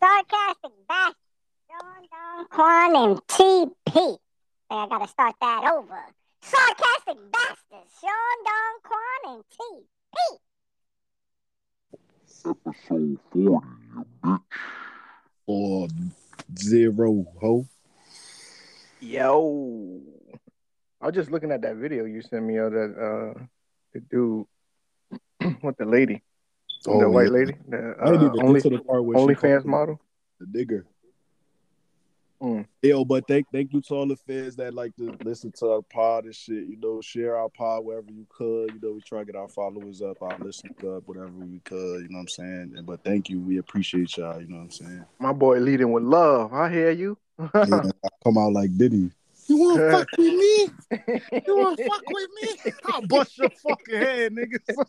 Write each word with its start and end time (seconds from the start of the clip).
Sarcastic 0.00 0.72
Bastard, 0.88 1.16
Sean 1.68 2.06
Don 2.10 2.46
Quan, 2.48 2.96
and 2.96 3.26
TP. 3.26 4.18
I 4.70 4.86
gotta 4.88 5.08
start 5.08 5.34
that 5.40 5.64
over. 5.72 5.98
Sarcastic 6.40 7.16
Bastard, 7.32 7.86
Sean 8.00 8.38
Don 8.44 8.74
Quan, 8.84 9.20
and 9.34 9.44
TP. 9.52 10.38
Episode 12.50 13.18
40, 13.32 13.66
you 13.94 14.06
bitch. 14.24 14.40
Or 15.46 15.88
zero 16.56 17.26
ho. 17.40 17.66
Yo, 19.00 20.00
I 21.00 21.06
was 21.06 21.14
just 21.14 21.30
looking 21.30 21.50
at 21.52 21.62
that 21.62 21.76
video 21.76 22.04
you 22.04 22.22
sent 22.22 22.44
me 22.44 22.56
of 22.56 22.72
that 22.72 22.94
uh 22.94 23.40
the 23.92 24.00
dude 24.00 24.46
with 25.62 25.76
the 25.76 25.86
lady, 25.86 26.22
Oh, 26.86 27.00
the 27.00 27.10
white 27.10 27.30
lady, 27.30 27.54
the 27.68 27.90
uh, 28.00 28.30
only 28.42 28.60
to 28.60 28.70
the 28.70 28.78
part 28.78 29.04
where 29.04 29.18
she 29.18 29.24
OnlyFans 29.34 29.64
model. 29.64 30.00
the 30.40 30.46
digger. 30.46 30.86
Mm. 32.40 32.66
Yo, 32.82 33.04
but 33.04 33.26
thank 33.26 33.46
thank 33.52 33.72
you 33.72 33.80
to 33.80 33.94
all 33.94 34.06
the 34.06 34.14
fans 34.14 34.54
that 34.56 34.72
like 34.72 34.94
to 34.96 35.12
listen 35.24 35.50
to 35.58 35.66
our 35.72 35.82
pod 35.82 36.24
and 36.24 36.34
shit. 36.34 36.68
You 36.68 36.76
know, 36.80 37.00
share 37.00 37.36
our 37.36 37.48
pod 37.48 37.84
wherever 37.84 38.12
you 38.12 38.26
could. 38.28 38.72
You 38.74 38.78
know, 38.80 38.92
we 38.92 39.00
try 39.00 39.20
to 39.20 39.24
get 39.24 39.34
our 39.34 39.48
followers 39.48 40.02
up, 40.02 40.22
our 40.22 40.38
listeners 40.38 40.76
up, 40.86 41.02
whatever 41.08 41.30
we 41.30 41.58
could. 41.64 42.02
You 42.02 42.08
know 42.10 42.18
what 42.18 42.20
I'm 42.20 42.28
saying? 42.28 42.72
And- 42.76 42.86
But 42.86 43.02
thank 43.02 43.28
you, 43.28 43.40
we 43.40 43.58
appreciate 43.58 44.16
y'all. 44.16 44.40
You 44.40 44.46
know 44.46 44.58
what 44.58 44.62
I'm 44.62 44.70
saying? 44.70 45.04
My 45.18 45.32
boy 45.32 45.58
leading 45.58 45.90
with 45.90 46.04
love. 46.04 46.52
I 46.54 46.70
hear 46.70 46.90
you. 46.92 47.18
Yeah, 47.54 47.82
I 48.04 48.08
come 48.22 48.38
out 48.38 48.52
like 48.52 48.76
Diddy. 48.76 49.10
You 49.48 49.56
want 49.56 49.78
to 49.78 49.90
fuck 49.90 50.08
with 50.18 50.34
me? 50.34 50.68
You 51.46 51.56
want 51.56 51.78
to 51.78 51.84
fuck 51.88 52.02
with 52.06 52.30
me? 52.42 52.72
I'll 52.92 53.06
bust 53.06 53.38
your 53.38 53.50
fucking 53.50 53.96
head, 53.96 54.32
nigga. 54.34 54.58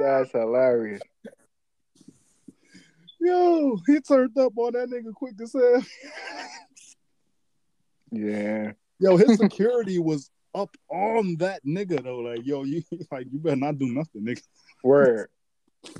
That's 0.00 0.32
hilarious. 0.32 1.00
Yo, 3.20 3.78
he 3.86 4.00
turned 4.00 4.36
up 4.36 4.52
on 4.56 4.72
that 4.72 4.88
nigga 4.90 5.14
quick 5.14 5.34
as 5.40 5.52
hell. 5.52 5.82
Yeah. 8.10 8.72
Yo, 8.98 9.16
his 9.16 9.38
security 9.38 9.98
was 9.98 10.30
up 10.54 10.76
on 10.90 11.36
that 11.38 11.64
nigga 11.64 12.02
though. 12.02 12.18
Like, 12.18 12.44
yo, 12.44 12.64
you 12.64 12.82
like 13.10 13.26
you 13.32 13.38
better 13.38 13.56
not 13.56 13.78
do 13.78 13.86
nothing, 13.86 14.22
nigga. 14.26 14.42
Word. 14.84 15.28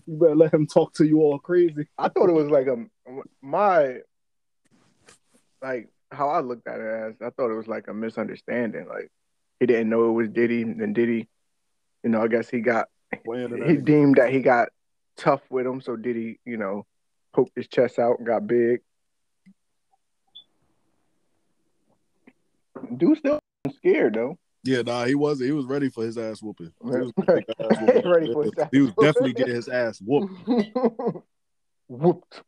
You 0.07 0.17
better 0.17 0.37
let 0.37 0.53
him 0.53 0.67
talk 0.67 0.93
to 0.95 1.07
you 1.07 1.21
all 1.21 1.39
crazy. 1.39 1.87
I 1.97 2.09
thought 2.09 2.29
it 2.29 2.35
was 2.35 2.51
like 2.51 2.67
a 2.67 2.85
my 3.41 4.01
like 5.63 5.89
how 6.13 6.29
I 6.29 6.41
looked 6.41 6.69
at 6.69 6.81
it 6.81 6.87
as 6.87 7.15
I 7.21 7.31
thought 7.31 7.51
it 7.51 7.57
was 7.57 7.69
like 7.69 7.89
a 7.89 7.95
misunderstanding. 7.95 8.87
Like 8.87 9.11
he 9.61 9.67
didn't 9.67 9.89
know 9.89 10.09
it 10.11 10.13
was 10.13 10.29
Diddy, 10.29 10.63
and 10.63 10.95
Diddy, 10.95 11.29
you 12.05 12.11
know, 12.11 12.23
I 12.23 12.29
guess 12.29 12.49
he 12.49 12.61
got 12.61 12.89
he 13.25 13.77
deemed 13.77 14.17
that 14.17 14.31
he 14.33 14.41
got 14.41 14.69
tough 15.17 15.43
with 15.51 15.67
him, 15.67 15.81
so 15.81 15.97
Diddy, 15.97 16.39
you 16.45 16.57
know, 16.57 16.87
poked 17.33 17.53
his 17.57 17.69
chest 17.69 17.99
out 17.99 18.19
and 18.19 18.27
got 18.27 18.47
big. 18.47 18.81
Dude 22.97 23.19
still 23.19 23.39
scared 23.77 24.15
though. 24.15 24.39
Yeah, 24.65 24.83
nah, 24.83 25.05
he 25.05 25.15
was 25.15 25.41
he 25.41 25.53
was 25.53 25.67
ready 25.67 25.89
for 25.89 26.05
his 26.05 26.17
ass 26.19 26.43
whooping. 26.43 26.73
He 26.83 26.87
was 26.87 27.13
Right. 27.17 27.27
getting 27.27 27.45
his 27.59 27.71
ass 27.71 27.81
whooping. 27.81 28.11
Ready 28.11 28.33
for 28.33 28.45
his 28.45 28.53
ass 28.59 28.69
He 28.73 28.81
was 28.81 28.93
definitely 29.01 29.33
getting 29.33 29.55
his 29.55 29.69
ass 29.69 30.01
whooped. 30.01 30.33
Whooped. 31.89 32.43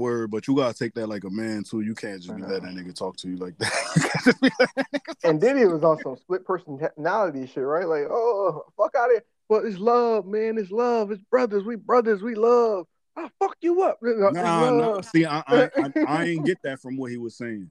Word, 0.00 0.30
but 0.30 0.48
you 0.48 0.56
gotta 0.56 0.74
take 0.74 0.94
that 0.94 1.06
like 1.06 1.24
a 1.24 1.30
man 1.30 1.62
too. 1.62 1.82
You 1.82 1.94
can't 1.94 2.20
just 2.20 2.34
be 2.34 2.42
letting 2.42 2.64
that 2.64 2.70
uh. 2.70 2.82
nigga 2.82 2.94
talk 2.94 3.16
to 3.18 3.28
you 3.28 3.36
like 3.36 3.56
that. 3.58 3.72
You 3.96 4.02
can't 4.02 4.24
just 4.24 4.40
be 4.40 4.50
letting 4.58 4.74
that 4.76 4.92
nigga 4.92 5.06
talk 5.06 5.24
And 5.24 5.40
Diddy 5.40 5.64
was 5.66 5.84
on 5.84 5.98
some 6.02 6.16
split 6.16 6.44
personality 6.44 7.46
shit, 7.46 7.64
right? 7.64 7.86
Like, 7.86 8.06
oh, 8.10 8.64
fuck 8.76 8.94
out 8.96 9.10
of 9.10 9.12
here. 9.12 9.24
Well, 9.48 9.64
it's 9.64 9.78
love, 9.78 10.26
man. 10.26 10.58
It's 10.58 10.70
love. 10.70 11.10
It's 11.10 11.22
brothers. 11.22 11.64
We 11.64 11.76
brothers. 11.76 12.22
We 12.22 12.34
love. 12.34 12.86
I 13.16 13.28
fuck 13.38 13.56
you 13.60 13.82
up. 13.82 13.98
Nah, 14.02 14.70
nah. 14.70 15.00
See, 15.00 15.24
I, 15.24 15.42
I, 15.46 15.70
I, 15.76 15.92
I 16.06 16.24
ain't 16.28 16.46
get 16.46 16.62
that 16.62 16.80
from 16.80 16.96
what 16.96 17.10
he 17.10 17.18
was 17.18 17.36
saying. 17.36 17.70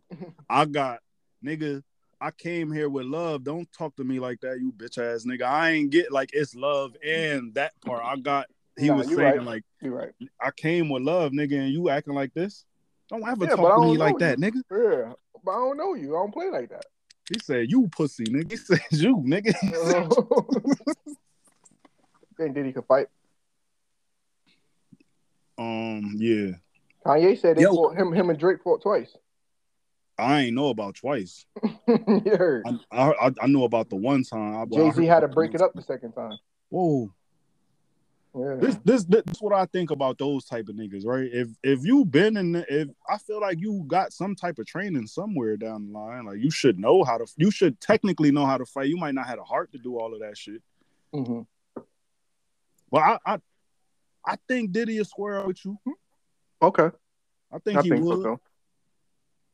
I 0.50 0.66
got, 0.66 1.00
nigga, 1.44 1.82
I 2.22 2.32
came 2.32 2.72
here 2.72 2.90
with 2.90 3.06
love. 3.06 3.44
Don't 3.44 3.72
talk 3.72 3.96
to 3.96 4.04
me 4.04 4.20
like 4.20 4.42
that, 4.42 4.60
you 4.60 4.74
bitch 4.74 4.98
ass 4.98 5.26
nigga. 5.26 5.44
I 5.44 5.72
ain't 5.72 5.90
get 5.90 6.12
like 6.12 6.32
it's 6.34 6.54
love 6.54 6.96
and 7.04 7.54
that 7.56 7.74
part. 7.82 8.04
I 8.04 8.18
got. 8.18 8.48
He 8.80 8.88
Nah, 8.88 8.98
was 8.98 9.08
saying 9.08 9.18
right. 9.18 9.44
like 9.44 9.64
You 9.82 9.94
right. 9.94 10.12
I 10.42 10.52
came 10.52 10.90
with 10.90 11.04
love, 11.04 11.32
nigga, 11.32 11.60
and 11.60 11.70
you 11.74 11.90
acting 11.90 12.14
like 12.14 12.34
this. 12.34 12.66
Don't 13.10 13.28
ever 13.28 13.46
Yeah, 13.46 13.56
talk 13.56 13.76
to 13.76 13.82
me 13.82 13.98
like 13.98 14.14
know 14.14 14.20
that, 14.20 14.40
nigga. 14.40 14.62
Yeah. 14.72 15.14
But 15.44 15.52
I 15.52 15.56
don't 15.56 15.78
know 15.78 15.94
you. 15.96 16.16
I 16.16 16.20
don't 16.20 16.34
play 16.34 16.50
like 16.50 16.70
that. 16.70 16.86
He 17.32 17.40
said 17.40 17.70
you 17.70 17.88
pussy, 17.90 18.24
nigga. 18.26 18.50
He 18.52 18.58
said 18.58 18.80
you, 18.92 19.18
nigga. 19.18 19.54
Think 22.38 22.56
Diddy 22.56 22.72
could 22.72 22.86
fight. 22.86 23.08
um, 25.58 26.14
yeah. 26.18 26.52
Kanye 27.06 27.38
said 27.38 27.58
they 27.58 27.64
Yo. 27.64 27.74
fought, 27.76 27.98
him, 27.98 28.14
him 28.14 28.30
and 28.30 28.40
Drake 28.40 28.64
fought 28.64 28.82
twice. 28.82 29.16
I 30.18 30.42
ain't 30.42 30.56
know 30.56 30.70
about 30.70 30.96
twice. 30.96 31.46
you 31.88 32.36
heard. 32.38 32.66
I 32.92 33.12
I, 33.22 33.32
I 33.42 33.48
know 33.48 33.64
about 33.64 33.90
the 33.90 33.96
one 33.96 34.24
time. 34.24 34.56
I, 34.56 34.64
well, 34.68 34.86
I 34.88 34.90
Jay 34.90 34.96
Z 35.02 35.06
had 35.06 35.22
to 35.22 35.28
break 35.28 35.54
it 35.54 35.62
up 35.62 35.74
the 35.74 35.82
second 35.82 36.12
time. 36.14 36.38
Whoa. 36.70 37.12
Yeah. 38.40 38.56
This, 38.56 38.76
this 38.86 39.04
this 39.06 39.24
is 39.32 39.42
what 39.42 39.54
I 39.54 39.66
think 39.66 39.92
about 39.92 40.18
those 40.18 40.46
type 40.46 40.70
of 40.70 40.76
niggas, 40.76 41.06
right? 41.06 41.30
If 41.32 41.50
if 41.64 41.84
you 41.84 42.06
been 42.06 42.38
in, 42.38 42.54
the, 42.54 42.66
if 42.82 42.88
I 43.10 43.18
feel 43.18 43.42
like 43.42 43.60
you 43.60 43.84
got 43.88 44.14
some 44.14 44.34
type 44.36 44.60
of 44.60 44.66
training 44.66 45.08
somewhere 45.08 45.58
down 45.58 45.88
the 45.92 45.98
line, 46.00 46.26
like 46.26 46.40
you 46.40 46.50
should 46.52 46.80
know 46.80 47.04
how 47.04 47.18
to, 47.18 47.26
you 47.38 47.52
should 47.52 47.82
technically 47.82 48.32
know 48.32 48.46
how 48.46 48.58
to 48.58 48.66
fight. 48.66 48.88
You 48.88 48.98
might 48.98 49.14
not 49.16 49.28
have 49.28 49.40
a 49.40 49.44
heart 49.44 49.72
to 49.74 49.78
do 49.78 50.00
all 50.00 50.14
of 50.14 50.22
that 50.22 50.38
shit, 50.38 50.62
Mhm. 51.14 51.46
but 52.92 53.00
I 53.00 53.18
I, 53.26 53.40
I 54.26 54.36
think 54.48 54.72
Diddy 54.72 54.98
is 54.98 55.10
square 55.10 55.46
with 55.46 55.64
you. 55.66 55.78
Okay. 56.62 56.90
I 57.52 57.60
think 57.60 57.80
I 57.80 57.82
he 57.82 57.90
think 57.90 58.04
would. 58.06 58.24
too. 58.24 58.40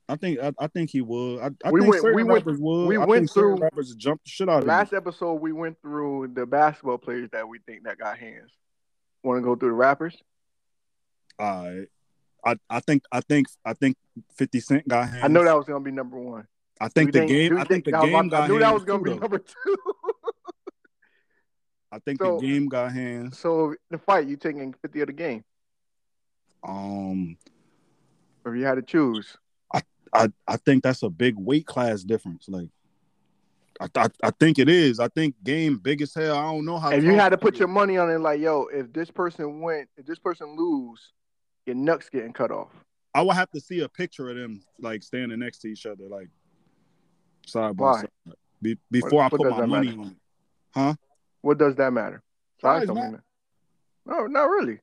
I 0.07 0.16
think 0.17 0.40
I, 0.40 0.52
I 0.59 0.67
think 0.67 0.91
he 0.91 1.02
would. 1.02 1.40
I, 1.40 1.50
I 1.66 1.72
We 1.72 1.81
think 1.81 1.94
went- 2.03 2.16
we 2.16 2.23
went- 2.23 2.46
would. 2.46 2.59
we 2.88 2.97
I 2.97 3.06
went 3.06 3.31
through- 3.31 3.56
rappers 3.56 3.90
would 3.90 3.97
jump 3.97 4.22
the 4.23 4.29
shit 4.29 4.47
out 4.50 4.62
of 4.62 4.67
Last 4.67 4.94
episode, 4.94 5.35
we 5.35 5.52
went 5.52 5.81
through 5.81 6.28
the 6.35 6.46
basketball 6.46 7.00
players 7.00 7.29
that 7.31 7.47
we 7.47 7.57
think 7.59 7.84
that 7.85 7.97
got 7.97 8.17
hands. 8.19 8.52
Want 9.25 9.40
to 9.40 9.44
go 9.44 9.56
through 9.56 9.69
the 9.69 9.74
rappers? 9.75 10.16
Alright. 11.41 11.88
I, 12.46 12.56
I 12.69 12.80
think 12.80 13.03
I 13.12 13.22
think 13.22 13.47
I 13.66 13.74
think 13.74 13.97
Fifty 14.38 14.59
Cent 14.59 14.88
got 14.88 15.09
hands. 15.09 15.24
I 15.24 15.28
know 15.28 15.44
that 15.44 15.58
was 15.58 15.66
gonna 15.66 15.80
be 15.84 15.91
number 15.91 16.19
one. 16.19 16.46
I 16.80 16.90
think 16.90 17.12
the 17.12 17.22
do 17.22 17.28
game. 17.28 17.58
I 17.58 17.64
think 17.64 17.85
the 17.85 17.91
that 17.91 18.02
was 18.03 18.12
game 18.12 18.30
got 18.30 18.44
I 18.44 18.47
knew 18.47 18.59
that 18.59 18.74
was 18.74 18.84
gonna 18.84 19.00
too, 19.00 19.03
be 19.06 19.09
though. 19.14 19.18
number 19.18 19.40
two. 19.40 19.75
I 21.91 22.00
think 22.00 22.22
So- 22.22 22.40
the 22.40 22.47
game 22.47 22.68
got 22.68 22.91
hands. 22.91 23.40
so 23.40 23.74
the 23.90 23.97
fight, 23.97 24.28
you 24.28 24.38
taking 24.38 24.74
fifty 24.81 25.02
of 25.02 25.08
the 25.08 25.14
game? 25.14 25.44
Um, 26.68 27.38
Or 28.44 28.53
if 28.56 28.59
you 28.59 28.66
had 28.66 28.75
to 28.75 28.81
choose, 28.84 29.38
I 29.74 29.81
I 30.14 30.28
I 30.47 30.58
think 30.58 30.84
that's 30.84 31.02
a 31.03 31.09
big 31.09 31.35
weight 31.38 31.66
class 31.66 32.03
difference. 32.03 32.47
Like, 32.47 32.69
I 33.80 33.88
I, 33.96 34.08
I 34.24 34.31
think 34.40 34.59
it 34.59 34.69
is. 34.69 35.00
I 35.00 35.08
think 35.09 35.36
game 35.44 35.78
big 35.78 36.02
as 36.02 36.13
hell. 36.13 36.38
I 36.38 36.44
don't 36.44 36.66
know 36.66 36.80
how. 36.80 36.91
if 36.91 37.03
you 37.03 37.16
had 37.16 37.30
to 37.30 37.38
put 37.38 37.58
your 37.58 37.68
money 37.68 37.97
on 37.97 38.09
it, 38.09 38.19
like 38.19 38.40
yo, 38.40 38.68
if 38.74 38.91
this 38.94 39.12
person 39.12 39.62
went, 39.62 39.90
if 39.97 40.06
this 40.06 40.19
person 40.19 40.56
lose, 40.56 41.12
your 41.66 41.75
nuts 41.75 42.09
getting 42.09 42.34
cut 42.34 42.52
off. 42.52 42.72
I 43.14 43.22
would 43.22 43.35
have 43.35 43.50
to 43.52 43.62
see 43.62 43.81
a 43.81 43.90
picture 43.90 44.30
of 44.30 44.35
them 44.35 44.62
like 44.80 45.02
standing 45.03 45.40
next 45.40 45.59
to 45.59 45.68
each 45.68 45.85
other, 45.85 46.03
like 46.09 46.28
side 47.47 47.78
by 47.78 47.84
Why? 47.84 48.02
side, 48.02 48.09
Be, 48.62 48.78
before 48.91 49.12
what 49.12 49.25
I 49.25 49.30
put 49.30 49.50
my 49.50 49.66
money 49.66 49.88
matter? 49.88 50.00
on 50.00 50.08
it. 50.08 50.18
Huh? 50.74 50.94
What 51.41 51.58
does 51.58 51.75
that 51.75 51.94
matter? 51.94 52.22
Size 52.62 52.81
Size 52.81 52.88
don't 52.88 52.96
matter. 52.97 53.24
No, 54.06 54.28
not 54.28 54.46
really. 54.46 54.80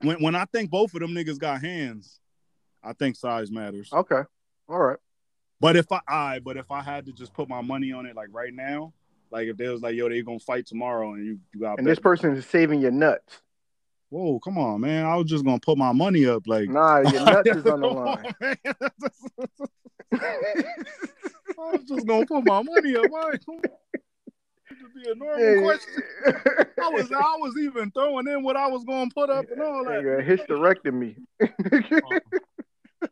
When 0.00 0.22
when 0.22 0.34
I 0.34 0.44
think 0.46 0.70
both 0.70 0.94
of 0.94 1.00
them 1.00 1.12
niggas 1.12 1.38
got 1.38 1.60
hands, 1.60 2.20
I 2.82 2.92
think 2.92 3.16
size 3.16 3.50
matters. 3.50 3.90
Okay, 3.92 4.22
all 4.68 4.78
right. 4.78 4.98
But 5.60 5.76
if 5.76 5.90
I, 5.90 6.00
I 6.06 6.38
but 6.38 6.56
if 6.56 6.70
I 6.70 6.82
had 6.82 7.06
to 7.06 7.12
just 7.12 7.32
put 7.32 7.48
my 7.48 7.60
money 7.60 7.92
on 7.92 8.06
it, 8.06 8.14
like 8.14 8.28
right 8.30 8.52
now, 8.52 8.92
like 9.30 9.48
if 9.48 9.56
they 9.56 9.68
was 9.68 9.82
like, 9.82 9.94
yo, 9.94 10.08
they 10.08 10.22
gonna 10.22 10.38
fight 10.38 10.66
tomorrow, 10.66 11.14
and 11.14 11.24
you 11.24 11.38
you 11.52 11.60
got 11.60 11.78
And 11.78 11.86
this 11.86 11.98
person 11.98 12.34
is 12.36 12.46
saving 12.46 12.80
your 12.80 12.90
nuts. 12.90 13.42
Whoa, 14.10 14.38
come 14.38 14.56
on, 14.56 14.80
man! 14.80 15.04
I 15.04 15.16
was 15.16 15.26
just 15.26 15.44
gonna 15.44 15.60
put 15.60 15.76
my 15.76 15.92
money 15.92 16.26
up, 16.26 16.44
like. 16.46 16.70
Nah, 16.70 17.00
your 17.00 17.24
nuts 17.24 17.50
is 17.50 17.66
on 17.66 17.80
the 17.80 17.86
line. 17.88 18.34
man. 18.40 18.56
I 21.58 21.72
was 21.72 21.82
just 21.86 22.06
gonna 22.06 22.24
put 22.24 22.46
my 22.46 22.62
money 22.62 22.96
up. 22.96 23.04
It'd 24.70 24.94
be 24.94 25.10
a 25.10 25.14
normal 25.14 25.62
question. 25.62 26.02
I 26.80 26.88
was 26.88 27.10
I 27.12 27.36
was 27.38 27.54
even 27.58 27.90
throwing 27.90 28.28
in 28.28 28.42
what 28.42 28.56
I 28.56 28.68
was 28.68 28.84
gonna 28.84 29.10
put 29.14 29.28
up 29.28 29.44
and 29.50 29.60
all 29.60 29.84
that. 29.84 30.02
Nigga, 30.02 30.26
hysterectomy. 30.26 31.16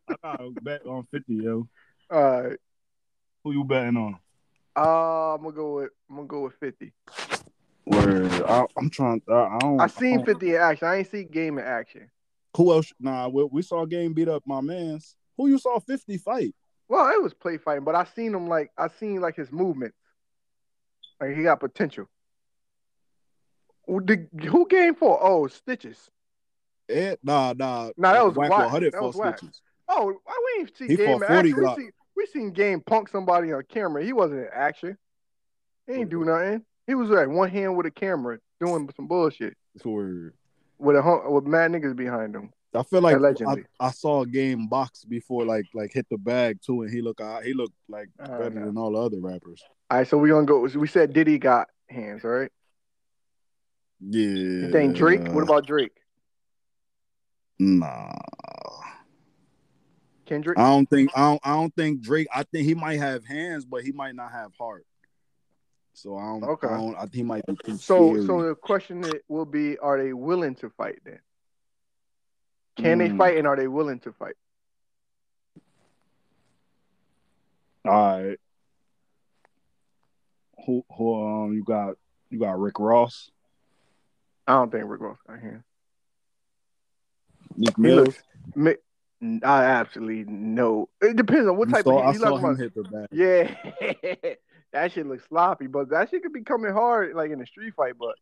I 0.09 0.17
gotta 0.23 0.51
bet 0.63 0.87
on 0.87 1.07
fifty, 1.11 1.35
yo. 1.35 1.69
All 2.11 2.43
right. 2.43 2.59
Who 3.45 3.53
you 3.53 3.65
betting 3.65 3.97
on? 3.97 4.19
Uh, 4.77 5.35
I'm 5.35 5.43
gonna 5.43 5.55
go 5.55 5.75
with 5.77 5.91
I'm 6.11 6.17
gonna 6.17 6.29
go 6.29 6.41
with 6.43 6.55
fifty. 6.55 6.93
Word. 7.87 8.31
I, 8.43 8.67
I'm 8.77 8.91
trying. 8.91 9.23
I, 9.29 9.33
I 9.33 9.59
don't. 9.61 9.81
I 9.81 9.87
seen 9.87 10.17
don't- 10.19 10.27
fifty 10.27 10.55
in 10.55 10.61
action. 10.61 10.89
I 10.89 10.97
ain't 10.97 11.11
seen 11.11 11.29
game 11.29 11.59
in 11.59 11.65
action. 11.65 12.11
Who 12.57 12.73
else? 12.73 12.93
Nah, 12.99 13.29
we, 13.29 13.45
we 13.45 13.63
saw 13.63 13.85
game 13.85 14.13
beat 14.13 14.29
up 14.29 14.43
my 14.47 14.61
man's. 14.61 15.15
Who 15.37 15.49
you 15.49 15.59
saw 15.59 15.79
fifty 15.79 16.19
fight? 16.19 16.55
Well, 16.89 17.09
it 17.13 17.23
was 17.23 17.35
play 17.35 17.59
fighting, 17.59 17.85
but 17.85 17.95
I 17.95 18.05
seen 18.05 18.35
him 18.35 18.49
like 18.49 18.71
I 18.79 18.89
seen 18.89 19.21
like 19.21 19.37
his 19.37 19.51
movement. 19.53 19.95
Like 21.21 21.35
he 21.37 21.43
got 21.43 21.61
potential. 21.61 22.07
Who, 23.87 24.67
game 24.69 24.95
for? 24.97 25.19
Oh, 25.23 25.47
Stitches. 25.47 26.11
Eh, 26.89 27.15
nah, 27.23 27.55
nah. 27.57 27.91
Nah, 27.97 28.13
that 28.13 28.25
was 28.27 28.35
Whack 28.35 28.51
whack. 28.51 28.61
100 28.63 28.93
That 28.93 29.03
was 29.03 29.15
for 29.15 29.23
whack. 29.23 29.41
snitches. 29.41 29.61
Oh, 29.89 30.07
we 30.07 30.61
ain't 30.61 30.77
see 30.77 30.89
He 30.89 30.97
game? 30.97 31.07
fought 31.07 31.23
in 31.23 31.29
40 31.29 31.51
action? 31.51 31.65
We 31.65 31.83
seen, 31.83 31.91
we 32.17 32.27
seen 32.27 32.51
game 32.53 32.81
punk 32.81 33.09
somebody 33.09 33.53
on 33.53 33.63
camera. 33.69 34.05
He 34.05 34.13
wasn't 34.13 34.41
in 34.41 34.49
action. 34.53 34.99
He 35.87 35.95
ain't 35.95 36.11
do 36.11 36.25
nothing. 36.25 36.63
He 36.87 36.95
was 36.95 37.11
like 37.11 37.29
one 37.29 37.51
hand 37.51 37.77
with 37.77 37.87
a 37.87 37.91
camera 37.91 38.39
doing 38.61 38.89
some 38.97 39.07
bullshit 39.07 39.57
For 39.83 40.33
with 40.79 40.97
a 40.97 41.31
with 41.31 41.45
mad 41.45 41.73
niggas 41.73 41.97
behind 41.97 42.35
him. 42.35 42.51
I 42.75 42.83
feel 42.83 43.01
like 43.01 43.17
I, 43.47 43.57
I 43.81 43.91
saw 43.91 44.23
a 44.23 44.27
game 44.27 44.67
box 44.67 45.05
before, 45.05 45.45
like 45.45 45.65
like 45.73 45.93
hit 45.93 46.07
the 46.11 46.19
bag 46.19 46.59
too, 46.65 46.83
and 46.83 46.91
he 46.91 47.01
look 47.01 47.21
uh, 47.21 47.41
he 47.41 47.55
looked 47.55 47.75
like 47.89 48.09
Oh, 48.21 48.27
better 48.27 48.51
than 48.51 48.77
all 48.77 48.93
the 48.93 48.99
other 48.99 49.21
rappers. 49.21 49.63
All 49.91 49.99
right, 49.99 50.07
so 50.07 50.19
we 50.19 50.29
gonna 50.29 50.47
go. 50.47 50.61
We 50.61 50.87
said 50.87 51.13
Diddy 51.13 51.39
got 51.39 51.69
hands, 51.89 52.25
all 52.25 52.31
right? 52.31 52.51
Yeah. 54.01 54.21
You 54.21 54.73
think 54.73 54.97
Drake? 54.97 55.27
What 55.33 55.43
about 55.43 55.67
Drake? 55.67 55.93
Nah. 57.59 58.13
Kendrick? 60.27 60.59
I 60.59 60.69
don't 60.69 60.89
think 60.89 61.11
I 61.17 61.21
don't 61.21 61.41
I 61.45 61.53
don't 61.55 61.75
think 61.75 62.03
Drake. 62.03 62.29
I 62.35 62.43
think 62.43 62.67
he 62.67 62.75
might 62.75 62.99
have 62.99 63.25
hands, 63.25 63.65
but 63.65 63.83
he 63.85 63.93
might 63.93 64.15
not 64.15 64.33
have 64.33 64.53
heart. 64.59 64.85
So 65.95 66.17
I 66.17 66.25
don't. 66.27 66.45
Okay. 66.45 66.67
I 66.67 66.77
don't. 66.77 66.95
I 66.97 67.01
think 67.01 67.15
he 67.15 67.23
might 67.23 67.47
be 67.47 67.57
too 67.65 67.79
So, 67.79 68.11
scary. 68.11 68.27
so 68.27 68.43
the 68.49 68.55
question 68.55 69.19
will 69.29 69.47
be: 69.47 69.79
Are 69.79 70.03
they 70.03 70.13
willing 70.13 70.55
to 70.57 70.71
fight? 70.71 70.99
Then 71.05 71.21
can 72.77 72.99
they 72.99 73.09
Mm. 73.09 73.17
fight, 73.17 73.37
and 73.39 73.47
are 73.47 73.57
they 73.57 73.69
willing 73.69 74.01
to 74.01 74.13
fight? 74.13 74.35
All 77.87 77.93
right. 78.23 78.39
Who 80.67 80.85
who 80.97 81.15
um 81.23 81.55
you 81.55 81.63
got 81.65 81.97
you 82.31 82.39
got 82.41 82.59
Rick 82.59 82.79
Ross, 82.79 83.31
I 84.47 84.55
don't 84.55 84.71
think 84.71 84.85
Rick 84.87 85.01
Ross 85.01 85.19
got 85.27 85.39
hands. 85.39 85.63
Meek 87.57 87.77
He 87.77 87.83
Mill. 87.85 88.05
looks. 88.05 88.23
I 89.23 89.65
absolutely 89.65 90.25
no. 90.31 90.89
It 91.01 91.17
depends 91.17 91.49
on 91.49 91.57
what 91.57 91.69
You 91.69 91.75
type 91.75 91.85
saw, 91.85 92.01
of 92.01 92.07
I. 92.07 92.13
You 92.13 92.19
saw 92.19 92.37
him 92.37 92.57
hit 92.57 92.75
the 92.75 92.83
back. 92.83 93.09
Yeah, 93.11 93.55
that 94.73 94.93
shit 94.93 95.07
looks 95.07 95.25
sloppy, 95.29 95.67
but 95.69 95.89
that 95.91 96.11
shit 96.11 96.23
could 96.23 96.35
be 96.35 96.43
coming 96.43 96.73
hard, 96.73 97.15
like 97.15 97.31
in 97.31 97.41
a 97.41 97.47
street 97.47 97.75
fight. 97.75 97.95
But 97.99 98.15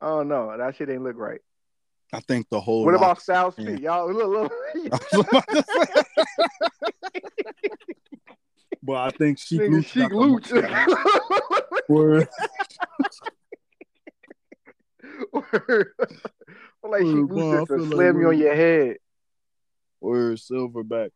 I 0.00 0.08
don't 0.08 0.28
know. 0.28 0.56
That 0.56 0.76
shit 0.76 0.88
ain't 0.88 1.02
look 1.02 1.18
right. 1.18 1.40
I 2.12 2.20
think 2.20 2.48
the 2.48 2.60
whole. 2.60 2.84
what 2.84 2.94
about 2.94 3.20
Styles 3.20 3.54
yeah. 3.58 3.70
Y'all 3.70 4.12
look, 4.12 4.28
look. 4.28 4.52
I 4.92 4.98
was 5.16 5.26
about 5.28 5.48
to 5.48 5.64
say. 5.68 7.20
but 8.82 8.96
I 8.96 9.10
think 9.10 9.38
she 9.38 9.58
Nigga, 9.58 9.84
Sheek 9.84 10.12
Louch. 10.12 10.50
Word. 11.88 12.28
Well, 15.32 15.44
like 16.84 17.02
Word, 17.02 17.30
Louch 17.30 17.68
just 17.68 17.90
slam 17.90 18.20
you 18.20 18.28
on 18.28 18.38
your 18.38 18.54
head. 18.54 18.96
Word 20.04 20.38
Silverback. 20.38 21.10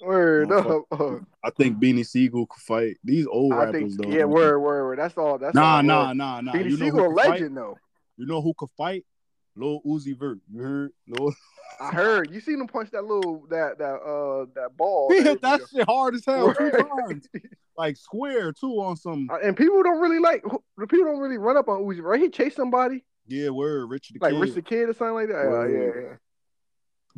Word 0.00 0.52
up. 0.52 0.84
I 1.44 1.50
think 1.50 1.78
Beanie 1.78 2.06
Sigel 2.06 2.46
could 2.46 2.62
fight 2.62 2.96
these 3.02 3.26
old 3.26 3.52
I 3.52 3.64
rappers 3.64 3.96
think 3.96 4.02
though. 4.02 4.08
yeah, 4.10 4.24
word, 4.24 4.60
word, 4.60 4.84
word. 4.84 4.98
That's 4.98 5.18
all. 5.18 5.38
That's 5.38 5.54
Nah, 5.54 5.76
all 5.76 5.82
nah, 5.82 6.08
word. 6.08 6.14
nah, 6.16 6.40
nah. 6.40 6.52
Beanie 6.52 6.70
You 6.70 6.76
know 6.76 6.84
Sigel 6.86 7.00
a 7.00 7.08
could 7.08 7.16
fight? 7.16 7.30
legend 7.30 7.56
though. 7.56 7.78
You 8.16 8.26
know 8.26 8.40
who 8.40 8.54
could 8.56 8.70
fight? 8.76 9.04
Lil 9.56 9.80
Uzi 9.84 10.16
Vert. 10.16 10.38
You 10.52 10.62
heard? 10.62 10.90
Lil... 11.08 11.34
I 11.80 11.90
heard 11.90 12.30
you 12.32 12.40
seen 12.40 12.60
him 12.60 12.68
punch 12.68 12.90
that 12.92 13.04
little 13.04 13.44
that 13.50 13.78
that 13.78 13.94
uh 13.96 14.46
that 14.54 14.76
ball. 14.76 15.12
He 15.12 15.20
hit 15.22 15.42
that 15.42 15.60
shit 15.68 15.84
hard 15.88 16.14
as 16.14 16.24
hell 16.24 16.54
two 16.54 16.70
times, 16.70 17.28
like 17.76 17.96
square 17.96 18.52
too 18.52 18.80
on 18.80 18.96
some. 18.96 19.28
Uh, 19.30 19.38
and 19.42 19.56
people 19.56 19.82
don't 19.82 20.00
really 20.00 20.20
like 20.20 20.42
people 20.42 21.04
don't 21.06 21.18
really 21.18 21.38
run 21.38 21.56
up 21.56 21.68
on 21.68 21.82
Uzi, 21.82 22.00
right? 22.02 22.20
He 22.20 22.28
chased 22.30 22.54
somebody 22.56 23.04
Yeah, 23.26 23.50
word, 23.50 23.86
Richard 23.90 24.14
the 24.20 24.24
like 24.24 24.32
Kid. 24.34 24.40
Rich 24.40 24.54
the 24.54 24.62
Kid 24.62 24.88
or 24.88 24.92
something 24.94 25.14
like 25.14 25.28
that. 25.28 25.40
Uh, 25.46 25.50
Word. 25.50 25.72
yeah, 25.96 26.02
yeah. 26.02 26.16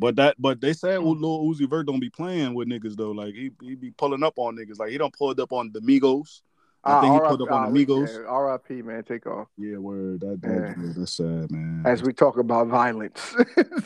But 0.01 0.15
that, 0.15 0.35
but 0.39 0.59
they 0.59 0.73
said 0.73 0.99
Hmm. 0.99 1.09
Lil 1.09 1.45
Uzi 1.45 1.69
Vert 1.69 1.85
don't 1.85 1.99
be 1.99 2.09
playing 2.09 2.55
with 2.55 2.67
niggas 2.67 2.95
though. 2.95 3.11
Like 3.11 3.35
he, 3.35 3.51
he 3.61 3.75
be 3.75 3.91
pulling 3.91 4.23
up 4.23 4.33
on 4.37 4.57
niggas. 4.57 4.79
Like 4.79 4.89
he 4.89 4.97
don't 4.97 5.13
pulled 5.15 5.39
up 5.39 5.53
on 5.53 5.71
the 5.71 5.79
Migos. 5.79 6.41
I 6.83 6.99
think 6.99 7.13
he 7.13 7.19
Ah, 7.19 7.27
pulled 7.27 7.43
up 7.43 7.51
on 7.51 7.71
the 7.71 7.85
Migos. 7.85 8.27
R.I.P. 8.27 8.81
Man, 8.81 9.03
Takeoff. 9.03 9.47
Yeah, 9.59 9.77
word. 9.77 10.21
That, 10.21 10.41
that 10.41 10.93
that's 10.97 11.17
sad, 11.17 11.51
man. 11.51 11.83
As 11.85 12.01
we 12.01 12.13
talk 12.13 12.39
about 12.39 12.65
violence, 12.67 13.35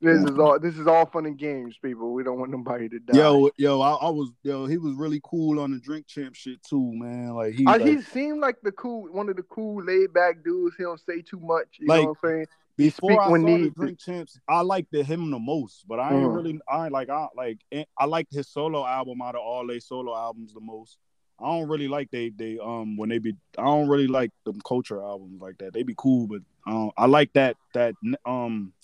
this 0.00 0.24
is 0.24 0.38
all 0.38 0.60
this 0.60 0.78
is 0.78 0.86
all 0.86 1.06
fun 1.06 1.26
and 1.26 1.36
games, 1.36 1.76
people. 1.82 2.12
We 2.12 2.22
don't 2.22 2.38
want 2.38 2.52
nobody 2.52 2.88
to 2.88 3.00
die. 3.00 3.16
Yo, 3.16 3.50
yo, 3.56 3.80
I, 3.80 3.94
I 3.94 4.10
was 4.10 4.30
yo. 4.44 4.66
He 4.66 4.78
was 4.78 4.94
really 4.94 5.20
cool 5.24 5.58
on 5.58 5.72
the 5.72 5.80
drink 5.80 6.06
champ 6.06 6.36
shit 6.36 6.62
too, 6.62 6.92
man. 6.94 7.30
Like 7.30 7.54
he, 7.54 7.66
Uh, 7.66 7.72
like, 7.72 7.82
he 7.82 8.00
seemed 8.00 8.38
like 8.38 8.56
the 8.62 8.70
cool, 8.70 9.08
one 9.12 9.28
of 9.28 9.34
the 9.34 9.42
cool, 9.42 9.82
laid 9.82 10.12
back 10.12 10.44
dudes. 10.44 10.76
He 10.76 10.84
don't 10.84 11.00
say 11.00 11.20
too 11.20 11.40
much. 11.40 11.78
You 11.80 11.88
Like, 11.88 12.02
know 12.02 12.08
what 12.10 12.18
I'm 12.22 12.30
saying? 12.30 12.46
Before 12.84 13.10
speak 13.10 13.20
I 13.20 13.30
when 13.30 13.40
saw 13.42 13.46
the 13.46 13.58
need- 13.58 13.74
drink 13.74 13.98
champs, 13.98 14.38
I 14.48 14.60
liked 14.62 14.90
the, 14.92 15.02
him 15.02 15.30
the 15.30 15.38
most. 15.38 15.86
But 15.88 16.00
I 16.00 16.14
ain't 16.14 16.30
Mhm. 16.30 16.34
really, 16.34 16.60
I 16.68 16.88
like, 16.88 17.08
I 17.08 17.28
like, 17.36 17.58
eh, 17.72 17.84
I 17.98 18.04
liked 18.06 18.32
his 18.32 18.48
solo 18.48 18.84
album 18.86 19.20
out 19.22 19.34
of 19.34 19.42
all 19.42 19.66
their 19.66 19.80
solo 19.80 20.16
albums 20.16 20.54
the 20.54 20.60
most. 20.60 20.98
I 21.38 21.46
don't 21.46 21.68
really 21.68 21.88
like 21.88 22.10
they 22.10 22.28
they 22.30 22.58
um 22.58 22.98
when 22.98 23.08
they 23.08 23.18
be. 23.18 23.34
I 23.56 23.64
don't 23.64 23.88
really 23.88 24.06
like 24.08 24.30
them 24.44 24.60
culture 24.62 25.02
albums 25.02 25.40
like 25.40 25.56
that. 25.58 25.72
They 25.72 25.82
be 25.82 25.94
cool, 25.96 26.26
but 26.26 26.42
um 26.66 26.90
I 26.98 27.06
like 27.06 27.32
that 27.32 27.56
that 27.72 27.94
um 28.26 28.74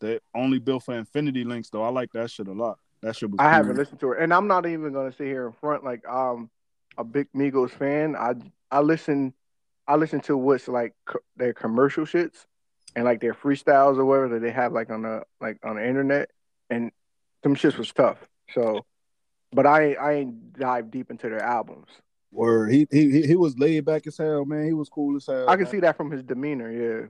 that 0.00 0.22
only 0.34 0.60
built 0.60 0.84
for 0.84 0.94
Infinity 0.94 1.42
Links 1.42 1.70
though. 1.70 1.82
I 1.82 1.88
like 1.88 2.12
that 2.12 2.30
shit 2.30 2.46
a 2.46 2.52
lot. 2.52 2.78
That 3.02 3.16
shit 3.16 3.30
was. 3.32 3.40
I 3.40 3.44
cool. 3.44 3.50
haven't 3.50 3.76
listened 3.78 3.98
to 4.00 4.12
it, 4.12 4.18
and 4.20 4.32
I'm 4.32 4.46
not 4.46 4.64
even 4.64 4.92
gonna 4.92 5.10
sit 5.10 5.26
here 5.26 5.46
in 5.46 5.52
front 5.54 5.82
like 5.82 6.06
um 6.08 6.50
a 6.96 7.02
big 7.02 7.26
Migos 7.34 7.70
fan. 7.72 8.14
I 8.14 8.34
I 8.70 8.78
listen, 8.80 9.34
I 9.88 9.96
listen 9.96 10.20
to 10.20 10.36
what's 10.36 10.68
like 10.68 10.94
co- 11.06 11.18
their 11.36 11.52
commercial 11.52 12.04
shits 12.04 12.46
and 12.96 13.04
like 13.04 13.20
their 13.20 13.34
freestyles 13.34 13.98
or 13.98 14.04
whatever 14.04 14.28
that 14.30 14.40
they 14.40 14.50
have 14.50 14.72
like 14.72 14.90
on 14.90 15.02
the 15.02 15.22
like 15.40 15.58
on 15.64 15.76
the 15.76 15.86
internet, 15.86 16.30
and 16.70 16.90
them 17.42 17.54
shits 17.56 17.76
was 17.76 17.92
tough. 17.92 18.18
So, 18.54 18.84
but 19.52 19.66
I 19.66 19.94
I 19.94 20.12
ain't 20.14 20.52
dive 20.54 20.90
deep 20.90 21.10
into 21.10 21.28
their 21.28 21.42
albums. 21.42 21.88
Word. 22.30 22.72
He, 22.72 22.86
he 22.90 23.26
he 23.26 23.36
was 23.36 23.56
laid 23.58 23.84
back 23.84 24.06
as 24.06 24.18
hell, 24.18 24.44
man. 24.44 24.66
He 24.66 24.72
was 24.72 24.88
cool 24.88 25.16
as 25.16 25.26
hell. 25.26 25.48
I 25.48 25.54
can 25.54 25.64
man. 25.64 25.70
see 25.70 25.80
that 25.80 25.96
from 25.96 26.10
his 26.10 26.22
demeanor. 26.22 26.70
Yeah. 26.70 27.06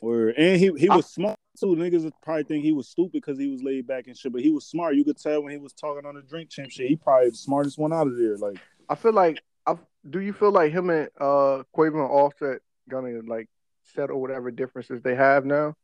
Word. 0.00 0.34
And 0.36 0.58
he 0.58 0.72
he 0.76 0.88
I- 0.88 0.96
was 0.96 1.06
smart 1.06 1.36
too. 1.58 1.76
Niggas 1.76 2.04
would 2.04 2.14
probably 2.22 2.44
think 2.44 2.64
he 2.64 2.72
was 2.72 2.88
stupid 2.88 3.12
because 3.12 3.38
he 3.38 3.48
was 3.48 3.62
laid 3.62 3.86
back 3.86 4.06
and 4.06 4.16
shit, 4.16 4.32
but 4.32 4.42
he 4.42 4.50
was 4.50 4.66
smart. 4.66 4.96
You 4.96 5.04
could 5.04 5.18
tell 5.18 5.42
when 5.42 5.52
he 5.52 5.58
was 5.58 5.72
talking 5.72 6.06
on 6.06 6.14
the 6.16 6.22
drink 6.22 6.50
champ 6.50 6.70
shit. 6.70 6.88
He 6.88 6.96
probably 6.96 7.30
the 7.30 7.36
smartest 7.36 7.78
one 7.78 7.92
out 7.92 8.06
of 8.06 8.16
there. 8.16 8.36
Like 8.38 8.58
I 8.88 8.94
feel 8.96 9.12
like 9.12 9.42
I 9.66 9.76
do 10.08 10.20
you 10.20 10.32
feel 10.32 10.50
like 10.50 10.72
him 10.72 10.90
and 10.90 11.08
uh 11.20 11.62
Quavo 11.76 12.00
and 12.00 12.10
Offset 12.10 12.60
gonna 12.88 13.20
like 13.26 13.48
settle 13.94 14.20
whatever 14.20 14.50
differences 14.50 15.02
they 15.02 15.14
have 15.14 15.44
now? 15.44 15.74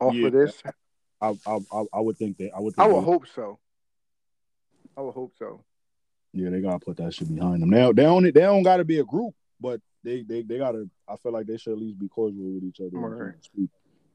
Off 0.00 0.14
Yeah. 0.14 0.26
of 0.28 0.32
this? 0.32 0.62
I 1.20 1.34
I 1.46 1.58
I, 1.92 2.00
would 2.00 2.16
think 2.16 2.36
that 2.38 2.52
I 2.54 2.60
would. 2.60 2.74
I 2.78 2.86
would 2.86 3.02
hope 3.02 3.26
so. 3.26 3.58
I 4.96 5.00
would 5.02 5.12
hope 5.14 5.32
so. 5.38 5.64
Yeah, 6.32 6.50
they 6.50 6.60
gotta 6.60 6.78
put 6.78 6.96
that 6.98 7.12
shit 7.14 7.34
behind 7.34 7.62
them. 7.62 7.70
Now 7.70 7.92
they 7.92 8.02
don't 8.04 8.22
they 8.22 8.30
don't 8.30 8.62
gotta 8.62 8.84
be 8.84 8.98
a 9.00 9.04
group, 9.04 9.34
but 9.60 9.80
they 10.04 10.22
they 10.22 10.42
they 10.42 10.58
gotta. 10.58 10.88
I 11.08 11.16
feel 11.16 11.32
like 11.32 11.46
they 11.46 11.56
should 11.56 11.72
at 11.72 11.78
least 11.78 11.98
be 11.98 12.08
cordial 12.08 12.52
with 12.54 12.64
each 12.64 12.80
other. 12.80 12.90
Right. 12.98 13.34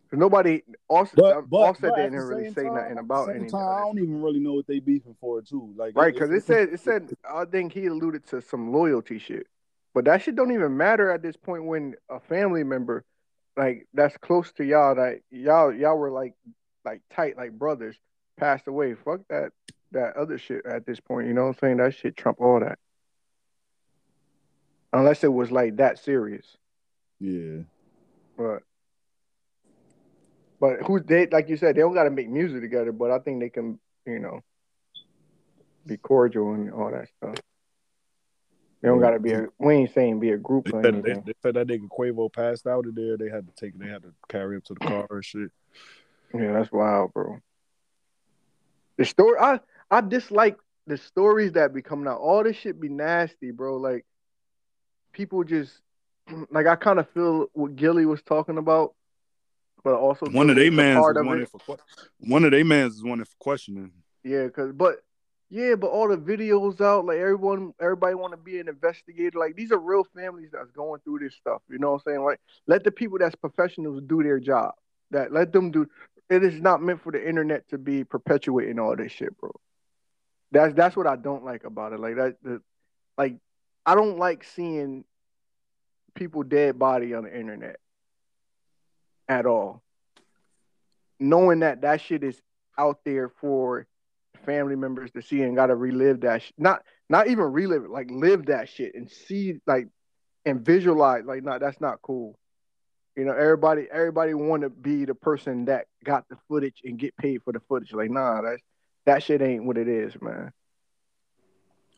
'Cause 0.10 0.20
nobody 0.20 0.62
Offset, 0.90 1.16
But, 1.16 1.38
uh, 1.38 1.42
but, 1.42 1.58
Offset 1.58 1.90
but 1.90 1.96
didn't 1.96 2.20
really 2.20 2.52
say 2.54 2.66
time- 2.66 2.76
nothing 2.76 2.98
about 3.00 3.30
any 3.30 3.48
I 3.52 3.80
don't 3.82 3.98
even 3.98 4.22
really 4.22 4.40
know 4.40 4.54
what 4.54 4.68
they 4.68 4.80
beefing 4.80 5.16
for 5.20 5.42
too. 5.42 5.74
Like 5.76 5.96
Right, 5.98 6.14
because 6.14 6.30
it 6.30 6.44
said 6.44 6.70
it 6.70 6.80
said 6.82 7.12
I 7.28 7.46
think 7.46 7.74
he 7.74 7.88
alluded 7.88 8.24
to 8.28 8.40
some 8.40 8.72
loyalty 8.72 9.18
shit. 9.18 9.48
But 9.94 10.06
that 10.06 10.22
shit 10.22 10.36
don't 10.36 10.52
even 10.52 10.76
matter 10.76 11.12
at 11.12 11.22
this 11.22 11.38
point 11.38 11.66
when 11.66 11.96
a 12.10 12.20
family 12.20 12.64
member 12.64 13.04
like 13.56 13.88
that's 13.94 14.18
close 14.18 14.52
to 14.54 14.64
y'all 14.64 14.96
that 14.96 15.20
y'all 15.30 15.74
y'all 15.74 15.98
were 15.98 16.12
like 16.12 16.34
like 16.84 17.02
tight 17.14 17.38
like 17.38 17.52
brothers 17.52 17.96
passed 18.38 18.68
away. 18.68 18.96
Fuck 18.96 19.22
that 19.30 19.52
that 19.92 20.18
other 20.18 20.38
shit 20.38 20.66
at 20.66 20.86
this 20.86 21.00
point, 21.00 21.28
you 21.28 21.34
know 21.34 21.44
what 21.44 21.50
I'm 21.50 21.60
saying? 21.60 21.78
That 21.78 21.94
shit 21.94 22.18
trump 22.18 22.42
all 22.42 22.60
that. 22.60 22.80
Unless 24.92 25.24
it 25.24 25.32
was 25.32 25.52
like 25.52 25.78
that 25.78 26.00
serious. 26.00 26.58
yeah. 27.20 27.62
But 28.38 28.64
but 30.60 30.82
who 30.88 31.00
they 31.00 31.28
like 31.28 31.50
you 31.50 31.58
said, 31.58 31.76
they 31.76 31.82
don't 31.82 31.94
gotta 31.94 32.10
make 32.10 32.30
music 32.30 32.62
together, 32.62 32.92
but 32.92 33.12
I 33.12 33.20
think 33.20 33.40
they 33.40 33.50
can, 33.50 33.80
you 34.06 34.20
know, 34.20 34.42
be 35.86 35.98
cordial 35.98 36.54
and 36.54 36.72
all 36.72 36.90
that 36.90 37.10
stuff. 37.10 37.36
They 38.84 38.90
don't 38.90 39.00
gotta 39.00 39.18
be 39.18 39.32
a 39.32 39.48
we 39.60 39.76
ain't 39.76 39.94
saying 39.94 40.20
be 40.20 40.32
a 40.32 40.38
group 40.38 40.66
They 40.66 40.82
said, 40.82 41.04
they, 41.04 41.14
they 41.14 41.34
said 41.42 41.54
that 41.56 41.68
nigga 41.68 41.88
Quavo 41.88 42.32
passed 42.32 42.68
out 42.68 42.86
of 42.86 42.94
there. 42.94 43.16
They 43.16 43.30
had 43.30 43.48
to 43.48 43.54
take. 43.56 43.80
They 43.80 43.88
had 43.88 44.04
to 44.04 44.14
carry 44.28 44.58
him 44.58 44.62
to 44.66 44.74
the 44.74 44.80
car 44.86 45.08
and 45.10 45.24
shit. 45.24 45.52
Yeah, 46.34 46.52
that's 46.52 46.70
wild, 46.70 47.14
bro. 47.14 47.40
The 48.98 49.06
story 49.06 49.40
I 49.40 49.62
I 49.90 50.02
dislike 50.02 50.58
the 50.86 50.98
stories 50.98 51.54
that 51.54 51.74
be 51.74 51.82
coming 51.82 52.08
out. 52.08 52.20
All 52.20 52.44
this 52.44 52.58
shit 52.58 52.82
be 52.82 52.90
nasty, 52.90 53.52
bro. 53.52 53.78
Like 53.78 54.06
people 55.14 55.46
just 55.46 55.72
like 56.52 56.68
I 56.68 56.76
kind 56.76 57.00
of 57.00 57.10
feel 57.12 57.48
what 57.54 57.78
Gillie 57.78 58.06
was 58.06 58.22
talking 58.22 58.58
about, 58.58 58.96
but 59.86 59.94
also 59.94 60.26
One 60.30 60.50
of 60.50 60.58
they 60.58 60.70
mans 60.70 61.08
is 61.08 61.16
wanted 61.26 61.44
it. 61.44 61.50
for 61.50 61.78
one 62.20 62.44
of 62.44 62.52
they 62.52 62.64
mans 62.64 62.96
is 62.96 63.04
wanted 63.04 63.30
for 63.30 63.38
questioning. 63.40 63.94
Yeah, 64.26 64.50
cause 64.50 64.74
but 64.74 65.06
Yeah, 65.50 65.76
but 65.76 65.88
all 65.88 66.08
the 66.08 66.18
videos 66.18 66.82
out, 66.82 67.06
like 67.06 67.18
everyone, 67.18 67.74
everybody 67.80 68.16
want 68.16 68.34
to 68.34 68.38
be 68.38 68.60
an 68.60 68.68
investigator. 68.68 69.38
Like 69.38 69.56
these 69.56 69.72
are 69.72 69.78
real 69.78 70.04
families 70.16 70.50
that's 70.52 70.72
going 70.72 71.00
through 71.02 71.20
this 71.20 71.36
stuff. 71.36 71.62
You 71.70 71.78
know 71.78 71.92
what 71.92 72.02
I'm 72.08 72.14
saying? 72.14 72.24
Like 72.24 72.40
let 72.66 72.84
the 72.84 72.92
people 72.92 73.20
that's 73.20 73.36
professionals 73.36 74.02
do 74.08 74.24
their 74.24 74.40
job. 74.40 74.74
That 75.12 75.32
let 75.32 75.54
them 75.54 75.70
do. 75.70 75.88
It 76.30 76.44
is 76.44 76.60
not 76.60 76.82
meant 76.82 77.04
for 77.04 77.12
the 77.12 77.28
internet 77.28 77.70
to 77.70 77.78
be 77.78 78.04
perpetuating 78.04 78.80
all 78.80 78.96
this 78.96 79.12
shit, 79.12 79.38
bro. 79.38 79.52
That's 80.52 80.74
that's 80.74 80.96
what 80.96 81.08
I 81.08 81.18
don't 81.18 81.46
like 81.46 81.66
about 81.66 81.94
it. 81.94 82.00
Like 82.00 82.16
that, 82.16 82.36
the, 82.42 82.62
like 83.18 83.38
I 83.86 83.94
don't 83.94 84.18
like 84.18 84.44
seeing 84.44 85.04
people 86.16 86.44
dead 86.44 86.80
body 86.80 87.14
on 87.14 87.26
the 87.26 87.38
internet 87.38 87.78
at 89.28 89.46
all. 89.46 89.84
Knowing 91.20 91.60
that 91.60 91.82
that 91.82 92.02
shit 92.02 92.24
is 92.24 92.42
out 92.78 93.00
there 93.06 93.30
for 93.30 93.86
family 94.46 94.76
members 94.76 95.12
to 95.12 95.22
see 95.22 95.42
and 95.42 95.56
got 95.56 95.68
to 95.68 95.76
relive 95.76 96.22
that 96.22 96.42
sh- 96.42 96.52
not 96.58 96.84
not 97.10 97.28
even 97.28 97.46
relive 97.46 97.84
it 97.84 97.90
like 97.90 98.10
live 98.12 98.46
that 98.48 98.70
shit 98.70 98.94
and 98.96 99.10
see 99.10 99.60
like 99.68 99.88
and 100.46 100.66
visualize 100.66 101.24
like 101.26 101.44
no 101.44 101.58
that's 101.60 101.80
not 101.82 102.02
cool 102.02 102.38
you 103.16 103.26
know 103.26 103.34
everybody 103.34 103.88
everybody 103.92 104.34
want 104.34 104.64
to 104.64 104.70
be 104.70 105.06
the 105.06 105.16
person 105.16 105.66
that 105.66 105.86
got 106.04 106.28
the 106.30 106.38
footage 106.48 106.82
and 106.84 106.98
get 107.00 107.16
paid 107.18 107.42
for 107.44 107.54
the 107.54 107.60
footage 107.62 107.94
like 107.94 108.10
nah 108.12 108.42
that 108.42 108.60
that 109.06 109.24
shit 109.24 109.42
ain't 109.42 109.66
what 109.66 109.78
it 109.78 109.88
is 109.88 110.14
man 110.22 110.52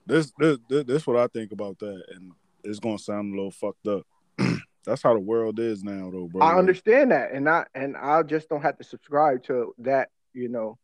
This 0.06 0.32
this 0.38 0.58
this, 0.70 0.84
this 0.86 1.08
what 1.08 1.18
I 1.18 1.28
think 1.28 1.52
about 1.52 1.80
that, 1.80 2.04
and 2.14 2.32
it's 2.64 2.80
gonna 2.80 3.00
sound 3.00 3.34
a 3.34 3.36
little 3.36 3.52
fucked 3.52 3.88
up. 3.88 4.04
That's 4.86 5.02
how 5.02 5.14
the 5.14 5.20
world 5.20 5.60
is 5.60 5.84
now, 5.84 6.12
though, 6.12 6.28
bro. 6.32 6.44
i 6.46 6.54
understand 6.56 7.12
that 7.12 7.32
and 7.32 7.50
i 7.50 7.66
and 7.74 7.98
i 7.98 8.22
just 8.22 8.48
don't 8.50 8.62
have 8.62 8.78
to 8.78 8.84
subscribe 8.84 9.44
to 9.44 9.74
that 9.80 10.10
you 10.34 10.48
know 10.48 10.78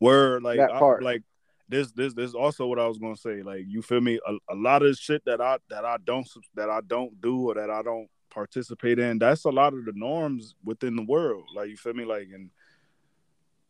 Where 0.00 0.40
like 0.40 0.58
that 0.58 0.72
I- 0.72 0.98
like 1.02 1.22
this 1.68 1.92
this 1.92 2.12
this 2.14 2.30
is 2.30 2.34
also 2.34 2.66
what 2.66 2.80
I 2.80 2.88
was 2.88 2.98
gonna 2.98 3.16
say. 3.16 3.42
Like 3.42 3.64
you 3.68 3.80
feel 3.80 4.00
me? 4.00 4.18
A, 4.26 4.32
a 4.52 4.56
lot 4.56 4.82
of 4.82 4.96
shit 4.96 5.24
that 5.26 5.40
I 5.40 5.58
that 5.70 5.84
I 5.84 5.96
don't 6.04 6.28
that 6.56 6.68
I 6.68 6.80
don't 6.86 7.20
do 7.20 7.50
or 7.50 7.54
that 7.54 7.70
I 7.70 7.82
don't 7.82 8.08
participate 8.30 8.98
in. 8.98 9.18
That's 9.20 9.44
a 9.44 9.50
lot 9.50 9.72
of 9.74 9.84
the 9.84 9.92
norms 9.94 10.54
within 10.64 10.96
the 10.96 11.04
world. 11.04 11.44
Like 11.54 11.68
you 11.68 11.76
feel 11.76 11.94
me? 11.94 12.04
Like 12.04 12.28
and 12.34 12.50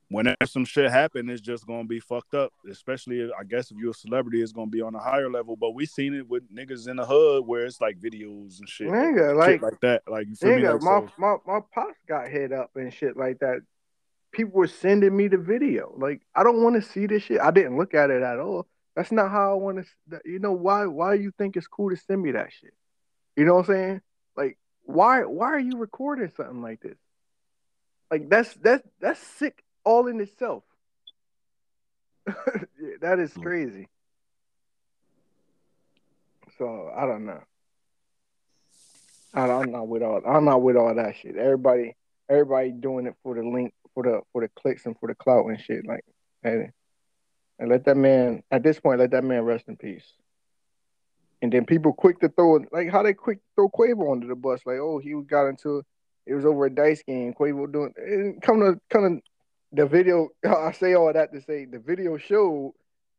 whenever 0.08 0.36
some 0.46 0.64
shit 0.64 0.90
happen, 0.90 1.28
it's 1.30 1.40
just 1.40 1.66
gonna 1.66 1.84
be 1.84 2.00
fucked 2.00 2.34
up. 2.34 2.52
Especially 2.70 3.20
if, 3.20 3.30
I 3.38 3.44
guess 3.44 3.70
if 3.70 3.76
you're 3.76 3.90
a 3.90 3.94
celebrity, 3.94 4.40
it's 4.42 4.52
gonna 4.52 4.70
be 4.70 4.80
on 4.82 4.94
a 4.94 4.98
higher 4.98 5.30
level. 5.30 5.56
But 5.56 5.72
we 5.72 5.84
seen 5.86 6.14
it 6.14 6.28
with 6.28 6.42
niggas 6.54 6.88
in 6.88 6.96
the 6.96 7.04
hood 7.06 7.46
where 7.46 7.64
it's 7.66 7.80
like 7.80 7.98
videos 7.98 8.58
and 8.60 8.68
shit, 8.68 8.88
Nigga, 8.88 9.28
shit 9.30 9.36
like- 9.36 9.62
like 9.62 9.80
that. 9.80 10.02
Like 10.08 10.26
you 10.26 10.36
feel 10.36 10.56
me? 10.56 10.62
Nigga, 10.62 10.72
Like, 10.74 10.82
my, 10.82 11.00
so- 11.00 11.12
my 11.18 11.36
my 11.46 11.60
pops 11.74 11.98
got 12.08 12.28
hit 12.28 12.52
up 12.52 12.70
and 12.76 12.92
shit 12.92 13.16
like 13.16 13.38
that. 13.40 13.60
People 14.32 14.52
were 14.60 14.66
sending 14.68 15.16
me 15.16 15.28
the 15.28 15.38
video. 15.38 15.92
Like, 15.96 16.22
I 16.34 16.42
don't 16.44 16.62
want 16.62 16.76
to 16.76 16.82
see 16.88 17.06
this 17.06 17.24
shit. 17.24 17.40
I 17.40 17.50
didn't 17.50 17.76
look 17.76 17.94
at 17.94 18.10
it 18.10 18.22
at 18.22 18.38
all. 18.38 18.66
That's 18.94 19.12
not 19.12 19.30
how 19.30 19.52
I 19.52 19.54
want 19.54 19.84
to. 20.10 20.20
You 20.24 20.38
know 20.38 20.52
why? 20.52 20.86
Why 20.86 21.14
you 21.14 21.32
think 21.36 21.56
it's 21.56 21.66
cool 21.66 21.90
to 21.90 21.96
send 21.96 22.22
me 22.22 22.32
that 22.32 22.52
shit? 22.52 22.74
You 23.36 23.44
know 23.44 23.54
what 23.54 23.68
I'm 23.68 23.74
saying? 23.74 24.00
Like, 24.36 24.58
why? 24.82 25.22
Why 25.24 25.48
are 25.48 25.60
you 25.60 25.76
recording 25.78 26.30
something 26.36 26.62
like 26.62 26.80
this? 26.80 26.98
Like, 28.10 28.28
that's 28.28 28.52
that's 28.54 28.86
that's 29.00 29.20
sick 29.20 29.62
all 29.84 30.06
in 30.06 30.20
itself. 30.20 30.64
That 33.00 33.18
is 33.18 33.32
Mm. 33.34 33.42
crazy. 33.42 33.88
So 36.58 36.90
I 36.94 37.06
don't 37.06 37.26
know. 37.26 37.40
I, 39.32 39.42
I'm 39.42 39.70
not 39.70 39.88
with 39.88 40.02
all. 40.02 40.20
I'm 40.26 40.44
not 40.44 40.62
with 40.62 40.76
all 40.76 40.94
that 40.94 41.16
shit. 41.16 41.36
Everybody, 41.36 41.94
everybody 42.28 42.72
doing 42.72 43.06
it 43.06 43.14
for 43.22 43.34
the 43.34 43.42
link, 43.42 43.72
for 43.94 44.02
the 44.04 44.20
for 44.32 44.42
the 44.42 44.48
clicks 44.48 44.86
and 44.86 44.96
for 44.98 45.08
the 45.08 45.14
clout 45.14 45.46
and 45.46 45.60
shit. 45.60 45.86
Like, 45.86 46.04
and, 46.42 46.70
and 47.58 47.68
let 47.68 47.84
that 47.84 47.96
man. 47.96 48.42
At 48.50 48.62
this 48.62 48.80
point, 48.80 49.00
let 49.00 49.10
that 49.12 49.24
man 49.24 49.42
rest 49.42 49.68
in 49.68 49.76
peace. 49.76 50.04
And 51.42 51.52
then 51.52 51.64
people 51.64 51.92
quick 51.92 52.20
to 52.20 52.28
throw 52.28 52.60
like 52.72 52.90
how 52.90 53.02
they 53.02 53.14
quick 53.14 53.38
throw 53.54 53.68
Quavo 53.68 54.12
under 54.12 54.26
the 54.26 54.34
bus. 54.34 54.60
Like, 54.66 54.78
oh, 54.78 54.98
he 54.98 55.14
got 55.26 55.46
into 55.46 55.82
it 56.26 56.34
was 56.34 56.44
over 56.44 56.66
a 56.66 56.70
dice 56.70 57.02
game. 57.02 57.34
Quavo 57.34 57.70
doing 57.72 57.92
and 57.96 58.42
come 58.42 58.60
to 58.60 58.80
come 58.90 59.16
to 59.16 59.22
the 59.72 59.86
video. 59.86 60.28
I 60.46 60.72
say 60.72 60.94
all 60.94 61.12
that 61.12 61.32
to 61.32 61.40
say 61.42 61.64
the 61.64 61.78
video 61.78 62.16
showed 62.18 62.74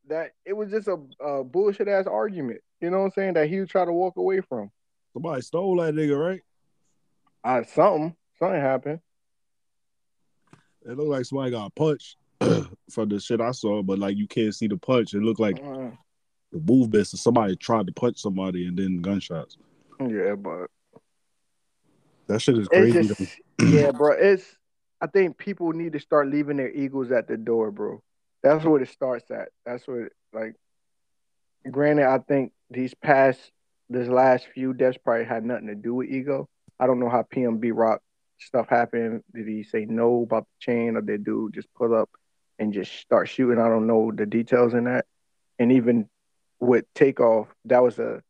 that 0.08 0.32
it 0.46 0.54
was 0.54 0.72
just 0.72 0.88
a, 0.88 0.98
a 1.24 1.44
bullshit 1.44 1.88
ass 1.88 2.08
argument. 2.08 2.62
You 2.80 2.90
know 2.90 3.00
what 3.00 3.06
I'm 3.06 3.12
saying? 3.12 3.34
That 3.34 3.50
he 3.50 3.60
would 3.60 3.70
try 3.70 3.86
to 3.86 3.94
walk 3.94 4.18
away 4.18 4.42
from. 4.42 4.72
somebody 5.14 5.42
stole 5.42 5.78
that 5.78 5.94
nigga, 5.94 6.18
right? 6.18 6.42
Uh, 7.44 7.64
something, 7.64 8.16
something 8.40 8.62
happened. 8.62 9.00
It 10.86 10.98
looked 10.98 11.10
like 11.10 11.26
somebody 11.26 11.52
got 11.52 11.76
punched 11.76 12.18
from 12.90 13.10
the 13.10 13.20
shit 13.20 13.42
I 13.42 13.52
saw, 13.52 13.84
but 13.84 14.00
like 14.00 14.18
you 14.18 14.28
can't 14.28 14.56
see 14.56 14.68
the 14.68 14.78
punch. 14.78 15.14
It 15.14 15.22
looked 15.22 15.40
like 15.40 15.60
Uh, 15.60 15.92
the 16.52 16.60
movement 16.60 17.08
so 17.08 17.18
somebody 17.18 17.56
tried 17.56 17.88
to 17.88 17.94
punch 17.94 18.20
somebody 18.20 18.68
and 18.68 18.78
then 18.78 18.98
gunshots. 19.02 19.58
yeah, 20.00 20.36
but 20.36 20.68
That 22.28 22.42
shit 22.42 22.58
is 22.58 22.68
crazy. 22.68 23.08
just, 23.08 23.22
yeah, 23.60 23.92
bro. 23.98 24.14
It's 24.14 24.56
I 25.00 25.08
think 25.08 25.38
people 25.38 25.72
need 25.72 25.94
to 25.94 26.00
start 26.00 26.28
leaving 26.28 26.58
their 26.58 26.72
egos 26.72 27.12
at 27.12 27.28
the 27.28 27.38
door, 27.38 27.72
bro. 27.72 28.02
That's 28.44 28.66
where 28.66 28.82
it 28.82 28.90
starts 28.90 29.30
at. 29.32 29.50
That's 29.66 29.88
what 29.88 30.10
like. 30.34 30.56
Granted, 31.70 32.08
I 32.08 32.18
think 32.18 32.54
these 32.72 32.94
past 32.96 33.40
this 33.90 34.08
last 34.08 34.48
few 34.54 34.74
deaths 34.74 34.98
probably 34.98 35.26
had 35.26 35.46
nothing 35.46 35.68
to 35.68 35.76
do 35.76 35.94
with 35.94 36.10
ego. 36.10 36.50
I 36.80 36.88
don't 36.88 37.00
know 37.00 37.10
how 37.10 37.22
PnB 37.24 37.72
Rock 37.76 38.02
stuff 38.42 38.68
happened. 38.70 39.24
Did 39.34 39.48
he 39.48 39.64
say 39.64 39.86
no 39.86 40.24
about 40.24 40.46
the 40.46 40.66
chain, 40.66 40.98
or 40.98 41.02
did 41.02 41.24
dude 41.24 41.54
just 41.54 41.74
pull 41.74 41.94
up 41.96 42.10
and 42.60 42.74
just 42.74 42.94
start 42.94 43.30
shooting? 43.30 43.60
I 43.60 43.68
don't 43.68 43.88
know 43.88 44.12
the 44.12 44.26
details 44.26 44.74
in 44.74 44.86
that. 44.86 45.06
And 45.60 45.72
even 45.72 46.10
with 46.60 46.86
takeoff, 46.94 47.48
that 47.66 47.84
was 47.84 48.00
a 48.00 48.22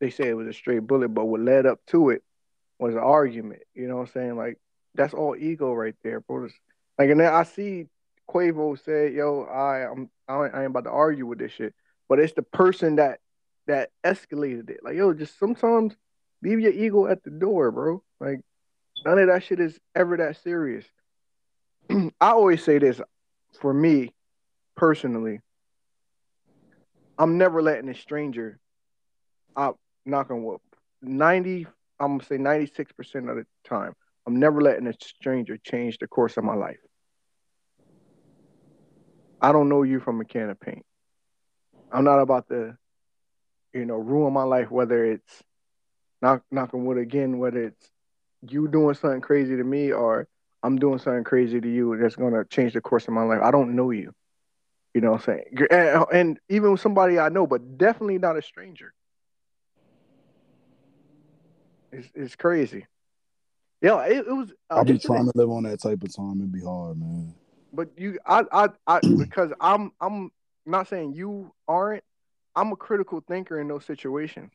they 0.00 0.10
say 0.10 0.28
it 0.28 0.36
was 0.36 0.46
a 0.46 0.52
straight 0.52 0.86
bullet, 0.86 1.08
but 1.08 1.26
what 1.26 1.40
led 1.40 1.66
up 1.66 1.80
to 1.88 2.10
it 2.10 2.22
was 2.78 2.94
an 2.94 3.00
argument. 3.00 3.62
You 3.74 3.86
know 3.88 3.96
what 3.96 4.08
I'm 4.08 4.12
saying? 4.12 4.36
Like 4.36 4.58
that's 4.94 5.14
all 5.14 5.36
ego 5.36 5.72
right 5.72 5.94
there, 6.02 6.20
bro. 6.20 6.48
Like, 6.98 7.10
and 7.10 7.20
then 7.20 7.32
I 7.32 7.44
see 7.44 7.86
Quavo 8.28 8.82
say, 8.82 9.12
"Yo, 9.12 9.42
I 9.44 9.90
I'm 9.90 10.10
I 10.28 10.44
ain't 10.44 10.54
I 10.54 10.58
ain't 10.60 10.70
about 10.70 10.84
to 10.84 10.90
argue 10.90 11.26
with 11.26 11.38
this 11.38 11.52
shit," 11.52 11.74
but 12.08 12.18
it's 12.18 12.32
the 12.32 12.42
person 12.42 12.96
that 12.96 13.20
that 13.66 13.90
escalated 14.04 14.70
it. 14.70 14.80
Like, 14.82 14.96
yo, 14.96 15.12
just 15.12 15.38
sometimes 15.38 15.94
leave 16.42 16.60
your 16.60 16.72
ego 16.72 17.06
at 17.06 17.22
the 17.22 17.30
door, 17.30 17.70
bro. 17.70 18.02
Like, 18.20 18.40
none 19.04 19.18
of 19.18 19.28
that 19.28 19.42
shit 19.42 19.60
is 19.60 19.78
ever 19.94 20.16
that 20.16 20.36
serious. 20.36 20.84
I 21.90 22.10
always 22.30 22.62
say 22.62 22.78
this 22.78 23.00
for 23.60 23.72
me 23.72 24.14
personally. 24.76 25.40
I'm 27.18 27.36
never 27.38 27.60
letting 27.62 27.88
a 27.88 27.94
stranger. 27.94 28.58
I 29.54 29.72
knock 30.06 30.30
on 30.30 30.42
wood. 30.42 30.60
Ninety, 31.02 31.66
I'm 31.98 32.18
gonna 32.18 32.24
say 32.24 32.38
ninety 32.38 32.70
six 32.74 32.92
percent 32.92 33.28
of 33.28 33.36
the 33.36 33.46
time, 33.64 33.94
I'm 34.26 34.38
never 34.38 34.60
letting 34.60 34.86
a 34.86 34.94
stranger 35.00 35.56
change 35.56 35.98
the 35.98 36.06
course 36.06 36.36
of 36.36 36.44
my 36.44 36.54
life. 36.54 36.78
I 39.40 39.52
don't 39.52 39.68
know 39.68 39.82
you 39.82 40.00
from 40.00 40.20
a 40.20 40.24
can 40.24 40.50
of 40.50 40.60
paint. 40.60 40.84
I'm 41.90 42.04
not 42.04 42.20
about 42.20 42.48
to, 42.48 42.76
you 43.72 43.86
know, 43.86 43.96
ruin 43.96 44.32
my 44.32 44.42
life. 44.42 44.70
Whether 44.70 45.04
it's 45.04 45.42
knock 46.20 46.42
knocking 46.50 46.84
wood 46.84 46.98
again, 46.98 47.38
whether 47.38 47.64
it's 47.64 47.90
you 48.48 48.68
doing 48.68 48.94
something 48.94 49.20
crazy 49.20 49.56
to 49.56 49.64
me 49.64 49.92
or 49.92 50.28
I'm 50.62 50.78
doing 50.78 50.98
something 50.98 51.24
crazy 51.24 51.60
to 51.60 51.68
you 51.68 51.96
that's 51.96 52.16
gonna 52.16 52.44
change 52.44 52.74
the 52.74 52.80
course 52.80 53.08
of 53.08 53.14
my 53.14 53.22
life. 53.22 53.40
I 53.42 53.50
don't 53.50 53.74
know 53.74 53.90
you. 53.90 54.12
You 54.94 55.00
know 55.00 55.12
what 55.12 55.28
I'm 55.28 55.42
saying? 55.44 55.68
And, 55.70 56.04
and 56.12 56.40
even 56.48 56.72
with 56.72 56.80
somebody 56.80 57.18
I 57.18 57.28
know, 57.28 57.46
but 57.46 57.78
definitely 57.78 58.18
not 58.18 58.36
a 58.36 58.42
stranger. 58.42 58.92
It's 61.92 62.08
it's 62.14 62.36
crazy. 62.36 62.86
Yeah, 63.80 64.04
it, 64.04 64.26
it 64.26 64.32
was. 64.32 64.52
Uh, 64.68 64.80
I 64.80 64.84
be 64.84 64.98
trying 64.98 65.24
to 65.24 65.32
live 65.34 65.50
on 65.50 65.62
that 65.64 65.80
type 65.80 66.02
of 66.02 66.14
time. 66.14 66.38
It'd 66.38 66.52
be 66.52 66.60
hard, 66.60 67.00
man. 67.00 67.34
but 67.72 67.88
you, 67.96 68.18
I, 68.26 68.44
I, 68.52 68.68
I, 68.86 69.00
because 69.18 69.52
I'm, 69.60 69.92
I'm 70.00 70.30
not 70.66 70.88
saying 70.88 71.14
you 71.14 71.52
aren't. 71.66 72.04
I'm 72.54 72.72
a 72.72 72.76
critical 72.76 73.22
thinker 73.26 73.60
in 73.60 73.68
those 73.68 73.84
situations. 73.84 74.52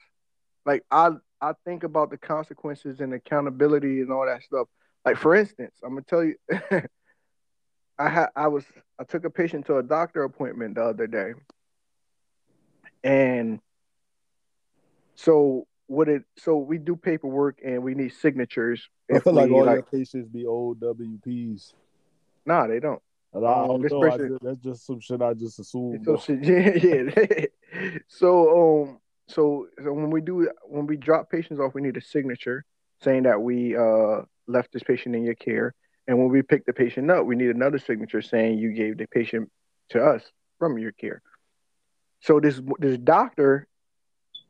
Like 0.66 0.84
I, 0.92 1.12
I 1.42 1.54
think 1.66 1.84
about 1.84 2.10
the 2.10 2.18
consequences 2.18 3.00
and 3.02 3.14
accountability 3.14 4.02
and 4.02 4.12
all 4.12 4.26
that 4.26 4.44
stuff. 4.44 4.68
Like 5.04 5.18
for 5.18 5.36
instance, 5.36 5.76
I'm 5.84 5.92
gonna 5.92 6.02
tell 6.04 6.24
you, 6.24 6.36
I 8.00 8.10
had, 8.10 8.28
I 8.36 8.48
was, 8.48 8.66
I 9.00 9.04
took 9.04 9.24
a 9.26 9.30
patient 9.30 9.66
to 9.68 9.78
a 9.78 9.84
doctor 9.84 10.24
appointment 10.24 10.76
the 10.76 10.84
other 10.84 11.08
day, 11.08 11.34
and 13.04 13.60
so 15.16 15.68
what 15.88 16.10
it, 16.10 16.24
so 16.38 16.58
we 16.58 16.78
do 16.78 16.96
paperwork 16.96 17.60
and 17.64 17.84
we 17.84 17.94
need 17.94 18.14
signatures. 18.14 18.90
I 19.14 19.20
feel 19.20 19.34
like 19.34 19.52
all 19.52 19.66
your 19.66 19.84
patients 19.84 20.28
be 20.30 20.46
old 20.46 20.80
WPs. 20.80 21.74
nah, 22.46 22.68
they 22.68 22.80
don't. 22.80 23.02
And 23.34 23.46
I 23.46 23.62
Um, 23.62 23.68
don't 23.68 23.82
this 23.82 23.92
know. 23.92 24.02
I 24.02 24.10
person- 24.10 24.30
just, 24.30 24.44
that's 24.44 24.60
just 24.60 24.86
some 24.88 25.00
shit 25.00 25.22
I 25.22 25.34
just 25.34 25.60
assumed. 25.60 26.06
So 26.06 26.18
shit, 26.18 26.44
yeah, 26.44 27.12
yeah. 27.16 27.46
so 28.08 28.88
um, 28.88 29.00
so 29.28 29.68
so 29.84 29.92
when 29.94 30.12
we 30.12 30.22
do 30.22 30.50
when 30.64 30.88
we 30.88 30.98
drop 30.98 31.30
patients 31.30 31.60
off, 31.60 31.74
we 31.74 31.82
need 31.82 31.98
a 31.98 32.02
signature 32.02 32.66
saying 33.02 33.24
that 33.24 33.42
we 33.42 33.76
uh 33.76 34.22
left 34.48 34.72
this 34.72 34.84
patient 34.84 35.16
in 35.16 35.24
your 35.24 35.36
care, 35.36 35.74
and 36.08 36.18
when 36.18 36.30
we 36.30 36.42
pick 36.42 36.66
the 36.66 36.74
patient 36.74 37.10
up, 37.10 37.26
we 37.26 37.36
need 37.36 37.50
another 37.50 37.80
signature 37.80 38.22
saying 38.22 38.60
you 38.60 38.74
gave 38.74 38.98
the 38.98 39.08
patient 39.08 39.50
to 39.90 40.04
us 40.04 40.24
from 40.60 40.78
your 40.78 40.92
care. 40.92 41.22
So 42.22 42.40
this 42.40 42.62
this 42.80 42.98
doctor, 42.98 43.68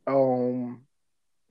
um, 0.08 0.82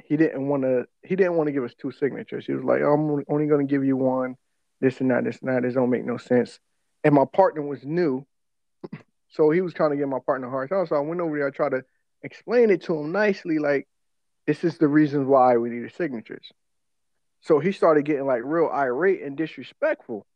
he 0.05 0.17
didn't 0.17 0.47
want 0.47 0.63
to 0.63 0.87
he 1.03 1.17
didn't 1.17 1.35
want 1.35 1.49
to 1.49 1.53
give 1.53 1.65
us 1.65 1.75
two 1.75 1.93
signatures. 1.93 2.47
He 2.47 2.53
was 2.53 2.65
like, 2.65 2.81
I'm 2.81 3.25
only 3.29 3.47
going 3.47 3.67
to 3.67 3.71
give 3.71 3.85
you 3.85 3.97
one. 3.97 4.37
This 4.81 5.01
and 5.01 5.11
that, 5.11 5.25
this 5.25 5.39
and 5.39 5.49
that. 5.49 5.63
This 5.63 5.75
don't 5.75 5.91
make 5.91 6.05
no 6.05 6.19
sense. 6.19 6.59
And 7.05 7.15
my 7.15 7.25
partner 7.25 7.63
was 7.63 7.85
new, 7.85 8.27
so 9.29 9.51
he 9.51 9.61
was 9.61 9.73
trying 9.73 9.91
to 9.91 9.97
get 9.97 10.09
my 10.09 10.19
partner 10.25 10.49
a 10.49 10.51
hard. 10.51 10.69
So 10.69 10.97
I 10.97 11.01
went 11.01 11.21
over 11.21 11.39
there. 11.39 11.49
I 11.49 11.51
tried 11.51 11.71
to 11.71 11.85
explain 12.25 12.71
it 12.71 12.83
to 12.85 12.99
him 12.99 13.13
nicely, 13.13 13.59
like 13.59 13.87
this 14.47 14.65
is 14.65 14.79
the 14.79 14.89
reason 14.89 15.29
why 15.29 15.57
we 15.57 15.71
needed 15.71 15.95
signatures. 15.95 16.47
So 17.43 17.61
he 17.61 17.73
started 17.73 18.05
getting 18.05 18.27
like 18.27 18.43
real 18.45 18.71
irate 18.73 19.23
and 19.23 19.37
disrespectful. 19.37 20.27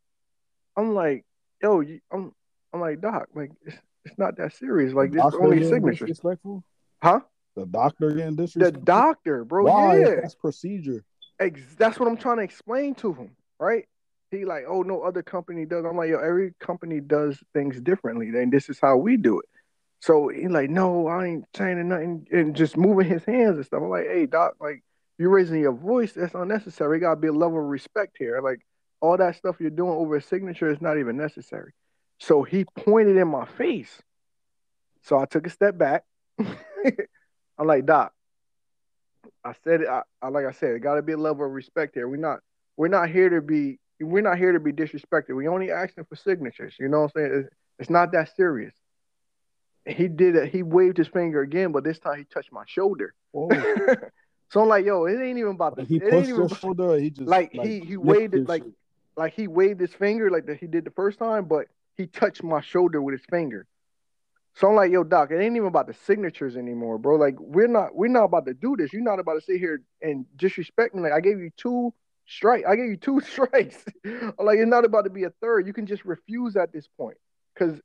I'm 0.77 0.95
like, 0.95 1.25
yo, 1.63 1.81
you, 1.81 2.01
I'm, 2.13 2.33
I'm 2.73 2.81
like, 2.81 3.01
doc, 3.01 3.29
like 3.35 3.51
it's, 3.65 3.77
it's 4.05 4.19
not 4.19 4.37
that 4.37 4.55
serious. 4.55 4.93
Like 4.93 5.13
this 5.13 5.25
only 5.41 5.65
signatures, 5.65 6.09
Disrespectful? 6.11 6.63
huh? 7.03 7.21
The 7.57 7.67
doctor 7.67 8.13
getting 8.13 8.37
disrespectful? 8.37 8.81
The 8.81 8.87
doctor, 8.87 9.45
bro. 9.45 9.65
Why? 9.65 9.99
Yeah, 9.99 10.15
That's 10.21 10.35
procedure. 10.35 11.05
Ex- 11.41 11.75
that's 11.77 11.99
what 11.99 12.09
I'm 12.09 12.17
trying 12.17 12.39
to 12.39 12.43
explain 12.43 12.95
to 12.97 13.13
him, 13.13 13.31
right? 13.59 13.87
He 14.31 14.45
like, 14.45 14.65
oh, 14.69 14.83
no 14.83 15.03
other 15.03 15.23
company 15.23 15.65
does. 15.65 15.85
I'm 15.87 15.97
like, 15.97 16.11
yo, 16.11 16.19
every 16.19 16.53
company 16.61 17.01
does 17.01 17.39
things 17.55 17.81
differently. 17.81 18.31
Then 18.31 18.51
this 18.51 18.69
is 18.69 18.79
how 18.79 18.99
we 18.99 19.17
do 19.17 19.41
it. 19.41 19.47
So 20.01 20.29
he 20.29 20.49
like, 20.49 20.71
no, 20.71 21.09
I 21.09 21.27
ain't 21.27 21.45
saying 21.57 21.89
nothing, 21.89 22.27
and 22.31 22.55
just 22.55 22.77
moving 22.77 23.09
his 23.09 23.25
hands 23.25 23.57
and 23.57 23.67
stuff. 23.67 23.83
I'm 23.83 23.91
like, 23.91 24.07
hey, 24.07 24.27
doc, 24.27 24.55
like 24.61 24.83
you're 25.19 25.31
raising 25.31 25.61
your 25.61 25.73
voice. 25.73 26.13
That's 26.13 26.35
unnecessary. 26.35 27.01
Got 27.01 27.11
to 27.11 27.17
be 27.17 27.29
a 27.29 27.33
level 27.33 27.59
of 27.59 27.65
respect 27.65 28.17
here. 28.19 28.41
Like 28.41 28.61
all 29.01 29.17
that 29.17 29.37
stuff 29.37 29.57
you're 29.59 29.71
doing 29.71 29.91
over 29.91 30.17
a 30.17 30.23
signature 30.23 30.71
is 30.71 30.81
not 30.81 30.99
even 30.99 31.17
necessary. 31.17 31.73
So 32.19 32.43
he 32.43 32.65
pointed 32.65 33.17
in 33.17 33.29
my 33.29 33.45
face. 33.45 34.03
So 35.03 35.19
I 35.19 35.25
took 35.25 35.47
a 35.47 35.51
step 35.51 35.77
back. 35.79 36.05
I'm 36.39 37.67
like, 37.67 37.87
doc, 37.87 38.13
I 39.45 39.55
said 39.65 39.83
it. 39.83 39.89
I, 39.89 40.03
I 40.23 40.29
like 40.29 40.47
I 40.47 40.53
said, 40.53 40.77
it 40.77 40.81
got 40.81 40.95
to 40.95 41.03
be 41.03 41.13
a 41.13 41.17
level 41.17 41.45
of 41.45 41.53
respect 41.53 41.95
here. 41.95 42.09
We're 42.09 42.17
not 42.17 42.41
we're 42.77 42.89
not 42.89 43.09
here 43.11 43.29
to 43.31 43.41
be 43.41 43.79
we're 44.01 44.23
not 44.23 44.39
here 44.39 44.53
to 44.53 44.61
be 44.61 44.73
disrespected. 44.73 45.35
We 45.35 45.49
only 45.49 45.71
asking 45.71 46.05
for 46.05 46.17
signatures. 46.17 46.75
You 46.79 46.89
know 46.89 47.03
what 47.03 47.13
I'm 47.17 47.23
saying? 47.23 47.41
It's, 47.41 47.55
it's 47.81 47.91
not 47.91 48.13
that 48.13 48.35
serious. 48.37 48.75
He 49.89 50.09
did 50.09 50.37
it. 50.37 50.51
He 50.51 50.63
waved 50.63 50.99
his 50.99 51.09
finger 51.09 51.41
again, 51.41 51.73
but 51.73 51.85
this 51.85 51.99
time 51.99 52.19
he 52.19 52.25
touched 52.25 52.53
my 52.53 52.65
shoulder. 52.67 53.15
So 54.51 54.63
I'm 54.63 54.69
like, 54.69 54.87
yo, 54.87 55.05
it 55.05 55.21
ain't 55.21 55.39
even 55.39 55.53
about 55.53 55.77
the. 55.77 55.85
he 55.85 56.01
pushed 56.01 56.29
your 56.29 56.49
shoulder. 56.49 56.99
He 56.99 57.11
just 57.11 57.29
like, 57.29 57.53
he 57.53 57.81
he 57.81 57.97
waved 57.97 58.35
it 58.35 58.49
like 58.49 58.63
shit? 58.63 58.73
like 59.17 59.35
he 59.35 59.47
waved 59.47 59.81
his 59.81 59.93
finger 59.93 60.31
like 60.31 60.47
that 60.47 60.57
he 60.57 60.67
did 60.67 60.85
the 60.85 60.91
first 60.91 61.19
time, 61.19 61.45
but 61.45 61.67
he 61.97 62.07
touched 62.07 62.43
my 62.43 62.61
shoulder 62.63 63.03
with 63.03 63.13
his 63.13 63.27
finger. 63.29 63.67
So 64.55 64.69
I'm 64.69 64.75
like, 64.75 64.91
yo, 64.91 65.05
doc, 65.05 65.31
it 65.31 65.39
ain't 65.39 65.55
even 65.55 65.69
about 65.69 65.87
the 65.87 65.95
signatures 65.95 66.57
anymore, 66.57 66.99
bro. 66.99 67.17
Like 67.17 67.39
we're 67.39 67.69
not 67.69 67.95
we're 67.95 68.09
not 68.09 68.25
about 68.25 68.47
to 68.47 68.55
do 68.55 68.75
this. 68.77 68.93
You're 68.93 69.03
not 69.03 69.21
about 69.21 69.35
to 69.35 69.41
sit 69.43 69.59
here 69.59 69.83
and 70.01 70.25
disrespect 70.37 70.95
me. 70.95 71.03
Like 71.03 71.13
I 71.13 71.21
gave 71.21 71.39
you 71.39 71.51
two 71.57 71.93
strike. 72.27 72.65
I 72.67 72.75
gave 72.75 72.87
you 72.87 72.97
two 72.97 73.21
strikes. 73.27 73.85
Like 74.05 74.59
it's 74.59 74.71
not 74.71 74.87
about 74.87 75.03
to 75.03 75.11
be 75.11 75.25
a 75.25 75.31
third. 75.43 75.67
You 75.67 75.75
can 75.75 75.85
just 75.87 76.07
refuse 76.07 76.57
at 76.57 76.73
this 76.73 76.89
point 76.97 77.19
because 77.55 77.79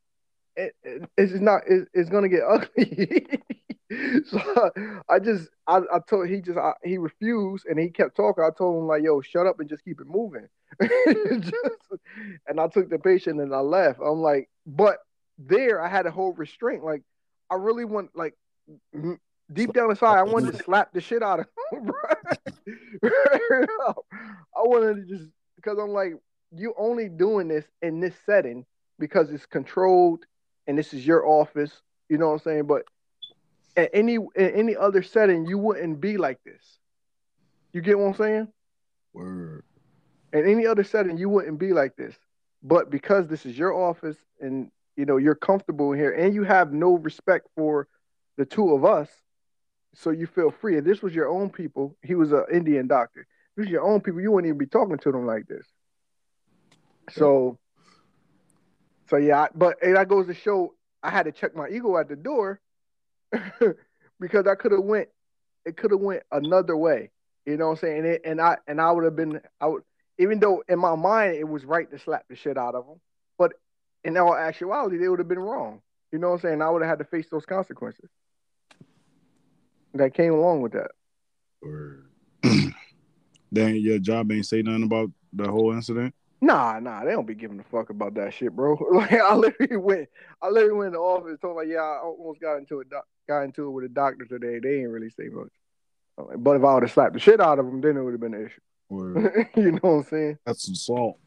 it, 0.56 0.74
it, 0.84 1.10
it's 1.18 1.34
not 1.34 1.62
it, 1.68 1.88
it's 1.94 2.10
gonna 2.10 2.30
get 2.30 2.42
ugly. 2.48 3.28
so 4.26 4.72
I 5.10 5.20
just 5.20 5.50
I, 5.68 5.78
I 5.92 6.00
told 6.08 6.28
he 6.30 6.42
just 6.42 6.58
I, 6.58 6.74
he 6.84 6.98
refused 6.98 7.66
and 7.66 7.80
he 7.80 7.90
kept 7.90 8.16
talking. 8.16 8.44
I 8.44 8.50
told 8.56 8.78
him 8.82 8.88
like, 8.88 9.04
yo, 9.04 9.22
shut 9.22 9.48
up 9.48 9.60
and 9.60 9.70
just 9.70 9.84
keep 9.84 10.00
it 10.02 10.08
moving. 10.08 10.48
Just- 10.82 11.54
and 12.48 12.60
I 12.60 12.68
took 12.68 12.90
the 12.90 12.98
patient 12.98 13.40
and 13.40 13.54
I 13.54 13.60
left. 13.60 14.00
I'm 14.04 14.22
like, 14.22 14.50
but 14.66 14.98
there 15.38 15.80
I 15.82 15.88
had 15.88 16.08
a 16.08 16.12
whole 16.12 16.34
restraint. 16.34 16.84
Like 16.84 17.04
I 17.52 17.56
really 17.56 17.86
want 17.86 18.10
like 18.16 18.34
deep 19.54 19.74
down 19.74 19.92
inside, 19.92 20.18
I 20.18 20.24
wanted 20.24 20.54
to 20.58 20.64
slap 20.64 20.92
the 20.94 21.02
shit 21.02 21.22
out 21.22 21.42
of 21.42 21.46
him. 21.72 21.92
I 23.04 24.62
wanted 24.64 24.96
to 25.08 25.16
just 25.18 25.30
because 25.56 25.78
I'm 25.78 25.92
like, 25.92 26.14
you 26.56 26.74
only 26.78 27.10
doing 27.10 27.48
this 27.48 27.66
in 27.82 28.00
this 28.00 28.16
setting 28.26 28.66
because 29.00 29.30
it's 29.32 29.46
controlled 29.46 30.26
and 30.68 30.78
this 30.78 30.94
is 30.94 31.06
your 31.06 31.26
office. 31.28 31.72
You 32.10 32.18
know 32.18 32.28
what 32.28 32.34
I'm 32.34 32.40
saying? 32.40 32.64
But 32.68 32.84
at 33.76 33.90
any 33.94 34.16
in 34.16 34.30
any 34.36 34.76
other 34.76 35.04
setting, 35.04 35.46
you 35.46 35.58
wouldn't 35.58 36.00
be 36.02 36.18
like 36.18 36.40
this. 36.44 36.80
You 37.74 37.82
get 37.82 37.98
what 37.98 38.06
I'm 38.08 38.14
saying? 38.16 38.48
Word. 39.14 39.64
in 40.34 40.48
any 40.48 40.66
other 40.66 40.84
setting 40.84 41.18
you 41.18 41.30
wouldn't 41.30 41.60
be 41.60 41.74
like 41.74 41.96
this 41.96 42.16
but 42.64 42.90
because 42.90 43.28
this 43.28 43.46
is 43.46 43.58
your 43.58 43.74
office 43.74 44.18
and 44.40 44.72
you 44.96 45.06
know 45.06 45.18
you're 45.18 45.36
comfortable 45.36 45.92
in 45.94 46.00
here 46.00 46.12
and 46.12 46.34
you 46.34 46.44
have 46.44 46.74
no 46.74 46.96
respect 46.96 47.48
for 47.56 47.88
the 48.38 48.46
two 48.46 48.74
of 48.74 48.84
us 48.86 49.10
so 49.94 50.10
you 50.10 50.26
feel 50.26 50.50
free 50.52 50.78
if 50.78 50.84
this 50.84 51.02
was 51.04 51.14
your 51.14 51.30
own 51.30 51.50
people 51.50 51.96
he 52.02 52.16
was 52.16 52.32
an 52.32 52.46
indian 52.52 52.88
doctor 52.88 53.22
if 53.22 53.28
this 53.56 53.66
was 53.66 53.72
your 53.72 53.84
own 53.84 54.02
people 54.02 54.20
you 54.22 54.32
wouldn't 54.32 54.48
even 54.50 54.58
be 54.58 54.66
talking 54.66 54.98
to 54.98 55.12
them 55.12 55.26
like 55.28 55.46
this 55.48 55.68
so 57.12 57.60
so 59.14 59.18
yeah 59.20 59.44
I, 59.44 59.48
but 59.54 59.82
and 59.84 59.96
that 59.96 60.08
goes 60.08 60.28
to 60.28 60.34
show 60.34 60.74
i 61.04 61.10
had 61.10 61.24
to 61.24 61.32
check 61.32 61.56
my 61.56 61.70
ego 61.70 61.98
at 61.98 62.10
the 62.10 62.16
door 62.16 62.60
because 64.20 64.48
i 64.48 64.56
could 64.56 64.72
have 64.72 64.84
went 64.84 65.10
it 65.66 65.78
could 65.78 65.92
have 65.92 66.00
went 66.00 66.24
another 66.32 66.76
way 66.76 67.12
you 67.46 67.58
know 67.58 67.70
what 67.70 67.72
I'm 67.72 67.78
saying? 67.80 67.98
And, 68.00 68.06
it, 68.06 68.22
and 68.26 68.42
I 68.42 68.58
and 68.68 68.80
I 68.80 68.92
would 68.92 69.04
have 69.04 69.16
been 69.16 69.42
I 69.60 69.68
would 69.68 69.84
even 70.18 70.40
though 70.40 70.64
in 70.68 70.80
my 70.80 70.96
mind 70.96 71.36
it 71.36 71.48
was 71.48 71.66
right 71.66 71.90
to 71.92 72.00
slap 72.00 72.26
the 72.30 72.36
shit 72.36 72.58
out 72.58 72.76
of 72.76 72.86
them, 72.86 73.00
but 73.38 73.54
in 74.04 74.18
all 74.18 74.36
actuality 74.36 74.98
they 74.98 75.10
would 75.10 75.20
have 75.20 75.28
been 75.28 75.40
wrong. 75.40 75.82
You 76.12 76.20
know 76.20 76.30
what 76.30 76.36
I'm 76.36 76.42
saying? 76.42 76.62
I 76.62 76.70
would 76.70 76.82
have 76.82 76.90
had 76.90 77.00
to 77.00 77.06
face 77.06 77.28
those 77.30 77.46
consequences 77.46 78.10
that 79.94 80.14
came 80.14 80.34
along 80.34 80.62
with 80.62 80.74
that. 80.74 80.92
Word. 81.62 82.06
then 83.52 83.76
your 83.76 84.00
job 84.00 84.32
ain't 84.32 84.46
say 84.46 84.62
nothing 84.62 84.84
about 84.84 85.10
the 85.34 85.50
whole 85.50 85.74
incident. 85.74 86.14
Nah, 86.44 86.78
nah, 86.82 87.06
they 87.06 87.12
don't 87.12 87.26
be 87.26 87.36
giving 87.36 87.58
a 87.62 87.64
fuck 87.64 87.90
about 87.90 88.16
that 88.16 88.34
shit, 88.34 88.54
bro. 88.54 88.78
Like 88.92 89.14
I 89.14 89.34
literally 89.34 89.78
went, 89.78 90.10
I 90.42 90.50
literally 90.50 90.78
went 90.78 90.88
in 90.88 90.94
the 90.94 91.00
office, 91.00 91.40
told 91.40 91.56
like, 91.56 91.70
yeah, 91.70 91.78
I 91.78 92.00
almost 92.00 92.42
got 92.42 92.58
into 92.58 92.82
a 92.82 92.84
doc- 92.84 93.08
got 93.30 93.44
into 93.44 93.66
it 93.66 93.70
with 93.70 93.86
a 93.86 93.88
doctor 93.88 94.26
today. 94.26 94.60
They 94.62 94.82
ain't 94.82 94.90
really 94.90 95.10
say 95.10 95.30
much. 95.30 95.54
Like, 96.18 96.44
But 96.44 96.58
if 96.58 96.66
I 96.66 96.74
would 96.74 96.84
have 96.84 96.92
slapped 96.92 97.14
the 97.14 97.20
shit 97.22 97.40
out 97.40 97.60
of 97.60 97.66
them, 97.66 97.80
then 97.80 97.96
it 97.96 98.02
would 98.02 98.12
have 98.12 98.20
been 98.20 98.34
an 98.34 98.46
issue. 98.46 98.60
you 99.56 99.72
know 99.72 99.80
what 99.82 99.90
I'm 99.90 100.04
saying? 100.04 100.38
That's 100.46 100.68
assault. 100.68 101.18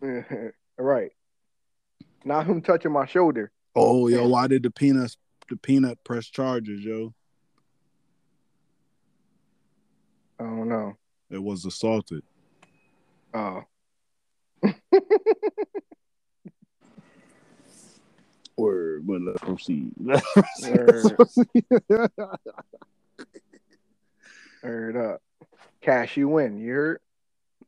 right. 0.78 1.10
Not 2.24 2.46
him 2.46 2.62
touching 2.62 2.92
my 2.92 3.06
shoulder. 3.06 3.50
Oh, 3.74 4.06
yo, 4.06 4.28
why 4.28 4.46
did 4.46 4.62
the 4.62 4.70
peanut 4.70 5.16
the 5.48 5.56
peanut 5.56 5.98
press 6.04 6.26
charges, 6.26 6.84
yo? 6.84 7.12
I 10.38 10.44
don't 10.44 10.68
know. 10.68 10.96
It 11.30 11.42
was 11.42 11.64
assaulted. 11.64 12.22
Oh, 13.34 13.64
Word, 18.56 19.06
but 19.06 19.20
let's 19.22 19.40
proceed. 19.40 19.92
Word. 19.98 21.16
heard 24.62 24.96
up. 24.96 25.22
Cash 25.80 26.16
you 26.16 26.28
win. 26.28 26.58
You 26.58 26.72
heard? 26.72 27.00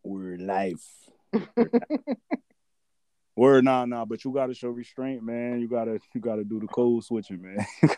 Word 0.02 0.40
life. 0.40 0.85
Word, 3.37 3.64
nah, 3.64 3.85
nah, 3.85 4.04
but 4.04 4.24
you 4.24 4.33
gotta 4.33 4.54
show 4.54 4.68
restraint, 4.68 5.22
man. 5.22 5.59
You 5.61 5.68
gotta, 5.68 5.98
you 6.14 6.20
gotta 6.20 6.44
do 6.44 6.61
the 6.61 6.68
code 6.68 7.02
switching, 7.02 7.42
man. 7.42 7.66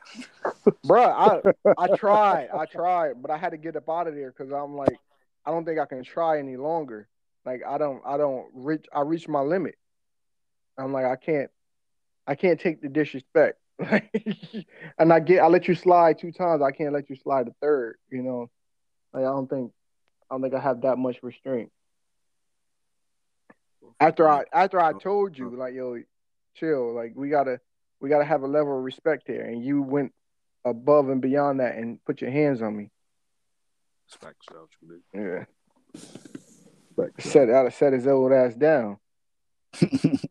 Bruh, 0.87 1.53
I 1.67 1.75
I 1.77 1.95
tried. 1.95 2.49
I 2.57 2.65
tried, 2.65 3.21
but 3.21 3.31
I 3.31 3.37
had 3.37 3.51
to 3.51 3.59
get 3.59 3.77
up 3.77 3.89
out 3.91 4.07
of 4.07 4.15
there 4.15 4.33
because 4.33 4.51
I'm 4.51 4.75
like, 4.75 4.97
I 5.45 5.51
don't 5.51 5.67
think 5.67 5.79
I 5.79 5.85
can 5.85 6.03
try 6.03 6.39
any 6.39 6.57
longer. 6.57 7.09
Like 7.47 7.63
I 7.67 7.79
don't 7.79 8.03
I 8.05 8.17
don't 8.17 8.49
reach 8.53 8.87
I 8.93 9.03
reach 9.03 9.29
my 9.29 9.41
limit. 9.41 9.77
I'm 10.77 10.93
like, 10.93 11.07
I 11.07 11.15
can't 11.15 11.51
I 12.27 12.35
can't 12.35 12.61
take 12.61 12.83
the 12.83 12.89
disrespect. 12.89 13.59
and 14.99 15.13
I 15.13 15.21
get 15.21 15.43
I 15.43 15.47
let 15.47 15.69
you 15.69 15.77
slide 15.77 16.19
two 16.19 16.33
times. 16.33 16.61
I 16.61 16.73
can't 16.73 16.93
let 16.93 17.09
you 17.09 17.15
slide 17.15 17.47
the 17.47 17.55
third, 17.63 17.99
you 18.11 18.23
know. 18.23 18.51
Like 19.15 19.23
I 19.23 19.29
don't 19.29 19.49
think 19.49 19.73
I 20.29 20.35
don't 20.35 20.43
think 20.43 20.55
I 20.55 20.61
have 20.61 20.83
that 20.83 20.99
much 20.99 21.23
restraint. 21.23 21.71
After 24.01 24.29
I 24.29 24.45
after 24.53 24.81
I 24.81 24.93
told 24.93 25.39
you, 25.39 25.55
like, 25.57 25.73
yo, 25.73 26.03
chill, 26.57 26.95
like 26.95 27.13
we 27.15 27.29
gotta 27.29 27.61
we 28.01 28.09
gotta 28.09 28.25
have 28.25 28.43
a 28.43 28.49
level 28.49 28.77
of 28.77 28.83
respect 28.83 29.23
here. 29.27 29.43
And 29.43 29.65
you 29.65 29.83
went 29.83 30.13
above 30.65 31.11
and 31.11 31.23
beyond 31.23 31.61
that 31.61 31.77
and 31.77 32.05
put 32.05 32.21
your 32.21 32.31
hands 32.31 32.61
on 32.61 32.77
me. 32.77 32.91
Yeah. 35.15 35.45
Set 37.19 37.51
out 37.51 37.73
set 37.73 37.93
his 37.93 38.07
old 38.07 38.33
ass 38.33 38.55
down. 38.55 38.99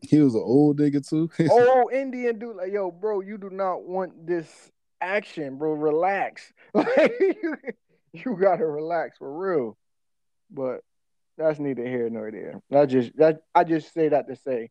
he 0.02 0.18
was 0.20 0.34
an 0.34 0.42
old 0.44 0.78
nigga 0.78 1.06
too. 1.06 1.30
Old 1.50 1.92
Indian 1.92 2.38
dude, 2.38 2.56
like, 2.56 2.72
yo, 2.72 2.90
bro, 2.90 3.20
you 3.20 3.38
do 3.38 3.48
not 3.48 3.84
want 3.84 4.26
this 4.26 4.72
action, 5.00 5.56
bro. 5.56 5.72
Relax. 5.72 6.52
Like 6.74 7.12
you, 7.20 7.56
you 8.12 8.36
gotta 8.40 8.66
relax 8.66 9.18
for 9.18 9.32
real. 9.32 9.76
But 10.50 10.80
that's 11.38 11.60
neither 11.60 11.86
here 11.86 12.10
nor 12.10 12.30
there. 12.30 12.60
I 12.72 12.86
just 12.86 13.16
that 13.18 13.42
I 13.54 13.62
just 13.64 13.94
say 13.94 14.08
that 14.08 14.26
to 14.28 14.36
say 14.36 14.70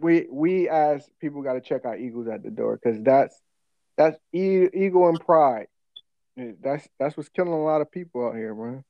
we 0.00 0.26
we 0.30 0.68
as 0.68 1.06
people 1.20 1.42
gotta 1.42 1.60
check 1.60 1.84
our 1.84 1.96
egos 1.96 2.28
at 2.28 2.42
the 2.42 2.50
door 2.50 2.78
because 2.82 3.02
that's 3.02 3.38
That's 3.96 4.18
e- 4.32 4.68
ego 4.72 5.08
and 5.08 5.20
pride. 5.20 5.66
That's 6.36 6.88
that's 6.98 7.16
what's 7.16 7.28
killing 7.28 7.52
a 7.52 7.62
lot 7.62 7.82
of 7.82 7.90
people 7.90 8.26
out 8.26 8.36
here, 8.36 8.54
man. 8.54 8.84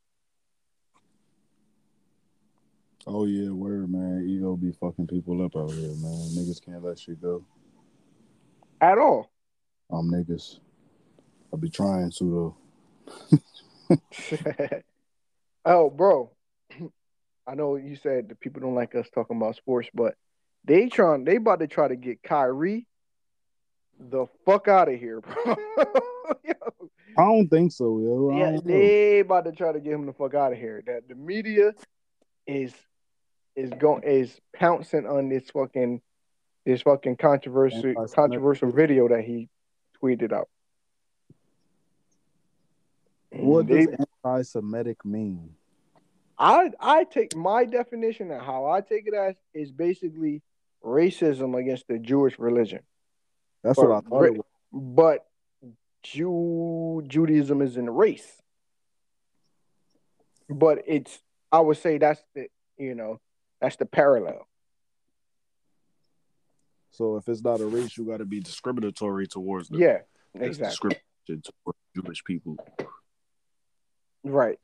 Oh 3.06 3.26
yeah, 3.26 3.50
word 3.50 3.90
man. 3.90 4.26
Ego 4.28 4.56
be 4.56 4.72
fucking 4.72 5.08
people 5.08 5.44
up 5.44 5.56
out 5.56 5.70
here, 5.72 5.88
man. 5.88 6.28
Niggas 6.36 6.64
can't 6.64 6.84
let 6.84 6.98
shit 6.98 7.20
go. 7.20 7.44
At 8.80 8.98
all. 8.98 9.30
I'm 9.90 10.10
niggas. 10.10 10.60
I 11.52 11.56
be 11.56 11.68
trying 11.68 12.10
to 12.18 12.54
though. 13.88 13.98
oh, 15.64 15.90
bro. 15.90 16.30
I 17.46 17.54
know 17.54 17.76
you 17.76 17.96
said 17.96 18.28
the 18.28 18.36
people 18.36 18.62
don't 18.62 18.74
like 18.74 18.94
us 18.94 19.08
talking 19.12 19.36
about 19.36 19.56
sports, 19.56 19.88
but 19.92 20.14
they 20.64 20.88
trying 20.88 21.24
they 21.24 21.36
about 21.36 21.58
to 21.58 21.66
try 21.66 21.88
to 21.88 21.96
get 21.96 22.22
Kyrie 22.22 22.86
the 23.98 24.26
fuck 24.44 24.68
out 24.68 24.88
of 24.88 24.98
here, 24.98 25.20
bro. 25.20 25.56
Yo, 26.44 26.88
I 27.18 27.22
don't 27.24 27.48
think 27.48 27.72
so, 27.72 27.98
yo. 27.98 28.36
Yeah, 28.36 28.50
know. 28.52 28.60
they 28.60 29.20
about 29.20 29.44
to 29.44 29.52
try 29.52 29.72
to 29.72 29.80
get 29.80 29.92
him 29.92 30.06
the 30.06 30.12
fuck 30.12 30.34
out 30.34 30.52
of 30.52 30.58
here. 30.58 30.82
That 30.86 31.08
the 31.08 31.14
media 31.14 31.74
is 32.46 32.72
is 33.56 33.70
going 33.78 34.02
is 34.04 34.40
pouncing 34.54 35.06
on 35.06 35.28
this 35.28 35.50
fucking 35.50 36.00
this 36.64 36.82
fucking 36.82 37.16
controversial 37.16 37.94
controversial 38.14 38.70
video 38.70 39.08
that 39.08 39.22
he 39.22 39.48
tweeted 40.02 40.32
out. 40.32 40.48
What 43.30 43.66
does 43.66 43.86
mm-hmm. 43.86 44.02
anti-Semitic 44.24 45.04
mean? 45.04 45.54
I 46.38 46.70
I 46.80 47.04
take 47.04 47.36
my 47.36 47.64
definition 47.64 48.30
and 48.30 48.42
how 48.42 48.66
I 48.66 48.80
take 48.80 49.06
it 49.06 49.14
as 49.14 49.36
is 49.54 49.72
basically 49.72 50.42
racism 50.84 51.58
against 51.58 51.86
the 51.88 51.98
Jewish 51.98 52.38
religion. 52.38 52.80
That's 53.62 53.78
But 53.78 53.88
what 53.88 54.04
I 54.04 54.08
thought. 54.08 54.46
But 54.72 55.26
Jew 56.02 57.02
Judaism 57.06 57.62
is 57.62 57.76
in 57.76 57.88
a 57.88 57.92
race. 57.92 58.42
But 60.48 60.82
it's 60.86 61.20
I 61.50 61.60
would 61.60 61.76
say 61.76 61.98
that's 61.98 62.22
the 62.34 62.48
you 62.76 62.94
know 62.94 63.20
that's 63.62 63.76
the 63.76 63.86
parallel. 63.86 64.46
So 66.90 67.16
if 67.16 67.26
it's 67.28 67.42
not 67.42 67.60
a 67.60 67.66
race, 67.66 67.96
you 67.96 68.04
got 68.04 68.18
to 68.18 68.26
be 68.26 68.40
discriminatory 68.40 69.26
towards 69.26 69.68
them. 69.70 69.80
Yeah, 69.80 70.00
It's 70.34 70.58
exactly. 70.58 70.90
discrimination 70.90 71.52
towards 71.64 71.78
Jewish 71.96 72.24
people. 72.24 72.56
Right. 74.24 74.58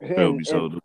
And-? 0.00 0.44
And- 0.50 0.80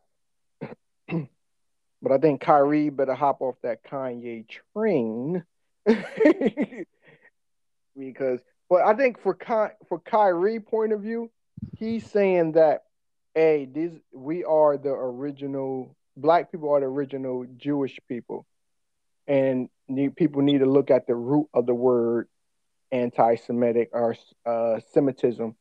but 2.01 2.11
I 2.11 2.17
think 2.19 2.41
Kyrie 2.41 2.89
better 2.89 3.13
hop 3.15 3.41
off 3.41 3.55
that 3.63 3.83
Kanye 3.83 4.45
train 4.75 5.43
because. 7.97 8.39
But 8.69 8.83
I 8.83 8.93
think 8.95 9.19
for 9.21 9.33
Ky- 9.35 9.75
for 9.87 9.99
Kyrie 9.99 10.59
point 10.59 10.93
of 10.93 11.01
view, 11.01 11.29
he's 11.77 12.09
saying 12.09 12.53
that, 12.53 12.83
hey, 13.35 13.67
these 13.71 13.91
we 14.13 14.43
are 14.43 14.77
the 14.77 14.89
original 14.91 15.95
black 16.15 16.51
people 16.51 16.71
are 16.71 16.79
the 16.79 16.85
original 16.85 17.45
Jewish 17.57 17.99
people, 18.07 18.45
and 19.27 19.69
people 20.15 20.41
need 20.41 20.59
to 20.59 20.65
look 20.65 20.91
at 20.91 21.07
the 21.07 21.15
root 21.15 21.47
of 21.53 21.65
the 21.65 21.73
word 21.73 22.27
anti-Semitic 22.91 23.89
or 23.93 24.15
uh, 24.45 24.79
Semitism 24.91 25.55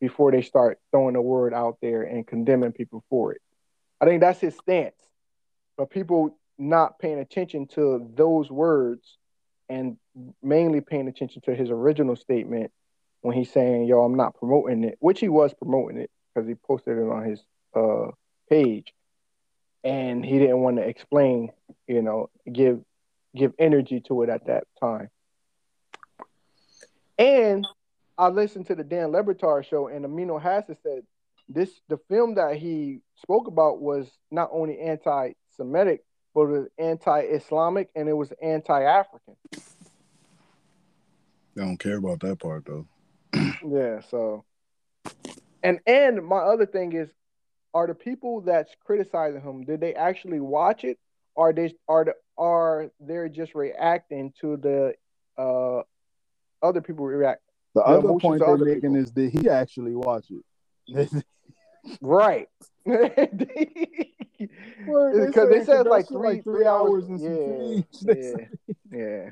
before 0.00 0.32
they 0.32 0.42
start 0.42 0.78
throwing 0.90 1.14
the 1.14 1.20
word 1.20 1.52
out 1.52 1.76
there 1.82 2.02
and 2.02 2.26
condemning 2.26 2.72
people 2.72 3.04
for 3.10 3.32
it. 3.32 3.42
I 4.00 4.06
think 4.06 4.20
that's 4.20 4.40
his 4.40 4.56
stance. 4.56 4.94
But 5.76 5.90
people 5.90 6.38
not 6.58 6.98
paying 6.98 7.18
attention 7.18 7.66
to 7.68 8.10
those 8.14 8.50
words 8.50 9.18
and 9.68 9.96
mainly 10.42 10.80
paying 10.80 11.08
attention 11.08 11.42
to 11.42 11.54
his 11.54 11.70
original 11.70 12.16
statement 12.16 12.72
when 13.20 13.36
he's 13.36 13.52
saying, 13.52 13.84
yo, 13.84 14.02
I'm 14.02 14.16
not 14.16 14.34
promoting 14.34 14.84
it, 14.84 14.96
which 15.00 15.20
he 15.20 15.28
was 15.28 15.52
promoting 15.54 15.98
it 15.98 16.10
because 16.34 16.48
he 16.48 16.54
posted 16.54 16.96
it 16.96 17.02
on 17.02 17.24
his 17.24 17.42
uh, 17.74 18.10
page. 18.48 18.92
And 19.82 20.24
he 20.24 20.38
didn't 20.38 20.60
want 20.60 20.76
to 20.76 20.82
explain, 20.82 21.52
you 21.86 22.02
know, 22.02 22.30
give 22.50 22.80
give 23.34 23.52
energy 23.58 24.00
to 24.08 24.22
it 24.22 24.28
at 24.28 24.46
that 24.46 24.64
time. 24.80 25.08
And 27.18 27.66
I 28.18 28.28
listened 28.28 28.66
to 28.66 28.74
the 28.74 28.84
Dan 28.84 29.12
Le 29.12 29.22
Batard 29.22 29.64
show, 29.64 29.88
and 29.88 30.04
Amin 30.04 30.28
Elhassan 30.28 30.76
said 30.82 31.02
this 31.48 31.70
the 31.88 31.98
film 32.08 32.34
that 32.36 32.56
he 32.56 33.00
spoke 33.16 33.46
about 33.46 33.80
was 33.80 34.10
not 34.30 34.50
only 34.52 34.78
anti-Semitic, 34.78 36.04
but 36.34 36.42
it 36.42 36.48
was 36.48 36.68
anti-Islamic 36.78 37.90
and 37.94 38.08
it 38.08 38.12
was 38.12 38.32
anti-African. 38.42 39.36
I 41.56 41.64
don't 41.64 41.78
care 41.78 41.96
about 41.96 42.20
that 42.20 42.38
part 42.38 42.64
though. 42.66 42.86
Yeah, 43.66 44.00
so 44.08 44.44
and 45.62 45.80
and 45.86 46.24
my 46.24 46.38
other 46.38 46.64
thing 46.64 46.94
is, 46.94 47.10
are 47.74 47.86
the 47.86 47.94
people 47.94 48.40
that's 48.40 48.74
criticizing 48.84 49.40
him, 49.40 49.64
did 49.64 49.80
they 49.80 49.94
actually 49.94 50.40
watch 50.40 50.84
it, 50.84 50.98
or 51.34 51.52
they 51.52 51.74
are 51.88 52.04
the 52.04 52.14
are 52.36 52.90
they 53.00 53.28
just 53.28 53.54
reacting 53.54 54.32
to 54.40 54.56
the 54.56 54.94
uh 55.38 55.82
other 56.62 56.80
people 56.80 57.06
react? 57.06 57.42
The 57.74 57.82
The 57.82 57.86
other 57.86 58.08
point 58.18 58.40
they're 58.40 58.54
other 58.54 58.64
making 58.64 58.80
people. 58.80 58.96
is 58.96 59.12
that 59.12 59.30
he 59.30 59.48
actually 59.48 59.94
watch 59.94 60.26
it. 60.30 61.12
Right. 62.02 62.46
Because 62.84 63.10
they 65.50 65.64
said 65.64 65.86
like 65.86 66.08
three, 66.08 66.40
three 66.42 66.66
hours 66.66 67.04
and 67.04 67.20
yeah. 67.20 67.82
Yeah, 68.92 68.92
yeah. 68.92 69.30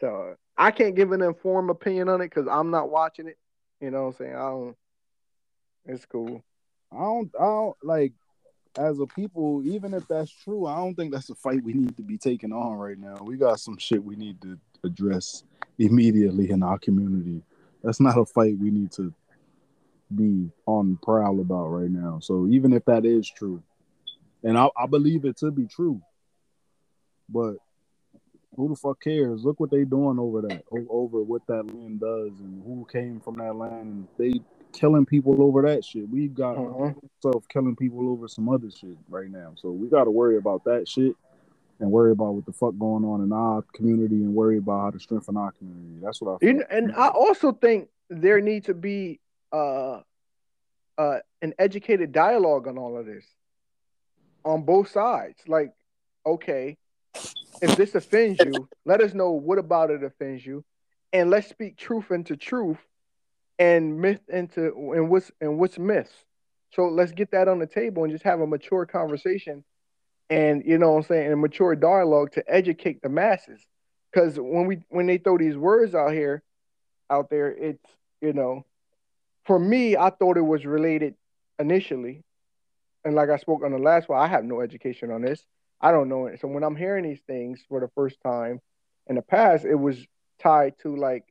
So 0.00 0.36
I 0.56 0.70
can't 0.70 0.94
give 0.94 1.12
an 1.12 1.22
informed 1.22 1.70
opinion 1.70 2.08
on 2.08 2.20
it 2.20 2.28
because 2.30 2.46
I'm 2.48 2.70
not 2.70 2.90
watching 2.90 3.28
it. 3.28 3.38
You 3.80 3.90
know 3.90 4.02
what 4.04 4.08
I'm 4.08 4.14
saying? 4.14 4.34
I 4.36 4.48
don't. 4.48 4.76
It's 5.86 6.04
cool. 6.06 6.42
I 6.92 6.98
don't, 6.98 7.30
I 7.38 7.44
don't 7.44 7.76
like 7.82 8.12
as 8.78 9.00
a 9.00 9.06
people, 9.06 9.62
even 9.64 9.94
if 9.94 10.06
that's 10.08 10.30
true, 10.30 10.66
I 10.66 10.76
don't 10.76 10.94
think 10.94 11.12
that's 11.12 11.30
a 11.30 11.34
fight 11.34 11.62
we 11.62 11.72
need 11.72 11.96
to 11.96 12.02
be 12.02 12.18
taking 12.18 12.52
on 12.52 12.74
right 12.74 12.98
now. 12.98 13.16
We 13.22 13.36
got 13.36 13.60
some 13.60 13.78
shit 13.78 14.02
we 14.02 14.16
need 14.16 14.40
to 14.42 14.58
address 14.84 15.44
immediately 15.78 16.50
in 16.50 16.62
our 16.62 16.78
community. 16.78 17.42
That's 17.82 18.00
not 18.00 18.18
a 18.18 18.24
fight 18.24 18.58
we 18.58 18.70
need 18.70 18.92
to 18.92 19.12
be 20.14 20.50
on 20.66 20.98
prowl 21.02 21.40
about 21.40 21.68
right 21.68 21.90
now. 21.90 22.18
So 22.20 22.46
even 22.48 22.72
if 22.72 22.84
that 22.84 23.04
is 23.04 23.28
true, 23.28 23.62
and 24.42 24.58
I, 24.58 24.68
I 24.76 24.86
believe 24.86 25.24
it 25.24 25.36
to 25.38 25.50
be 25.50 25.66
true, 25.66 26.00
but 27.28 27.56
who 28.56 28.68
the 28.68 28.76
fuck 28.76 29.00
cares? 29.00 29.44
Look 29.44 29.60
what 29.60 29.70
they 29.70 29.84
doing 29.84 30.18
over 30.18 30.42
that, 30.42 30.62
over 30.70 31.22
what 31.22 31.46
that 31.46 31.66
land 31.66 32.00
does, 32.00 32.38
and 32.40 32.62
who 32.64 32.86
came 32.90 33.20
from 33.20 33.34
that 33.36 33.54
land. 33.56 33.82
And 33.82 34.08
they 34.18 34.40
killing 34.72 35.06
people 35.06 35.42
over 35.42 35.62
that 35.62 35.84
shit. 35.84 36.08
We 36.08 36.28
got 36.28 36.56
self 37.20 37.48
killing 37.48 37.76
people 37.76 38.08
over 38.10 38.28
some 38.28 38.48
other 38.48 38.70
shit 38.70 38.96
right 39.08 39.30
now. 39.30 39.52
So 39.56 39.70
we 39.70 39.88
got 39.88 40.04
to 40.04 40.10
worry 40.10 40.36
about 40.36 40.64
that 40.64 40.88
shit 40.88 41.14
and 41.80 41.90
worry 41.90 42.12
about 42.12 42.34
what 42.34 42.46
the 42.46 42.52
fuck 42.52 42.74
going 42.78 43.04
on 43.04 43.22
in 43.22 43.32
our 43.32 43.62
community 43.74 44.16
and 44.16 44.34
worry 44.34 44.58
about 44.58 44.80
how 44.80 44.90
to 44.90 44.98
strengthen 44.98 45.36
our 45.36 45.52
community. 45.52 46.00
That's 46.02 46.20
what 46.20 46.38
I. 46.42 46.46
You 46.46 46.64
and 46.70 46.92
I 46.94 47.08
also 47.08 47.52
think 47.52 47.88
there 48.08 48.40
needs 48.40 48.66
to 48.66 48.74
be 48.74 49.20
uh, 49.52 50.00
uh, 50.98 51.18
an 51.42 51.54
educated 51.58 52.12
dialogue 52.12 52.66
on 52.66 52.78
all 52.78 52.96
of 52.96 53.06
this, 53.06 53.24
on 54.44 54.62
both 54.62 54.90
sides. 54.90 55.38
Like, 55.46 55.72
okay, 56.24 56.76
if 57.62 57.76
this 57.76 57.94
offends 57.94 58.40
you, 58.44 58.68
let 58.84 59.00
us 59.00 59.14
know 59.14 59.32
what 59.32 59.58
about 59.58 59.90
it 59.90 60.02
offends 60.02 60.44
you, 60.44 60.64
and 61.12 61.30
let's 61.30 61.48
speak 61.48 61.76
truth 61.76 62.10
into 62.10 62.36
truth, 62.36 62.78
and 63.58 64.00
myth 64.00 64.20
into 64.28 64.66
and 64.94 65.10
what's 65.10 65.30
and 65.40 65.58
what's 65.58 65.78
myths. 65.78 66.12
So 66.72 66.88
let's 66.88 67.12
get 67.12 67.30
that 67.30 67.48
on 67.48 67.58
the 67.58 67.66
table 67.66 68.04
and 68.04 68.12
just 68.12 68.24
have 68.24 68.40
a 68.40 68.46
mature 68.46 68.86
conversation, 68.86 69.64
and 70.28 70.62
you 70.64 70.78
know 70.78 70.92
what 70.92 70.98
I'm 70.98 71.02
saying, 71.04 71.32
a 71.32 71.36
mature 71.36 71.74
dialogue 71.74 72.32
to 72.32 72.44
educate 72.46 73.02
the 73.02 73.08
masses. 73.08 73.60
Because 74.12 74.38
when 74.38 74.66
we 74.66 74.78
when 74.88 75.06
they 75.06 75.18
throw 75.18 75.38
these 75.38 75.56
words 75.56 75.94
out 75.94 76.12
here, 76.12 76.42
out 77.10 77.30
there, 77.30 77.48
it's 77.48 77.84
you 78.20 78.32
know, 78.32 78.64
for 79.44 79.58
me, 79.58 79.96
I 79.96 80.10
thought 80.10 80.36
it 80.36 80.42
was 80.42 80.64
related 80.64 81.14
initially, 81.58 82.24
and 83.04 83.14
like 83.14 83.30
I 83.30 83.36
spoke 83.36 83.62
on 83.64 83.72
the 83.72 83.78
last 83.78 84.08
one, 84.08 84.20
I 84.20 84.26
have 84.26 84.44
no 84.44 84.60
education 84.60 85.10
on 85.10 85.22
this. 85.22 85.44
I 85.80 85.92
don't 85.92 86.08
know 86.08 86.26
it. 86.26 86.40
So 86.40 86.48
when 86.48 86.62
I'm 86.62 86.76
hearing 86.76 87.04
these 87.04 87.20
things 87.26 87.60
for 87.68 87.80
the 87.80 87.88
first 87.94 88.18
time, 88.22 88.60
in 89.06 89.16
the 89.16 89.22
past, 89.22 89.64
it 89.64 89.74
was 89.74 90.04
tied 90.42 90.74
to 90.82 90.96
like 90.96 91.24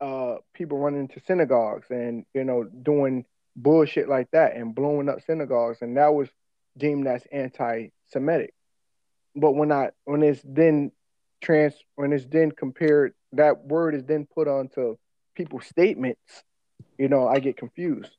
uh 0.00 0.36
people 0.54 0.78
running 0.78 1.00
into 1.00 1.20
synagogues 1.26 1.86
and 1.90 2.24
you 2.34 2.44
know 2.44 2.64
doing 2.64 3.24
bullshit 3.56 4.08
like 4.08 4.30
that 4.32 4.54
and 4.54 4.74
blowing 4.74 5.08
up 5.08 5.22
synagogues, 5.22 5.78
and 5.80 5.96
that 5.96 6.14
was 6.14 6.28
deemed 6.76 7.06
as 7.06 7.24
anti-Semitic. 7.32 8.52
But 9.34 9.52
when 9.52 9.72
I 9.72 9.90
when 10.04 10.22
it's 10.22 10.42
then 10.44 10.92
trans 11.40 11.74
when 11.96 12.12
it's 12.12 12.26
then 12.26 12.52
compared, 12.52 13.14
that 13.32 13.64
word 13.64 13.94
is 13.94 14.04
then 14.04 14.26
put 14.32 14.48
onto 14.48 14.96
people's 15.34 15.66
statements. 15.66 16.44
You 16.98 17.08
know, 17.08 17.26
I 17.26 17.40
get 17.40 17.56
confused. 17.56 18.12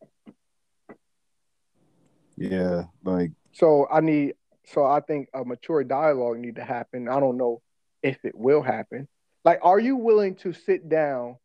Yeah, 2.35 2.83
like 3.03 3.31
So 3.51 3.87
I 3.91 4.01
need 4.01 4.35
so 4.65 4.85
I 4.85 4.99
think 4.99 5.29
a 5.33 5.43
mature 5.43 5.83
dialogue 5.83 6.37
need 6.37 6.55
to 6.55 6.63
happen. 6.63 7.07
I 7.07 7.19
don't 7.19 7.37
know 7.37 7.61
if 8.03 8.23
it 8.23 8.35
will 8.35 8.61
happen. 8.61 9.07
Like, 9.43 9.59
are 9.63 9.79
you 9.79 9.95
willing 9.95 10.35
to 10.35 10.53
sit 10.53 10.89
down 10.89 11.37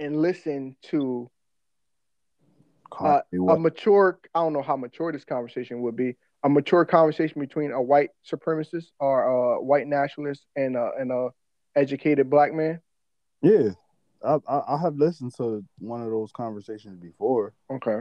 and 0.00 0.20
listen 0.20 0.76
to 0.82 1.30
uh, 2.98 3.20
a 3.48 3.58
mature 3.58 4.18
I 4.34 4.40
don't 4.40 4.52
know 4.52 4.62
how 4.62 4.76
mature 4.76 5.12
this 5.12 5.24
conversation 5.24 5.82
would 5.82 5.96
be. 5.96 6.16
A 6.42 6.48
mature 6.48 6.84
conversation 6.84 7.40
between 7.40 7.70
a 7.70 7.80
white 7.80 8.10
supremacist 8.26 8.86
or 8.98 9.24
a 9.24 9.62
white 9.62 9.86
nationalist 9.86 10.46
and 10.56 10.76
a 10.76 10.90
and 10.98 11.12
a 11.12 11.28
educated 11.76 12.28
black 12.30 12.52
man. 12.52 12.80
Yeah, 13.42 13.70
I, 14.24 14.38
I 14.48 14.74
I 14.74 14.80
have 14.80 14.96
listened 14.96 15.34
to 15.36 15.64
one 15.78 16.02
of 16.02 16.10
those 16.10 16.32
conversations 16.32 16.98
before. 16.98 17.54
Okay. 17.70 18.00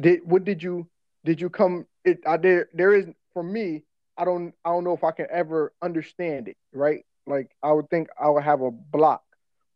Did 0.00 0.20
what 0.24 0.44
did 0.44 0.62
you 0.62 0.88
did 1.24 1.40
you 1.40 1.50
come 1.50 1.86
it 2.04 2.20
I 2.26 2.36
there 2.36 2.68
there 2.72 2.94
is 2.94 3.06
for 3.34 3.42
me, 3.42 3.82
I 4.16 4.24
don't 4.24 4.54
I 4.64 4.70
don't 4.70 4.84
know 4.84 4.94
if 4.94 5.04
I 5.04 5.10
can 5.10 5.26
ever 5.30 5.72
understand 5.82 6.48
it, 6.48 6.56
right? 6.72 7.04
Like 7.26 7.50
I 7.62 7.72
would 7.72 7.90
think 7.90 8.08
I 8.20 8.28
would 8.30 8.44
have 8.44 8.62
a 8.62 8.70
block, 8.70 9.22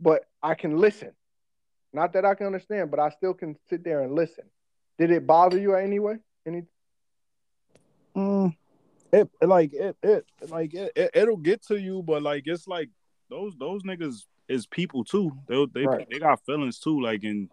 but 0.00 0.22
I 0.42 0.54
can 0.54 0.78
listen. 0.78 1.12
Not 1.92 2.12
that 2.14 2.24
I 2.24 2.34
can 2.34 2.46
understand, 2.46 2.90
but 2.90 3.00
I 3.00 3.10
still 3.10 3.34
can 3.34 3.56
sit 3.68 3.84
there 3.84 4.02
and 4.02 4.14
listen. 4.14 4.44
Did 4.98 5.10
it 5.10 5.26
bother 5.26 5.58
you 5.58 5.74
anyway? 5.74 6.16
Any 6.46 6.62
Mm, 8.16 8.54
it 9.12 9.28
like 9.40 9.72
it 9.72 9.96
it 10.02 10.26
like 10.48 10.74
it, 10.74 10.92
it 10.94 11.10
it'll 11.14 11.36
get 11.36 11.62
to 11.66 11.80
you, 11.80 12.02
but 12.02 12.22
like 12.22 12.42
it's 12.46 12.68
like 12.68 12.90
those 13.30 13.54
those 13.56 13.82
niggas 13.84 14.26
is 14.48 14.66
people 14.66 15.04
too. 15.04 15.32
They 15.48 15.66
they 15.72 15.86
Right. 15.86 16.06
they 16.10 16.18
got 16.18 16.44
feelings 16.44 16.78
too. 16.78 17.00
Like 17.00 17.24
and 17.24 17.48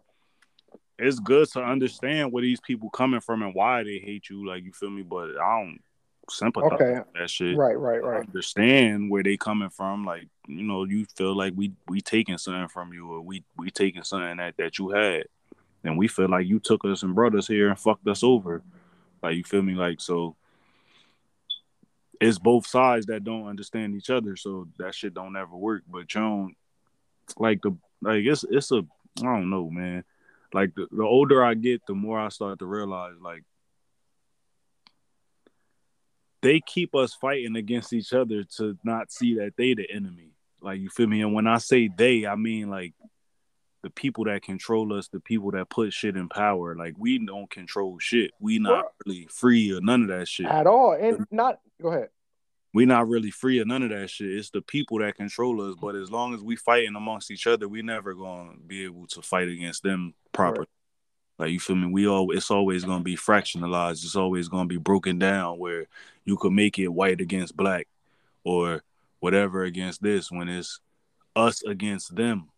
it's 0.97 1.19
good 1.19 1.47
to 1.51 1.63
understand 1.63 2.31
where 2.31 2.41
these 2.41 2.59
people 2.59 2.89
coming 2.89 3.21
from 3.21 3.41
and 3.41 3.53
why 3.53 3.83
they 3.83 3.99
hate 3.99 4.29
you. 4.29 4.45
Like 4.45 4.65
you 4.65 4.73
feel 4.73 4.89
me, 4.89 5.03
but 5.03 5.29
I 5.41 5.59
don't 5.61 5.79
sympathize 6.29 6.73
Okay. 6.73 6.99
that 7.15 7.29
shit. 7.29 7.57
right, 7.57 7.77
right, 7.77 8.03
I 8.03 8.07
right. 8.07 8.25
understand 8.25 9.09
where 9.09 9.23
they 9.23 9.37
coming 9.37 9.69
from. 9.69 10.05
Like 10.05 10.27
you 10.47 10.63
know, 10.63 10.83
you 10.85 11.05
feel 11.15 11.35
like 11.35 11.53
we 11.55 11.73
we 11.87 12.01
taking 12.01 12.37
something 12.37 12.67
from 12.67 12.93
you, 12.93 13.11
or 13.11 13.21
we 13.21 13.43
we 13.57 13.71
taking 13.71 14.03
something 14.03 14.37
that 14.37 14.57
that 14.57 14.77
you 14.79 14.89
had, 14.89 15.25
and 15.83 15.97
we 15.97 16.07
feel 16.07 16.29
like 16.29 16.47
you 16.47 16.59
took 16.59 16.85
us 16.85 17.03
and 17.03 17.15
brought 17.15 17.35
us 17.35 17.47
here 17.47 17.69
and 17.69 17.79
fucked 17.79 18.07
us 18.07 18.23
over. 18.23 18.61
Like 19.21 19.35
you 19.35 19.43
feel 19.43 19.61
me? 19.61 19.73
Like 19.73 20.01
so, 20.01 20.35
it's 22.21 22.39
both 22.39 22.65
sides 22.67 23.05
that 23.07 23.23
don't 23.23 23.47
understand 23.47 23.95
each 23.95 24.09
other. 24.09 24.35
So 24.35 24.67
that 24.77 24.95
shit 24.95 25.13
don't 25.13 25.35
ever 25.35 25.55
work. 25.55 25.83
But 25.89 26.13
you 26.13 26.21
don't 26.21 26.55
like 27.37 27.61
the 27.61 27.75
like 28.01 28.23
it's 28.25 28.43
it's 28.49 28.71
a 28.71 28.85
I 29.19 29.23
don't 29.23 29.49
know, 29.49 29.69
man. 29.69 30.03
Like 30.53 30.73
the, 30.75 30.87
the 30.91 31.03
older 31.03 31.43
I 31.43 31.53
get, 31.53 31.85
the 31.85 31.93
more 31.93 32.19
I 32.19 32.29
start 32.29 32.59
to 32.59 32.65
realize 32.65 33.13
like 33.21 33.43
they 36.41 36.61
keep 36.61 36.95
us 36.95 37.13
fighting 37.13 37.55
against 37.55 37.93
each 37.93 38.13
other 38.13 38.43
to 38.57 38.77
not 38.83 39.11
see 39.11 39.35
that 39.35 39.53
they 39.57 39.73
the 39.73 39.89
enemy. 39.91 40.31
Like 40.61 40.79
you 40.79 40.89
feel 40.89 41.07
me? 41.07 41.21
And 41.21 41.33
when 41.33 41.47
I 41.47 41.57
say 41.57 41.89
they, 41.95 42.25
I 42.25 42.35
mean 42.35 42.69
like 42.69 42.93
the 43.81 43.89
people 43.89 44.25
that 44.25 44.41
control 44.43 44.93
us, 44.93 45.07
the 45.07 45.19
people 45.19 45.51
that 45.51 45.69
put 45.69 45.93
shit 45.93 46.17
in 46.17 46.27
power. 46.27 46.75
Like 46.75 46.95
we 46.97 47.23
don't 47.25 47.49
control 47.49 47.97
shit. 47.99 48.31
We 48.39 48.59
not 48.59 48.71
Well- 48.71 48.93
really 49.05 49.27
free 49.31 49.71
or 49.73 49.81
none 49.81 50.03
of 50.03 50.07
that 50.09 50.27
shit. 50.27 50.47
At 50.47 50.67
all. 50.67 50.93
And 50.93 51.25
not 51.31 51.59
go 51.81 51.89
ahead. 51.89 52.09
We 52.73 52.85
not 52.85 53.07
really 53.07 53.31
free 53.31 53.59
or 53.59 53.65
none 53.65 53.81
of 53.81 53.89
that 53.89 54.09
shit. 54.11 54.29
It's 54.29 54.51
the 54.51 54.61
people 54.61 54.99
that 54.99 55.15
control 55.15 55.61
us. 55.67 55.75
But 55.81 55.95
as 55.95 56.11
long 56.11 56.35
as 56.35 56.41
we 56.41 56.55
fighting 56.55 56.95
amongst 56.95 57.31
each 57.31 57.47
other, 57.47 57.67
we 57.67 57.81
never 57.81 58.13
gonna 58.13 58.57
be 58.67 58.83
able 58.83 59.07
to 59.07 59.21
fight 59.21 59.47
against 59.47 59.81
them 59.83 60.13
properly. 60.33 60.67
Like 61.39 61.51
you 61.51 61.59
feel 61.59 61.77
me? 61.77 61.87
We 61.87 62.07
all 62.07 62.29
it's 62.31 62.51
always 62.51 62.83
gonna 62.83 63.03
be 63.03 63.15
fractionalized. 63.15 64.03
It's 64.03 64.17
always 64.17 64.49
gonna 64.49 64.67
be 64.67 64.77
broken 64.77 65.17
down 65.17 65.57
where 65.57 65.87
you 66.25 66.35
could 66.37 66.51
make 66.51 66.77
it 66.77 66.89
white 66.89 67.21
against 67.21 67.55
black 67.55 67.87
or 68.43 68.83
whatever 69.21 69.63
against 69.63 70.03
this 70.03 70.29
when 70.29 70.49
it's 70.49 70.81
us 71.35 71.63
against 71.63 72.15
them. 72.15 72.49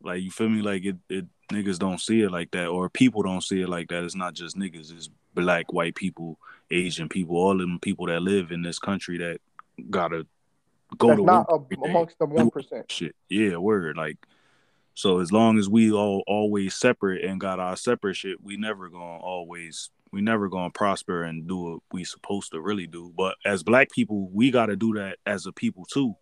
Like 0.00 0.22
you 0.22 0.30
feel 0.30 0.48
me? 0.48 0.62
Like 0.62 0.84
it, 0.84 0.96
it 1.08 1.26
niggas 1.52 1.78
don't 1.78 2.00
see 2.00 2.22
it 2.22 2.30
like 2.30 2.52
that, 2.52 2.68
or 2.68 2.88
people 2.88 3.22
don't 3.22 3.42
see 3.42 3.60
it 3.60 3.68
like 3.68 3.88
that. 3.88 4.04
It's 4.04 4.14
not 4.14 4.34
just 4.34 4.56
niggas, 4.56 4.92
it's 4.92 5.10
black, 5.34 5.72
white 5.72 5.96
people, 5.96 6.38
Asian 6.70 7.08
people, 7.08 7.36
all 7.36 7.52
of 7.52 7.58
them 7.58 7.80
people 7.80 8.06
that 8.06 8.22
live 8.22 8.52
in 8.52 8.62
this 8.62 8.78
country 8.78 9.18
that 9.18 9.40
gotta 9.90 10.26
go 10.96 11.08
That's 11.08 11.18
to 11.18 11.24
not 11.24 11.50
work 11.50 11.72
a, 11.72 11.88
amongst 11.88 12.18
the 12.18 12.26
one 12.26 12.50
percent. 12.50 12.90
shit. 12.90 13.16
Yeah, 13.28 13.56
word. 13.56 13.96
Like, 13.96 14.16
so 14.98 15.20
as 15.20 15.30
long 15.30 15.60
as 15.60 15.68
we 15.68 15.92
all 15.92 16.24
always 16.26 16.74
separate 16.74 17.24
and 17.24 17.38
got 17.38 17.60
our 17.60 17.76
separate 17.76 18.16
shit, 18.16 18.42
we 18.42 18.56
never 18.56 18.88
gonna 18.88 19.20
always 19.20 19.90
we 20.10 20.20
never 20.20 20.48
gonna 20.48 20.72
prosper 20.72 21.22
and 21.22 21.46
do 21.46 21.56
what 21.56 21.80
we 21.92 22.02
supposed 22.02 22.50
to 22.50 22.60
really 22.60 22.88
do. 22.88 23.12
But 23.16 23.36
as 23.44 23.62
black 23.62 23.92
people, 23.92 24.28
we 24.32 24.50
gotta 24.50 24.74
do 24.74 24.94
that 24.94 25.18
as 25.24 25.46
a 25.46 25.52
people 25.52 25.84
too. 25.84 26.16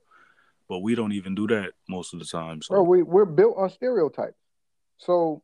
But 0.68 0.80
we 0.80 0.94
don't 0.94 1.12
even 1.12 1.34
do 1.34 1.46
that 1.46 1.72
most 1.88 2.12
of 2.12 2.20
the 2.20 2.26
time. 2.26 2.60
So 2.60 2.74
Bro, 2.74 2.82
we 2.82 3.02
we're 3.02 3.24
built 3.24 3.56
on 3.56 3.70
stereotypes. 3.70 4.36
So 4.98 5.42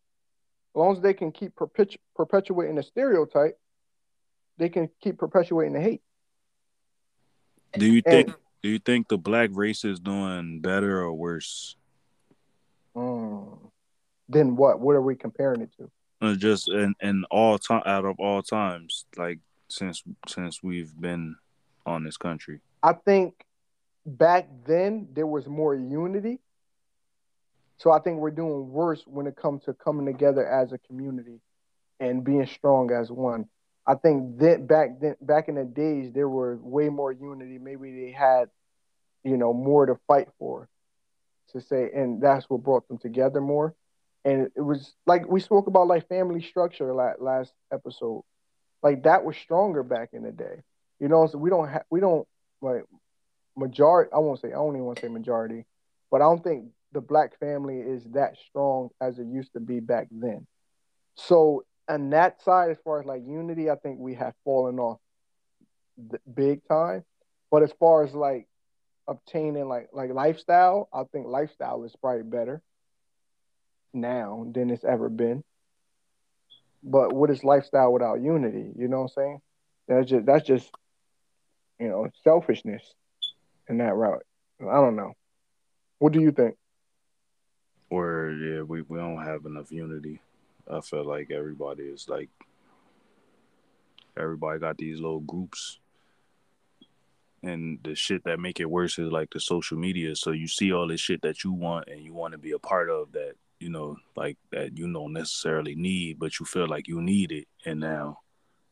as 0.74 0.78
long 0.78 0.92
as 0.92 1.00
they 1.00 1.14
can 1.14 1.32
keep 1.32 1.54
perpetu- 1.54 1.96
perpetuating 2.14 2.74
the 2.74 2.82
stereotype, 2.82 3.58
they 4.58 4.68
can 4.68 4.90
keep 5.00 5.16
perpetuating 5.16 5.72
the 5.72 5.80
hate. 5.80 6.02
do 7.78 7.86
you 7.86 8.02
And 8.04 8.26
think 8.26 8.36
do 8.62 8.68
you 8.68 8.78
think 8.78 9.08
the 9.08 9.16
black 9.16 9.48
race 9.54 9.86
is 9.86 10.00
doing 10.00 10.60
better 10.60 11.00
or 11.00 11.14
worse? 11.14 11.76
Mm, 12.96 13.58
then 14.28 14.56
what? 14.56 14.80
What 14.80 14.96
are 14.96 15.02
we 15.02 15.16
comparing 15.16 15.62
it 15.62 15.70
to? 15.78 15.90
Uh, 16.20 16.34
just 16.34 16.68
in, 16.68 16.94
in 17.00 17.24
all 17.30 17.58
time 17.58 17.82
out 17.84 18.04
of 18.04 18.16
all 18.18 18.42
times, 18.42 19.06
like 19.16 19.38
since 19.68 20.02
since 20.28 20.62
we've 20.62 20.92
been 21.00 21.36
on 21.86 22.04
this 22.04 22.16
country. 22.16 22.60
I 22.82 22.92
think 22.92 23.34
back 24.06 24.48
then 24.66 25.08
there 25.12 25.26
was 25.26 25.46
more 25.46 25.74
unity. 25.74 26.40
So 27.78 27.90
I 27.90 27.98
think 27.98 28.18
we're 28.18 28.30
doing 28.30 28.70
worse 28.70 29.02
when 29.06 29.26
it 29.26 29.34
comes 29.34 29.64
to 29.64 29.74
coming 29.74 30.06
together 30.06 30.46
as 30.46 30.72
a 30.72 30.78
community 30.78 31.40
and 31.98 32.22
being 32.22 32.46
strong 32.46 32.92
as 32.92 33.10
one. 33.10 33.46
I 33.86 33.94
think 33.94 34.38
that 34.38 34.68
back 34.68 35.00
then 35.00 35.16
back 35.20 35.48
in 35.48 35.56
the 35.56 35.64
days 35.64 36.12
there 36.12 36.28
were 36.28 36.56
way 36.62 36.88
more 36.88 37.10
unity. 37.10 37.58
Maybe 37.58 37.90
they 37.92 38.12
had, 38.12 38.48
you 39.24 39.36
know, 39.36 39.52
more 39.52 39.86
to 39.86 39.96
fight 40.06 40.28
for. 40.38 40.68
To 41.52 41.60
say, 41.60 41.90
and 41.94 42.22
that's 42.22 42.48
what 42.48 42.62
brought 42.62 42.88
them 42.88 42.98
together 42.98 43.40
more. 43.40 43.74
And 44.24 44.50
it 44.56 44.60
was 44.60 44.94
like 45.06 45.28
we 45.28 45.40
spoke 45.40 45.66
about 45.66 45.88
like 45.88 46.08
family 46.08 46.42
structure 46.42 46.92
last, 46.94 47.20
last 47.20 47.52
episode. 47.72 48.22
Like 48.82 49.04
that 49.04 49.24
was 49.24 49.36
stronger 49.36 49.82
back 49.82 50.10
in 50.12 50.22
the 50.22 50.32
day. 50.32 50.62
You 51.00 51.08
know, 51.08 51.26
so 51.26 51.38
we 51.38 51.50
don't 51.50 51.68
have 51.68 51.84
we 51.90 52.00
don't 52.00 52.26
like 52.60 52.84
majority 53.56 54.10
I 54.14 54.18
won't 54.18 54.40
say 54.40 54.48
I 54.48 54.52
don't 54.52 54.74
even 54.74 54.84
want 54.84 54.98
to 54.98 55.06
say 55.06 55.08
majority, 55.08 55.64
but 56.10 56.20
I 56.22 56.24
don't 56.24 56.42
think 56.42 56.66
the 56.92 57.00
black 57.00 57.38
family 57.38 57.78
is 57.80 58.04
that 58.12 58.36
strong 58.48 58.90
as 59.00 59.18
it 59.18 59.26
used 59.26 59.52
to 59.54 59.60
be 59.60 59.80
back 59.80 60.08
then. 60.10 60.46
So 61.16 61.64
on 61.88 62.10
that 62.10 62.42
side, 62.42 62.70
as 62.70 62.78
far 62.84 63.00
as 63.00 63.06
like 63.06 63.22
unity, 63.26 63.70
I 63.70 63.76
think 63.76 63.98
we 63.98 64.14
have 64.14 64.34
fallen 64.44 64.78
off 64.78 64.98
big 66.32 66.66
time. 66.68 67.04
But 67.50 67.62
as 67.62 67.72
far 67.78 68.04
as 68.04 68.14
like 68.14 68.46
obtaining 69.08 69.68
like 69.68 69.88
like 69.92 70.10
lifestyle, 70.12 70.88
I 70.92 71.04
think 71.12 71.26
lifestyle 71.26 71.84
is 71.84 71.94
probably 72.00 72.22
better 72.22 72.62
now 73.92 74.46
than 74.52 74.70
it's 74.70 74.84
ever 74.84 75.08
been. 75.08 75.42
But 76.82 77.12
what 77.12 77.30
is 77.30 77.44
lifestyle 77.44 77.92
without 77.92 78.20
unity? 78.20 78.72
You 78.76 78.88
know 78.88 79.02
what 79.02 79.12
I'm 79.16 79.22
saying? 79.22 79.40
That's 79.88 80.10
just 80.10 80.26
that's 80.26 80.46
just 80.46 80.70
you 81.78 81.88
know 81.88 82.08
selfishness 82.24 82.82
in 83.68 83.78
that 83.78 83.94
route. 83.94 84.24
I 84.60 84.74
don't 84.74 84.96
know. 84.96 85.12
What 85.98 86.12
do 86.12 86.20
you 86.20 86.32
think? 86.32 86.56
Or 87.90 88.30
yeah, 88.30 88.62
we, 88.62 88.82
we 88.82 88.98
don't 88.98 89.22
have 89.22 89.44
enough 89.44 89.70
unity. 89.70 90.20
I 90.70 90.80
feel 90.80 91.04
like 91.04 91.30
everybody 91.30 91.84
is 91.84 92.08
like 92.08 92.30
everybody 94.16 94.58
got 94.60 94.78
these 94.78 94.98
little 94.98 95.20
groups. 95.20 95.78
And 97.42 97.80
the 97.82 97.94
shit 97.94 98.24
that 98.24 98.38
make 98.38 98.60
it 98.60 98.70
worse 98.70 98.98
is 98.98 99.10
like 99.10 99.30
the 99.30 99.40
social 99.40 99.76
media. 99.76 100.14
So 100.14 100.30
you 100.30 100.46
see 100.46 100.72
all 100.72 100.86
this 100.86 101.00
shit 101.00 101.22
that 101.22 101.42
you 101.42 101.52
want 101.52 101.88
and 101.88 102.02
you 102.02 102.14
want 102.14 102.32
to 102.32 102.38
be 102.38 102.52
a 102.52 102.58
part 102.58 102.88
of 102.88 103.12
that, 103.12 103.34
you 103.58 103.68
know, 103.68 103.96
like 104.16 104.38
that 104.52 104.78
you 104.78 104.92
don't 104.92 105.12
necessarily 105.12 105.74
need, 105.74 106.18
but 106.18 106.38
you 106.38 106.46
feel 106.46 106.68
like 106.68 106.86
you 106.86 107.00
need 107.00 107.32
it. 107.32 107.48
And 107.66 107.80
now 107.80 108.20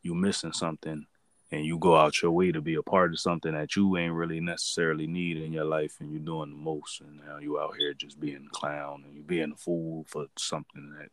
you 0.02 0.14
missing 0.14 0.52
something 0.52 1.06
and 1.52 1.64
you 1.66 1.78
go 1.78 1.96
out 1.96 2.22
your 2.22 2.30
way 2.30 2.52
to 2.52 2.60
be 2.60 2.76
a 2.76 2.82
part 2.82 3.12
of 3.12 3.18
something 3.18 3.52
that 3.52 3.74
you 3.74 3.96
ain't 3.96 4.14
really 4.14 4.40
necessarily 4.40 5.06
need 5.06 5.36
in 5.36 5.52
your 5.52 5.64
life 5.64 5.96
and 6.00 6.10
you're 6.10 6.20
doing 6.20 6.50
the 6.50 6.56
most 6.56 7.00
and 7.00 7.20
now 7.26 7.38
you 7.38 7.58
out 7.58 7.76
here 7.76 7.92
just 7.92 8.20
being 8.20 8.46
a 8.46 8.54
clown 8.54 9.02
and 9.04 9.14
you 9.14 9.22
being 9.22 9.52
a 9.52 9.56
fool 9.56 10.04
for 10.08 10.26
something 10.38 10.94
that 10.98 11.08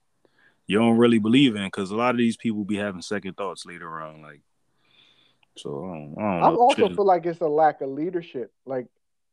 you 0.67 0.77
don't 0.77 0.97
really 0.97 1.19
believe 1.19 1.55
in 1.55 1.65
because 1.65 1.91
a 1.91 1.95
lot 1.95 2.11
of 2.11 2.17
these 2.17 2.37
people 2.37 2.63
be 2.63 2.77
having 2.77 3.01
second 3.01 3.35
thoughts 3.35 3.65
later 3.65 4.01
on 4.01 4.21
like 4.21 4.41
so 5.57 5.85
I 5.85 5.97
don't, 5.97 6.15
I 6.17 6.39
don't 6.39 6.43
I 6.43 6.55
also 6.55 6.89
feel 6.89 7.05
like 7.05 7.25
it's 7.25 7.41
a 7.41 7.47
lack 7.47 7.81
of 7.81 7.89
leadership. 7.89 8.51
Like 8.65 8.87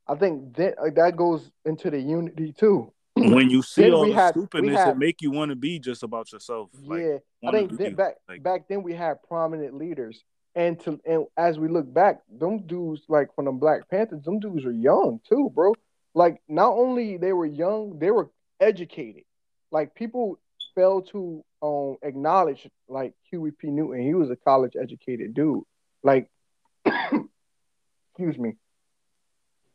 I 0.07 0.15
think 0.17 0.57
that 0.57 0.77
like, 0.83 0.95
that 0.97 1.17
goes 1.17 1.51
into 1.65 1.91
the 1.91 2.01
unity 2.01 2.53
too. 2.53 2.93
when 3.15 3.49
you 3.55 3.63
see 3.63 3.91
all 3.91 4.07
the 4.07 4.13
had- 4.13 4.35
stupidness 4.35 4.77
had- 4.79 4.89
it 4.91 4.99
make 4.99 5.23
you 5.23 5.31
want 5.31 5.51
to 5.51 5.57
be 5.57 5.79
just 5.79 6.03
about 6.03 6.33
yourself 6.33 6.71
like 6.83 7.01
yeah, 7.01 7.49
I 7.49 7.53
think 7.53 7.77
then 7.79 7.95
back 7.95 8.17
like- 8.29 8.43
back 8.43 8.69
then 8.69 8.83
we 8.83 8.93
had 8.95 9.23
prominent 9.29 9.75
leaders, 9.77 10.23
and 10.55 10.79
to 10.81 11.01
and 11.07 11.27
as 11.37 11.59
we 11.59 11.69
look 11.69 11.93
back, 11.93 12.23
them 12.31 12.67
dudes 12.67 13.03
like 13.09 13.35
from 13.35 13.45
the 13.47 13.53
Black 13.53 13.89
Panthers, 13.89 14.23
them 14.25 14.41
dudes 14.41 14.65
are 14.65 14.73
young 14.73 15.21
too, 15.29 15.51
bro. 15.55 15.73
Like 16.15 16.41
not 16.49 16.73
only 16.73 17.17
they 17.17 17.33
were 17.33 17.47
young, 17.47 17.99
they 17.99 18.11
were 18.11 18.31
educated. 18.61 19.25
like 19.71 19.95
people 19.95 20.39
fail 20.75 21.03
to 21.03 21.45
um 21.63 21.97
acknowledge 22.03 22.69
like 22.89 23.15
Huey 23.31 23.51
P. 23.53 23.69
Newton. 23.71 24.03
He 24.03 24.15
was 24.15 24.31
a 24.31 24.37
college 24.37 24.75
educated 24.81 25.35
dude. 25.35 25.63
Like, 26.05 26.31
excuse 26.87 28.39
me, 28.39 28.55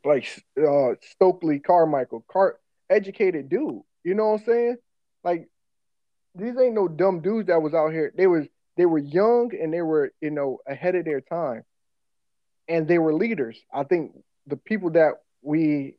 like 0.06 0.26
uh 0.58 0.94
Stokely 1.12 1.60
Carmichael, 1.60 2.24
car 2.32 2.58
educated 2.90 3.50
dude. 3.50 3.82
You 4.06 4.14
know 4.14 4.28
what 4.30 4.40
I'm 4.40 4.46
saying? 4.46 4.78
Like, 5.26 5.50
these 6.36 6.58
ain't 6.58 6.76
no 6.76 6.88
dumb 6.88 7.20
dudes 7.20 7.48
that 7.48 7.62
was 7.62 7.74
out 7.74 7.92
here. 7.92 8.14
They 8.16 8.28
was 8.28 8.48
they 8.78 8.86
were 8.86 9.00
young 9.00 9.52
and 9.62 9.74
they 9.74 9.82
were 9.82 10.14
you 10.22 10.32
know 10.32 10.60
ahead 10.66 10.96
of 10.96 11.04
their 11.04 11.20
time, 11.20 11.64
and 12.70 12.88
they 12.88 13.00
were 13.00 13.14
leaders. 13.14 13.60
I 13.74 13.84
think 13.84 14.14
the 14.48 14.56
people 14.56 14.92
that 14.92 15.16
we 15.42 15.96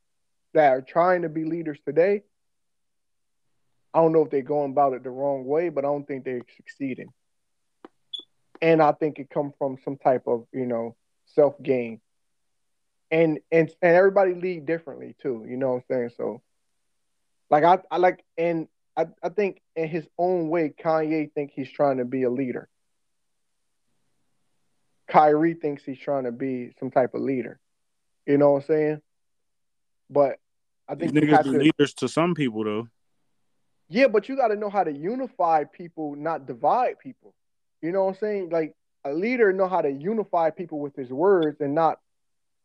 that 0.55 0.71
are 0.71 0.83
trying 0.83 1.23
to 1.23 1.29
be 1.29 1.45
leaders 1.45 1.79
today 1.85 2.23
I 3.93 4.01
don't 4.01 4.13
know 4.13 4.23
if 4.23 4.31
they're 4.31 4.43
going 4.43 4.71
about 4.71 4.93
it 4.93 5.03
the 5.03 5.11
wrong 5.11 5.45
way, 5.45 5.69
but 5.69 5.85
I 5.85 5.89
don't 5.89 6.07
think 6.07 6.25
they're 6.25 6.43
succeeding. 6.57 7.13
And 8.63 8.83
I 8.83 8.93
think 8.93 9.19
it 9.19 9.31
comes 9.31 9.55
from 9.59 9.79
some 9.85 9.97
type 9.97 10.25
of, 10.27 10.47
you 10.53 10.67
know, 10.67 10.97
self 11.27 11.61
gain. 11.63 12.01
And 13.11 13.41
and 13.51 13.71
and 13.83 13.97
everybody 13.97 14.35
lead 14.35 14.67
differently 14.67 15.17
too, 15.21 15.45
you 15.49 15.57
know 15.57 15.71
what 15.71 15.77
I'm 15.77 15.85
saying? 15.91 16.11
So 16.17 16.43
like 17.51 17.65
I, 17.65 17.79
I 17.91 17.97
like 17.97 18.23
and 18.39 18.69
I, 18.97 19.07
I 19.23 19.31
think 19.31 19.61
in 19.75 19.89
his 19.89 20.07
own 20.19 20.49
way, 20.49 20.73
Kanye 20.79 21.33
think 21.33 21.53
he's 21.55 21.71
trying 21.71 21.99
to 21.99 22.05
be 22.05 22.23
a 22.23 22.31
leader. 22.31 22.69
Kyrie 25.09 25.55
thinks 25.55 25.83
he's 25.85 25.99
trying 25.99 26.25
to 26.25 26.33
be 26.33 26.73
some 26.79 26.91
type 26.91 27.15
of 27.15 27.23
leader. 27.23 27.59
You 28.27 28.39
know 28.39 28.53
what 28.53 28.63
I'm 28.63 28.67
saying? 28.67 29.03
But 30.09 30.39
I 30.89 30.95
think 30.95 31.13
These 31.13 31.23
niggas 31.23 31.43
to- 31.45 31.51
leaders 31.51 31.95
to 31.95 32.09
some 32.09 32.35
people 32.35 32.65
though. 32.65 32.89
Yeah, 33.89 34.07
but 34.07 34.29
you 34.29 34.37
got 34.37 34.49
to 34.49 34.57
know 34.57 34.71
how 34.71 34.85
to 34.85 34.93
unify 34.93 35.65
people, 35.65 36.15
not 36.15 36.47
divide 36.47 37.01
people. 37.01 37.35
You 37.83 37.93
know 37.93 38.05
what 38.05 38.15
I'm 38.15 38.19
saying? 38.21 38.51
Like 38.51 38.75
a 39.05 39.13
leader 39.13 39.53
know 39.53 39.69
how 39.69 39.81
to 39.81 39.91
unify 39.91 40.51
people 40.51 40.81
with 40.81 40.95
his 40.95 41.11
words 41.11 41.61
and 41.61 41.75
not 41.75 41.99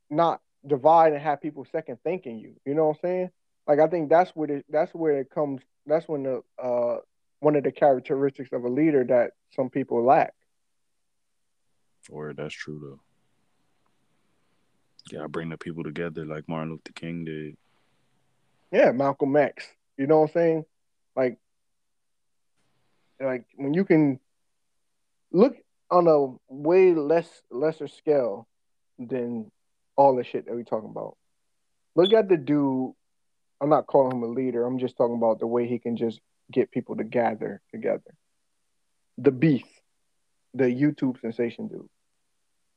not 0.09 0.41
divide 0.65 1.13
and 1.13 1.21
have 1.21 1.41
people 1.41 1.65
second 1.71 1.97
thinking 2.03 2.39
you. 2.39 2.55
You 2.65 2.73
know 2.73 2.87
what 2.87 2.97
I'm 2.97 3.09
saying? 3.09 3.29
Like 3.67 3.79
I 3.79 3.87
think 3.87 4.09
that's 4.09 4.31
what 4.35 4.49
it 4.49 4.65
that's 4.69 4.93
where 4.93 5.19
it 5.19 5.29
comes 5.29 5.61
that's 5.85 6.07
when 6.07 6.23
the 6.23 6.43
uh 6.61 6.97
one 7.39 7.55
of 7.55 7.63
the 7.63 7.71
characteristics 7.71 8.49
of 8.51 8.63
a 8.63 8.69
leader 8.69 9.03
that 9.03 9.31
some 9.55 9.69
people 9.69 10.03
lack. 10.03 10.33
Or 12.09 12.33
that's 12.33 12.53
true 12.53 12.79
though. 12.79 12.99
Yeah, 15.11 15.27
bring 15.27 15.49
the 15.49 15.57
people 15.57 15.83
together 15.83 16.25
like 16.25 16.49
Martin 16.49 16.71
Luther 16.71 16.93
King 16.93 17.25
did. 17.25 17.57
Yeah, 18.71 18.91
Malcolm 18.91 19.35
X. 19.35 19.67
You 19.97 20.07
know 20.07 20.21
what 20.21 20.31
I'm 20.31 20.33
saying? 20.33 20.65
Like, 21.15 21.37
like 23.19 23.45
when 23.55 23.73
you 23.73 23.85
can 23.85 24.19
look 25.35 25.57
on 25.91 26.07
a 26.07 26.53
way 26.53 26.93
less 26.93 27.29
lesser 27.51 27.87
scale 27.87 28.47
than 28.97 29.51
all 29.97 30.15
the 30.15 30.23
shit 30.23 30.45
that 30.45 30.55
we 30.55 30.63
talking 30.63 30.89
about. 30.89 31.17
Look 31.95 32.13
at 32.13 32.29
the 32.29 32.37
dude. 32.37 32.93
I'm 33.61 33.69
not 33.69 33.85
calling 33.85 34.17
him 34.17 34.23
a 34.23 34.27
leader. 34.27 34.65
I'm 34.65 34.79
just 34.79 34.97
talking 34.97 35.15
about 35.15 35.39
the 35.39 35.47
way 35.47 35.67
he 35.67 35.77
can 35.77 35.97
just 35.97 36.19
get 36.51 36.71
people 36.71 36.95
to 36.97 37.03
gather 37.03 37.61
together. 37.71 38.15
The 39.17 39.31
Beast, 39.31 39.65
the 40.53 40.65
YouTube 40.65 41.19
sensation 41.19 41.67
dude. 41.67 41.89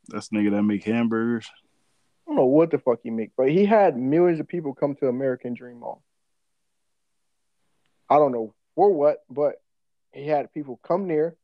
That's 0.09 0.29
nigga 0.31 0.51
that 0.53 0.63
make 0.63 0.85
hamburgers. 0.85 1.49
I 2.27 2.31
don't 2.31 2.37
know 2.37 2.47
what 2.47 2.71
the 2.71 2.79
fuck 2.79 3.01
he 3.03 3.11
make, 3.11 3.31
but 3.37 3.51
he 3.51 3.67
had 3.67 3.97
millions 3.97 4.41
of 4.41 4.49
people 4.49 4.75
come 4.75 4.97
to 4.97 5.09
American 5.09 5.55
Dream 5.55 5.81
Mall. 5.81 6.03
I 8.09 8.17
don't 8.17 8.33
know 8.33 8.55
for 8.75 8.93
what, 8.93 9.19
but 9.31 9.57
he 10.13 10.27
had 10.27 10.53
people 10.53 10.81
come 10.83 11.09
there. 11.09 11.37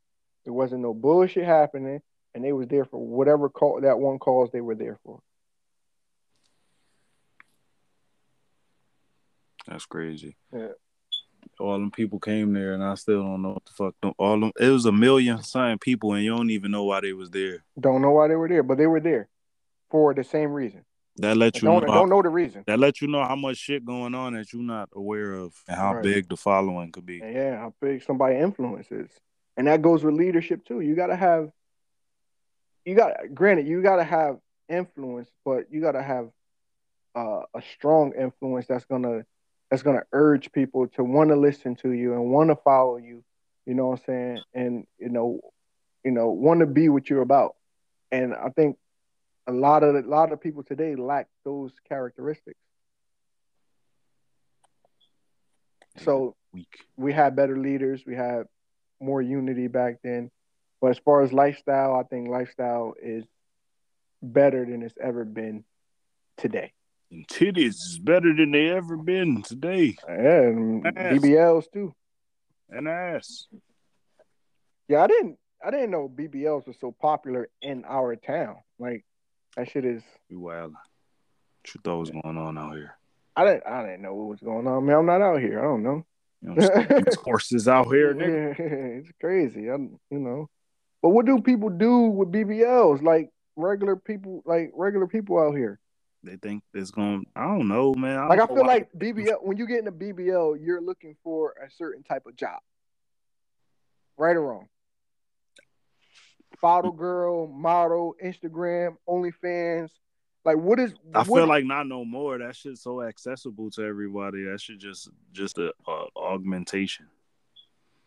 There 0.45 0.53
wasn't 0.53 0.81
no 0.81 0.93
bullshit 0.93 1.45
happening, 1.45 2.01
and 2.33 2.43
they 2.43 2.53
was 2.53 2.67
there 2.67 2.85
for 2.85 3.03
whatever 3.03 3.49
call 3.49 3.81
that 3.81 3.99
one 3.99 4.19
cause 4.19 4.49
they 4.53 4.61
were 4.61 4.75
there 4.75 4.99
for. 5.03 5.19
That's 9.67 9.85
crazy. 9.87 10.37
Yeah. 10.53 10.69
All 11.59 11.79
them 11.79 11.89
people 11.89 12.19
came 12.19 12.53
there, 12.53 12.73
and 12.73 12.83
I 12.83 12.95
still 12.95 13.23
don't 13.23 13.41
know 13.41 13.53
what 13.53 13.65
the 13.65 13.71
fuck. 13.71 13.95
Them, 14.01 14.13
all 14.19 14.39
them, 14.39 14.51
it 14.59 14.69
was 14.69 14.85
a 14.85 14.91
million 14.91 15.41
something 15.41 15.79
people, 15.79 16.13
and 16.13 16.23
you 16.23 16.35
don't 16.35 16.51
even 16.51 16.69
know 16.71 16.83
why 16.83 17.01
they 17.01 17.13
was 17.13 17.31
there. 17.31 17.63
Don't 17.79 18.01
know 18.01 18.11
why 18.11 18.27
they 18.27 18.35
were 18.35 18.47
there, 18.47 18.63
but 18.63 18.77
they 18.77 18.87
were 18.87 18.99
there 18.99 19.29
for 19.89 20.13
the 20.13 20.23
same 20.23 20.51
reason. 20.51 20.85
That 21.17 21.37
let 21.37 21.55
you 21.55 21.61
Don't, 21.61 21.87
know. 21.87 21.93
don't 21.93 22.09
know 22.09 22.21
the 22.21 22.29
reason. 22.29 22.63
That 22.67 22.77
let 22.77 23.01
you 23.01 23.07
know 23.07 23.23
how 23.23 23.35
much 23.37 23.57
shit 23.57 23.85
going 23.85 24.13
on 24.13 24.33
that 24.33 24.51
you're 24.51 24.61
not 24.61 24.89
aware 24.93 25.33
of, 25.33 25.55
and 25.67 25.77
how 25.77 25.93
Right. 25.93 26.03
big 26.03 26.29
the 26.29 26.35
following 26.35 26.91
could 26.91 27.05
be. 27.05 27.21
And 27.21 27.33
yeah, 27.33 27.57
how 27.57 27.73
big 27.81 28.03
somebody 28.03 28.35
influences. 28.35 29.09
And 29.57 29.67
that 29.67 29.81
goes 29.81 30.03
with 30.03 30.15
leadership 30.15 30.65
too. 30.65 30.81
You 30.81 30.95
gotta 30.95 31.15
have 31.15 31.51
you 32.85 32.95
got 32.95 33.13
granted, 33.33 33.67
you 33.67 33.81
gotta 33.81 34.03
have 34.03 34.37
influence, 34.69 35.29
but 35.43 35.71
you 35.71 35.81
gotta 35.81 36.03
have 36.03 36.29
uh, 37.15 37.41
a 37.53 37.61
strong 37.73 38.13
influence 38.19 38.67
that's 38.67 38.85
gonna 38.85 39.25
that's 39.69 39.83
gonna 39.83 40.03
urge 40.11 40.51
people 40.51 40.87
to 40.89 41.03
want 41.03 41.29
to 41.29 41.35
listen 41.35 41.75
to 41.77 41.91
you 41.91 42.13
and 42.13 42.31
want 42.31 42.49
to 42.49 42.55
follow 42.55 42.97
you, 42.97 43.23
you 43.65 43.73
know 43.73 43.87
what 43.87 43.99
I'm 44.01 44.05
saying? 44.05 44.39
And 44.53 44.87
you 44.99 45.09
know, 45.09 45.39
you 46.03 46.11
know, 46.11 46.29
want 46.29 46.59
to 46.59 46.65
be 46.65 46.89
what 46.89 47.09
you're 47.09 47.21
about. 47.21 47.55
And 48.11 48.33
I 48.33 48.49
think 48.49 48.77
a 49.47 49.51
lot 49.51 49.83
of 49.83 49.95
a 49.95 50.07
lot 50.07 50.31
of 50.31 50.41
people 50.41 50.63
today 50.63 50.95
lack 50.95 51.27
those 51.43 51.71
characteristics. 51.87 52.59
So 55.97 56.35
Weak. 56.53 56.67
we 56.97 57.13
have 57.13 57.35
better 57.35 57.57
leaders, 57.57 58.03
we 58.05 58.15
had 58.15 58.47
more 58.99 59.21
unity 59.21 59.67
back 59.67 59.97
then. 60.03 60.31
But 60.81 60.91
as 60.91 60.99
far 60.99 61.21
as 61.21 61.33
lifestyle, 61.33 61.95
I 61.95 62.03
think 62.03 62.29
lifestyle 62.29 62.93
is 63.01 63.25
better 64.21 64.65
than 64.65 64.83
it's 64.83 64.97
ever 65.01 65.25
been 65.25 65.63
today. 66.37 66.73
And 67.11 67.27
titties 67.27 67.75
is 67.75 67.99
better 67.99 68.33
than 68.35 68.51
they 68.51 68.69
ever 68.69 68.97
been 68.97 69.41
today. 69.43 69.95
Yeah, 70.07 70.41
and. 70.41 70.83
BBLs 70.83 71.65
too. 71.71 71.93
And 72.69 72.87
ass. 72.87 73.47
Yeah, 74.87 75.03
I 75.03 75.07
didn't 75.07 75.37
I 75.65 75.71
didn't 75.71 75.91
know 75.91 76.09
BBLs 76.09 76.67
were 76.67 76.75
so 76.79 76.91
popular 76.91 77.49
in 77.61 77.85
our 77.85 78.15
town. 78.15 78.57
Like 78.79 79.05
that 79.55 79.69
shit 79.69 79.85
is 79.85 80.03
You 80.29 80.39
wild. 80.39 80.73
What 80.73 81.73
you 81.73 81.81
thought 81.83 81.99
was 81.99 82.11
going 82.11 82.37
on 82.37 82.57
out 82.57 82.75
here? 82.75 82.95
I 83.35 83.45
didn't 83.45 83.67
I 83.67 83.83
didn't 83.83 84.01
know 84.01 84.13
what 84.13 84.29
was 84.29 84.39
going 84.39 84.67
on. 84.67 84.85
Man, 84.85 84.97
I'm 84.97 85.05
not 85.05 85.21
out 85.21 85.39
here. 85.39 85.59
I 85.59 85.63
don't 85.63 85.83
know. 85.83 86.05
You 86.45 86.53
know, 86.53 86.61
what 86.61 86.77
I'm 86.77 86.87
saying? 86.87 87.03
these 87.05 87.15
horses 87.15 87.67
out 87.67 87.87
here, 87.87 88.13
nigga. 88.15 88.55
it's 88.99 89.11
crazy. 89.19 89.67
I'm, 89.67 89.99
you 90.09 90.19
know. 90.19 90.49
But 91.01 91.09
what 91.09 91.25
do 91.25 91.41
people 91.41 91.69
do 91.69 92.01
with 92.01 92.31
BBLs? 92.31 93.01
Like 93.01 93.29
regular 93.55 93.95
people, 93.95 94.43
like 94.45 94.71
regular 94.75 95.07
people 95.07 95.39
out 95.39 95.55
here. 95.55 95.79
They 96.23 96.37
think 96.37 96.63
it's 96.73 96.91
going. 96.91 97.25
I 97.35 97.43
don't 97.43 97.67
know, 97.67 97.93
man. 97.93 98.17
I 98.17 98.27
Like 98.27 98.39
I 98.39 98.47
feel 98.47 98.57
why- 98.57 98.67
like 98.67 98.89
BBL 98.93 99.43
when 99.43 99.57
you 99.57 99.67
get 99.67 99.79
in 99.79 99.87
a 99.87 99.91
BBL, 99.91 100.57
you're 100.59 100.81
looking 100.81 101.15
for 101.23 101.53
a 101.63 101.69
certain 101.69 102.03
type 102.03 102.25
of 102.25 102.35
job. 102.35 102.59
Right 104.17 104.35
or 104.35 104.41
wrong? 104.41 104.67
Bottle 106.61 106.93
mm. 106.93 106.97
girl, 106.97 107.47
model, 107.47 108.15
Instagram, 108.23 108.95
OnlyFans. 109.07 109.89
Like 110.45 110.57
what 110.57 110.79
is 110.79 110.93
I 111.13 111.23
what- 111.23 111.39
feel 111.39 111.47
like 111.47 111.65
not 111.65 111.87
no 111.87 112.05
more. 112.05 112.37
That 112.37 112.55
shit's 112.55 112.81
so 112.81 113.01
accessible 113.01 113.71
to 113.71 113.83
everybody. 113.83 114.43
That 114.43 114.61
should 114.61 114.79
just 114.79 115.09
just 115.33 115.57
a, 115.57 115.73
a 115.87 116.05
augmentation. 116.15 117.07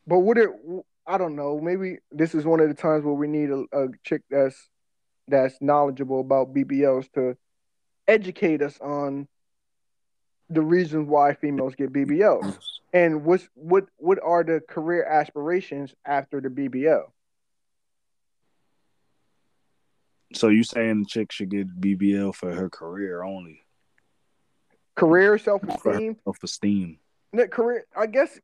But 0.07 0.21
what 0.21 0.39
it 0.39 0.49
I 1.07 1.19
don't 1.19 1.37
know. 1.37 1.59
Maybe 1.61 1.99
this 2.13 2.35
is 2.35 2.45
one 2.45 2.61
of 2.61 2.69
the 2.69 2.75
times 2.75 3.05
where 3.05 3.15
we 3.15 3.27
need 3.27 3.51
a, 3.51 3.65
a 3.73 3.89
chick 4.05 4.23
that's 4.31 4.69
that's 5.27 5.61
knowledgeable 5.61 6.21
about 6.21 6.55
BBLs 6.55 7.11
to 7.13 7.37
educate 8.07 8.63
us 8.63 8.79
on 8.81 9.27
the 10.49 10.63
reasons 10.63 11.09
why 11.09 11.35
females 11.35 11.75
get 11.75 11.93
BBLs 11.93 12.43
mm. 12.43 12.59
and 12.93 13.25
what's 13.25 13.49
what 13.55 13.87
what 13.97 14.19
are 14.23 14.45
the 14.45 14.61
career 14.69 15.05
aspirations 15.05 15.93
after 16.07 16.41
the 16.41 16.49
BBL. 16.49 17.03
So 20.35 20.49
you 20.49 20.63
saying 20.63 21.01
the 21.01 21.07
chick 21.07 21.33
should 21.33 21.51
get 21.51 21.81
BBL 21.81 22.35
for 22.35 22.53
her 22.53 22.69
career 22.69 23.23
only, 23.23 23.63
Career 24.95 25.39
self 25.39 25.63
esteem. 25.63 26.17
self 26.25 26.43
esteem. 26.43 26.99
career. 27.51 27.85
I 27.97 28.07
guess 28.07 28.39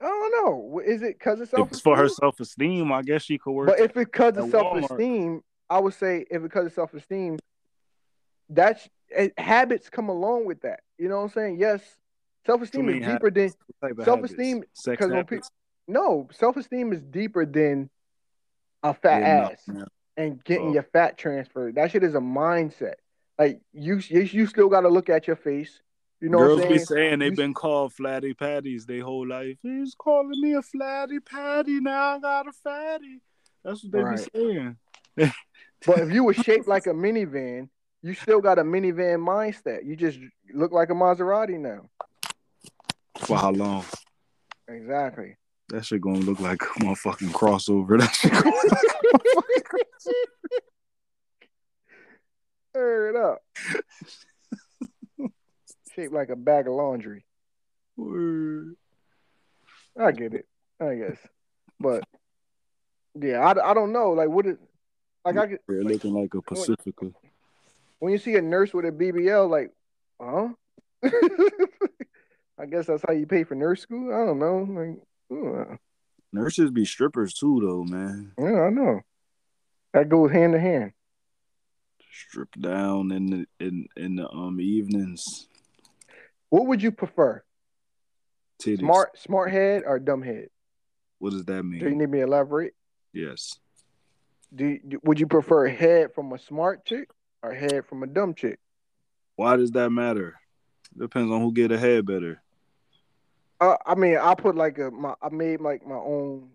I 0.00 0.04
don't 0.04 0.44
know. 0.44 0.80
Is 0.84 1.02
it 1.02 1.18
because 1.18 1.40
of 1.40 1.48
self 1.48 1.72
it's 1.72 1.80
for 1.80 1.96
her 1.96 2.08
self 2.08 2.38
esteem, 2.38 2.92
I 2.92 3.02
guess 3.02 3.22
she 3.22 3.38
could 3.38 3.52
work. 3.52 3.66
But 3.68 3.78
if 3.80 3.86
it's 3.86 3.94
because 3.94 4.36
of 4.36 4.50
self 4.50 4.76
esteem, 4.76 5.42
I 5.68 5.80
would 5.80 5.94
say 5.94 6.20
if 6.30 6.36
it's 6.36 6.42
because 6.42 6.66
of 6.66 6.72
self 6.72 6.94
esteem, 6.94 7.38
that's 8.48 8.88
eh, 9.12 9.30
habits 9.36 9.90
come 9.90 10.08
along 10.08 10.46
with 10.46 10.60
that. 10.60 10.80
You 10.98 11.08
know 11.08 11.16
what 11.16 11.22
I'm 11.24 11.30
saying? 11.30 11.58
Yes, 11.58 11.82
self 12.46 12.62
esteem 12.62 12.88
is 12.90 13.06
deeper 13.06 13.30
than 13.30 13.52
What 13.80 13.88
type 13.88 13.98
of 13.98 14.04
self-esteem, 14.04 14.56
habits? 14.56 14.82
sex 14.82 15.50
no 15.88 16.28
self 16.32 16.56
esteem 16.56 16.92
is 16.92 17.02
deeper 17.02 17.44
than 17.44 17.90
a 18.82 18.94
fat 18.94 19.20
Yeah, 19.22 19.36
no, 19.36 19.50
ass 19.50 19.62
no. 19.66 19.86
And 20.18 20.42
getting 20.44 20.68
Oh. 20.68 20.72
your 20.74 20.82
fat 20.82 21.16
transferred. 21.16 21.76
That 21.76 21.90
shit 21.90 22.02
is 22.04 22.14
a 22.14 22.20
mindset. 22.20 22.94
Like 23.38 23.60
you, 23.72 24.00
you, 24.10 24.46
still 24.46 24.68
got 24.68 24.80
to 24.80 24.88
look 24.88 25.08
at 25.08 25.26
your 25.28 25.36
face. 25.36 25.80
You 26.20 26.28
know 26.28 26.38
Girls 26.38 26.58
what 26.58 26.66
I'm 26.66 26.72
be 26.72 26.78
saying? 26.78 26.86
saying 26.86 27.18
they've 27.20 27.36
been 27.36 27.54
called 27.54 27.92
flatty 27.92 28.34
patties 28.34 28.84
their 28.84 29.04
whole 29.04 29.26
life. 29.26 29.56
He's 29.62 29.94
calling 29.94 30.40
me 30.42 30.54
a 30.54 30.62
flatty 30.62 31.20
patty 31.20 31.22
their 31.22 31.22
whole 31.22 31.22
life. 31.22 31.22
He's 31.22 31.22
calling 31.22 31.70
me 31.70 31.78
a 31.78 31.78
flatty 31.78 31.78
patty. 31.78 31.80
Now 31.80 32.16
I 32.16 32.18
got 32.18 32.48
a 32.48 32.52
fatty. 32.52 33.20
That's 33.64 33.84
what 33.84 33.92
they 33.92 34.02
Right. 34.02 34.28
be 34.32 34.38
saying. 34.38 34.76
But 35.86 36.00
if 36.00 36.10
you 36.12 36.24
were 36.24 36.34
shaped 36.34 36.66
like 36.74 36.86
a 36.88 36.92
minivan, 36.92 37.68
you 38.02 38.14
still 38.14 38.40
got 38.40 38.58
a 38.58 38.64
minivan 38.64 39.20
mindset. 39.24 39.84
You 39.86 39.94
just 39.94 40.18
look 40.52 40.72
like 40.72 40.90
a 40.90 40.94
Maserati 40.94 41.56
now. 41.56 41.88
For 43.20 43.36
how 43.36 43.50
long? 43.52 43.84
Exactly. 44.66 45.36
That 45.68 45.84
shit 45.84 46.00
gonna 46.00 46.18
look 46.18 46.40
like 46.40 46.60
a 46.62 46.80
motherfucking 46.80 47.30
crossover. 47.30 48.00
That 48.00 48.12
shit 48.12 48.32
gonna 50.04 50.16
look 50.16 50.40
like 50.50 50.70
a 50.74 51.14
motherfucking 51.14 51.48
crossover. 51.50 52.74
Hurry 52.74 53.10
it 53.10 53.16
up. 53.16 53.38
Shaped 55.94 56.12
like 56.12 56.28
a 56.28 56.36
bag 56.36 56.66
of 56.66 56.74
laundry. 56.74 57.24
Word. 57.96 58.76
I 60.00 60.12
get 60.12 60.34
it. 60.34 60.46
I 60.80 60.94
guess. 60.94 61.18
But 61.80 62.04
yeah, 63.20 63.40
I, 63.40 63.70
I 63.70 63.74
don't 63.74 63.92
know. 63.92 64.12
Like 64.12 64.28
what 64.28 64.46
is 64.46 64.56
like 65.24 65.36
I 65.36 65.46
could, 65.46 65.58
They're 65.66 65.82
looking 65.82 66.14
like 66.14 66.34
a 66.34 66.42
Pacifica. 66.42 67.10
when 67.98 68.12
you 68.12 68.18
see 68.18 68.36
a 68.36 68.42
nurse 68.42 68.72
with 68.72 68.84
a 68.84 68.92
BBL, 68.92 69.50
like, 69.50 69.72
huh? 70.20 70.48
I 72.60 72.66
guess 72.66 72.86
that's 72.86 73.04
how 73.06 73.12
you 73.12 73.26
pay 73.26 73.44
for 73.44 73.54
nurse 73.54 73.82
school. 73.82 74.12
I 74.12 74.24
don't 74.26 74.38
know. 74.38 74.66
Like, 74.68 75.70
uh, 75.70 75.76
Nurses 76.32 76.70
be 76.70 76.84
strippers 76.84 77.34
too, 77.34 77.60
though, 77.62 77.84
man. 77.84 78.32
yeah, 78.38 78.62
I 78.62 78.70
know. 78.70 79.00
That 79.94 80.08
goes 80.08 80.30
hand 80.30 80.54
in 80.54 80.60
hand. 80.60 80.92
Strip 82.12 82.52
down 82.60 83.12
in 83.12 83.26
the 83.26 83.46
in 83.60 83.86
in 83.96 84.16
the 84.16 84.28
um 84.30 84.60
evenings. 84.60 85.48
What 86.50 86.66
would 86.66 86.82
you 86.82 86.92
prefer? 86.92 87.42
Titties. 88.62 88.80
Smart 88.80 89.18
smart 89.18 89.50
head 89.50 89.82
or 89.86 89.98
dumb 89.98 90.22
head? 90.22 90.48
What 91.18 91.30
does 91.30 91.44
that 91.44 91.62
mean? 91.62 91.80
Do 91.80 91.88
you 91.88 91.94
need 91.94 92.10
me 92.10 92.18
to 92.18 92.24
elaborate? 92.24 92.74
Yes. 93.12 93.54
Do 94.54 94.66
you, 94.66 95.00
would 95.04 95.20
you 95.20 95.26
prefer 95.26 95.66
a 95.66 95.72
head 95.72 96.14
from 96.14 96.32
a 96.32 96.38
smart 96.38 96.84
chick 96.84 97.08
or 97.42 97.52
head 97.52 97.84
from 97.86 98.02
a 98.02 98.06
dumb 98.06 98.34
chick? 98.34 98.58
Why 99.36 99.56
does 99.56 99.72
that 99.72 99.90
matter? 99.90 100.34
Depends 100.96 101.30
on 101.30 101.40
who 101.40 101.52
get 101.52 101.70
ahead 101.70 102.06
better. 102.06 102.42
Uh, 103.60 103.76
I 103.84 103.94
mean, 103.94 104.16
I 104.16 104.34
put 104.34 104.54
like 104.56 104.78
a 104.78 104.90
my 104.90 105.14
I 105.22 105.28
made 105.30 105.60
like 105.60 105.86
my 105.86 105.96
own 105.96 106.50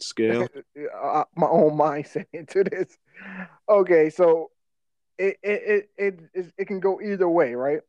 Scale. 0.00 0.48
my 1.36 1.46
own 1.46 1.76
mindset 1.76 2.26
into 2.32 2.64
this. 2.64 2.96
Okay, 3.68 4.10
so 4.10 4.50
it 5.18 5.36
it 5.42 5.88
it 5.98 6.20
it 6.34 6.52
it, 6.56 6.64
can 6.66 6.80
go 6.80 7.00
either 7.00 7.28
way, 7.28 7.54
right? 7.54 7.80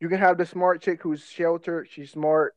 You 0.00 0.08
can 0.08 0.18
have 0.18 0.38
the 0.38 0.46
smart 0.46 0.82
chick 0.82 1.02
who's 1.02 1.24
sheltered, 1.24 1.88
she's 1.90 2.10
smart, 2.10 2.54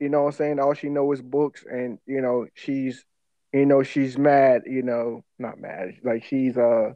you 0.00 0.08
know 0.08 0.26
I'm 0.26 0.32
saying? 0.32 0.58
All 0.58 0.74
she 0.74 0.88
know 0.88 1.12
is 1.12 1.22
books 1.22 1.64
and 1.70 1.98
you 2.06 2.20
know, 2.20 2.46
she's 2.54 3.04
you 3.52 3.66
know, 3.66 3.82
she's 3.82 4.18
mad, 4.18 4.62
you 4.66 4.82
know, 4.82 5.24
not 5.38 5.58
mad, 5.58 5.96
like 6.02 6.24
she's 6.24 6.56
uh 6.56 6.92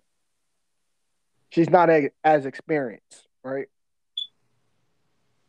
she's 1.51 1.70
not 1.70 1.91
a, 1.91 2.11
as 2.24 2.47
experienced, 2.47 3.28
right? 3.45 3.66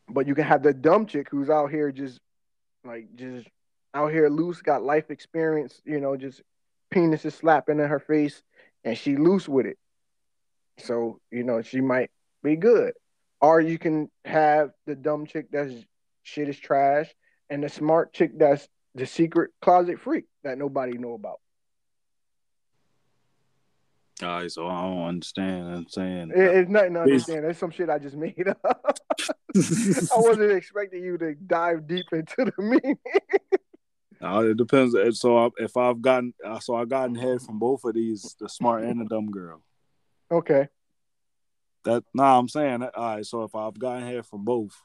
But 0.08 0.26
you 0.26 0.34
can 0.34 0.44
have 0.44 0.62
the 0.62 0.74
dumb 0.74 1.06
chick 1.06 1.28
who's 1.30 1.50
out 1.50 1.70
here 1.70 1.90
just 1.90 2.20
like 2.84 3.14
just 3.14 3.48
out 3.94 4.12
here 4.12 4.28
loose, 4.28 4.62
got 4.62 4.82
life 4.82 5.10
experience, 5.10 5.80
you 5.84 6.00
know, 6.00 6.16
just 6.16 6.42
penis 6.90 7.24
is 7.24 7.34
slapping 7.34 7.78
in 7.80 7.88
her 7.88 7.98
face 8.00 8.42
and 8.84 8.96
she 8.96 9.16
loose 9.16 9.48
with 9.48 9.66
it. 9.66 9.78
So, 10.78 11.20
you 11.30 11.42
know, 11.44 11.62
she 11.62 11.80
might 11.80 12.10
be 12.42 12.56
good. 12.56 12.92
Or 13.40 13.60
you 13.60 13.78
can 13.78 14.10
have 14.24 14.70
the 14.86 14.94
dumb 14.94 15.26
chick 15.26 15.46
that's 15.50 15.72
shit 16.22 16.48
is 16.48 16.58
trash 16.58 17.08
and 17.50 17.62
the 17.62 17.68
smart 17.68 18.12
chick 18.12 18.38
that's 18.38 18.66
the 18.94 19.06
secret 19.06 19.50
closet 19.60 20.00
freak 20.00 20.24
that 20.44 20.58
nobody 20.58 20.96
know 20.96 21.14
about. 21.14 21.40
All 24.22 24.28
right, 24.28 24.52
so 24.52 24.68
I 24.68 24.82
don't 24.82 25.02
understand. 25.02 25.74
I'm 25.74 25.88
saying. 25.88 26.30
It- 26.30 26.38
it's 26.38 26.70
nothing 26.70 26.94
to 26.94 27.00
understand. 27.00 27.44
That's 27.44 27.58
some 27.58 27.72
shit 27.72 27.90
I 27.90 27.98
just 27.98 28.14
made 28.16 28.46
up. 28.46 28.98
I 29.56 30.16
wasn't 30.16 30.52
expecting 30.52 31.02
you 31.02 31.18
to 31.18 31.34
dive 31.34 31.88
deep 31.88 32.06
into 32.12 32.44
the 32.44 32.52
meaning. 32.62 32.98
Uh, 34.22 34.50
it 34.50 34.56
depends. 34.56 34.94
So 35.18 35.52
if 35.56 35.76
I've 35.76 36.00
gotten, 36.00 36.32
uh, 36.44 36.60
so 36.60 36.76
I've 36.76 36.88
gotten 36.88 37.14
head 37.16 37.42
from 37.42 37.58
both 37.58 37.84
of 37.84 37.94
these, 37.94 38.36
the 38.38 38.48
smart 38.48 38.84
and 38.84 39.00
the 39.00 39.04
dumb 39.06 39.30
girl. 39.30 39.62
okay. 40.30 40.68
That 41.84 42.04
nah, 42.14 42.38
I'm 42.38 42.48
saying 42.48 42.80
that. 42.80 42.94
All 42.94 43.16
right, 43.16 43.26
so 43.26 43.42
if 43.42 43.56
I've 43.56 43.76
gotten 43.76 44.06
head 44.06 44.24
from 44.24 44.44
both, 44.44 44.80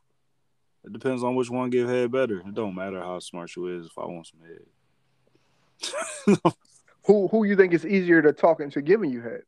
it 0.84 0.92
depends 0.92 1.24
on 1.24 1.36
which 1.36 1.52
one 1.52 1.70
give 1.70 1.88
head 1.88 2.12
better. 2.12 2.40
It 2.40 2.56
don't 2.56 2.74
matter 2.74 3.00
how 3.00 3.20
smart 3.20 3.56
you 3.56 3.68
is 3.80 3.86
if 3.86 3.98
I 3.98 4.06
want 4.06 4.28
some 4.28 4.40
head. 4.42 4.66
Who 7.06 7.28
who 7.30 7.46
you 7.46 7.56
think 7.56 7.74
is 7.74 7.86
easier 7.86 8.22
to 8.22 8.34
talk 8.34 8.60
into 8.60 8.82
giving 8.82 9.10
you 9.10 9.22
head? 9.22 9.44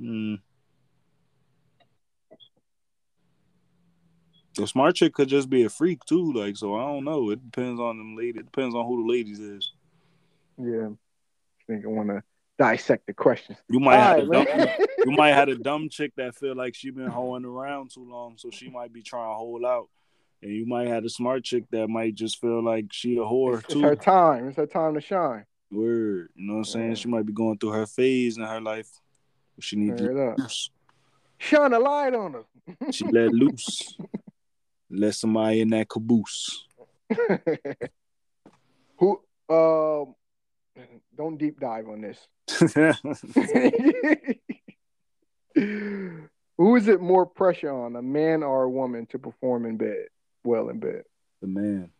Mm. 0.00 0.40
The 4.56 4.66
smart 4.66 4.94
chick 4.96 5.14
could 5.14 5.28
just 5.28 5.50
be 5.50 5.64
a 5.64 5.68
freak 5.68 6.04
too, 6.04 6.32
like 6.32 6.56
so. 6.56 6.74
I 6.76 6.84
don't 6.86 7.04
know. 7.04 7.30
It 7.30 7.42
depends 7.50 7.80
on 7.80 7.98
them 7.98 8.16
lady. 8.16 8.38
It 8.38 8.46
depends 8.46 8.74
on 8.74 8.86
who 8.86 9.02
the 9.04 9.08
ladies 9.12 9.40
is. 9.40 9.72
Yeah. 10.58 10.88
I 10.90 11.72
think 11.72 11.84
I 11.84 11.88
want 11.88 12.08
to 12.10 12.22
dissect 12.58 13.06
the 13.06 13.14
questions. 13.14 13.58
You 13.68 13.80
might 13.80 13.96
have 13.96 14.20
All 14.20 14.36
a 14.42 14.44
dumb, 14.44 14.68
you 15.06 15.10
might 15.12 15.32
have 15.32 15.48
a 15.48 15.54
dumb 15.70 15.88
chick 15.88 16.12
that 16.16 16.36
feel 16.36 16.54
like 16.54 16.74
she 16.76 16.90
been 16.90 17.08
hoeing 17.08 17.44
around 17.44 17.90
too 17.92 18.08
long, 18.08 18.34
so 18.36 18.50
she 18.52 18.68
might 18.70 18.92
be 18.92 19.02
trying 19.02 19.30
to 19.30 19.34
hold 19.34 19.64
out. 19.64 19.88
And 20.42 20.52
you 20.52 20.66
might 20.66 20.88
have 20.88 21.04
a 21.04 21.08
smart 21.08 21.42
chick 21.42 21.64
that 21.70 21.88
might 21.88 22.14
just 22.14 22.38
feel 22.40 22.62
like 22.62 22.86
she 22.92 23.16
a 23.16 23.20
whore 23.20 23.60
It's 23.64 23.72
too. 23.72 23.80
her 23.80 23.96
time. 23.96 24.48
It's 24.48 24.56
her 24.58 24.66
time 24.66 24.94
to 24.94 25.00
shine. 25.00 25.46
Word, 25.72 26.28
you 26.36 26.46
know 26.46 26.52
what 26.54 26.58
I'm 26.58 26.64
saying? 26.66 26.88
Yeah. 26.90 26.94
She 26.94 27.08
might 27.08 27.26
be 27.26 27.32
going 27.32 27.58
through 27.58 27.70
her 27.70 27.86
phase 27.86 28.36
in 28.36 28.44
her 28.44 28.60
life. 28.60 28.88
She 29.58 29.74
needs 29.76 29.98
to 30.00 30.04
Heard 30.06 30.16
let 30.16 30.28
up. 30.32 30.38
loose. 30.38 30.70
Shine 31.38 31.72
a 31.72 31.78
light 31.80 32.14
on 32.14 32.34
her. 32.34 32.92
She 32.92 33.04
let 33.06 33.32
loose. 33.32 33.96
Let 34.94 35.14
somebody 35.14 35.60
in 35.60 35.70
that 35.70 35.88
caboose. 35.88 36.66
Who 38.98 39.20
um 39.48 40.14
don't 41.16 41.36
deep 41.38 41.60
dive 41.60 41.88
on 41.88 42.00
this. 42.00 42.18
Who 46.56 46.76
is 46.76 46.88
it 46.88 47.00
more 47.00 47.26
pressure 47.26 47.72
on, 47.72 47.96
a 47.96 48.02
man 48.02 48.42
or 48.42 48.64
a 48.64 48.70
woman 48.70 49.06
to 49.06 49.18
perform 49.18 49.66
in 49.66 49.76
bed? 49.76 50.06
Well 50.44 50.68
in 50.68 50.78
bed. 50.78 51.02
the 51.40 51.48
man. 51.48 51.90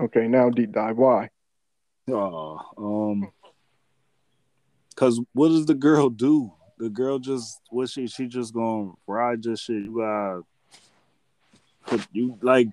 Okay, 0.00 0.28
now 0.28 0.50
deep 0.50 0.72
dive. 0.72 0.96
Why? 0.96 1.30
Oh, 2.08 2.60
um, 2.78 3.32
cause 4.94 5.20
what 5.32 5.48
does 5.48 5.66
the 5.66 5.74
girl 5.74 6.08
do? 6.08 6.52
The 6.78 6.90
girl 6.90 7.18
just 7.18 7.60
what 7.70 7.88
she 7.88 8.06
she 8.06 8.26
just 8.26 8.54
gonna 8.54 8.92
ride 9.06 9.42
just 9.42 9.64
shit. 9.64 9.84
You 9.84 9.96
gotta 9.96 10.42
you 12.12 12.38
like 12.42 12.68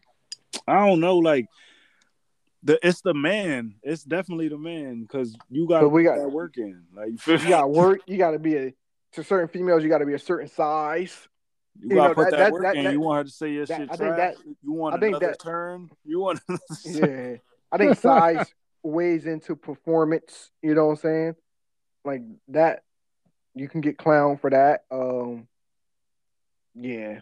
I 0.68 0.86
don't 0.88 1.00
know 1.00 1.18
like 1.18 1.48
the 2.64 2.80
it's 2.86 3.02
the 3.02 3.14
man. 3.14 3.76
It's 3.84 4.04
definitely 4.04 4.48
the 4.48 4.58
man 4.58 5.02
because 5.02 5.36
you 5.50 5.68
gotta 5.68 5.88
we 5.88 6.04
got- 6.04 6.18
that 6.18 6.30
work 6.30 6.58
in. 6.58 6.84
Like 6.96 7.10
you, 7.28 7.34
You 7.38 7.50
got 7.50 7.72
work, 7.72 8.00
you 8.08 8.18
gotta 8.18 8.40
be 8.40 8.56
a 8.56 8.74
to 9.14 9.24
certain 9.24 9.48
females, 9.48 9.84
you 9.84 9.90
gotta 9.90 10.06
be 10.06 10.14
a 10.14 10.20
certain 10.20 10.48
size. 10.48 11.28
You 11.80 11.90
you 11.90 11.96
gotta 11.96 12.10
know, 12.10 12.16
put 12.16 12.32
that- 12.32 12.38
that, 12.38 12.52
work 12.52 12.64
that- 12.64 12.76
in. 12.76 12.84
that- 12.86 12.94
you 12.94 13.00
want 13.02 13.18
her 13.20 13.24
to 13.26 13.30
say 13.30 13.52
your 13.52 13.66
that- 13.66 13.78
shit 13.80 13.92
I 13.92 13.96
think 13.98 14.16
that- 14.16 14.36
you 14.64 14.72
want 14.72 14.96
I 14.96 15.00
think 15.00 15.20
that- 15.20 15.40
turn. 15.40 15.90
You 16.06 16.20
want 16.20 16.40
Yeah. 16.86 17.36
I 17.72 17.78
think 17.78 17.98
size 17.98 18.46
weighs 18.84 19.26
into 19.26 19.56
performance, 19.56 20.52
you 20.62 20.74
know 20.76 20.86
what 20.86 20.92
I'm 20.92 20.98
saying? 20.98 21.36
Like 22.06 22.22
that 22.50 22.84
you 23.56 23.68
can 23.68 23.82
get 23.82 23.98
clown 23.98 24.38
for 24.38 24.50
that. 24.50 24.84
Um 24.92 25.48
yeah. 26.76 27.20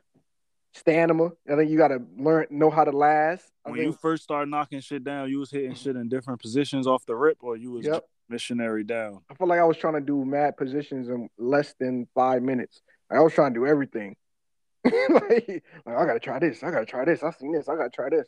Stamina. 0.73 1.29
I 1.51 1.55
think 1.55 1.69
you 1.69 1.77
gotta 1.77 1.99
learn 2.17 2.47
know 2.49 2.69
how 2.69 2.83
to 2.83 2.91
last. 2.91 3.51
I 3.65 3.71
when 3.71 3.81
you 3.81 3.91
first 3.91 4.23
started 4.23 4.49
knocking 4.49 4.79
shit 4.79 5.03
down, 5.03 5.29
you 5.29 5.39
was 5.39 5.51
hitting 5.51 5.75
shit 5.75 5.95
in 5.95 6.07
different 6.09 6.41
positions 6.41 6.87
off 6.87 7.05
the 7.05 7.15
rip, 7.15 7.37
or 7.41 7.57
you 7.57 7.71
was 7.71 7.85
Yep. 7.85 8.07
missionary 8.29 8.83
down. 8.83 9.21
I 9.29 9.33
feel 9.35 9.47
like 9.47 9.59
I 9.59 9.65
was 9.65 9.77
trying 9.77 9.95
to 9.95 10.01
do 10.01 10.23
mad 10.23 10.55
positions 10.57 11.09
in 11.09 11.29
less 11.37 11.73
than 11.79 12.07
five 12.15 12.41
minutes. 12.41 12.81
Like, 13.09 13.19
I 13.19 13.23
was 13.23 13.33
trying 13.33 13.53
to 13.53 13.59
do 13.59 13.67
everything. 13.67 14.15
like, 14.85 15.63
like, 15.85 15.95
I 15.97 16.05
gotta 16.05 16.19
try 16.19 16.39
this. 16.39 16.63
I 16.63 16.71
gotta 16.71 16.85
try 16.85 17.03
this. 17.05 17.21
I 17.21 17.31
seen 17.31 17.51
this. 17.51 17.67
I 17.67 17.75
gotta 17.75 17.89
try 17.89 18.09
this. 18.09 18.27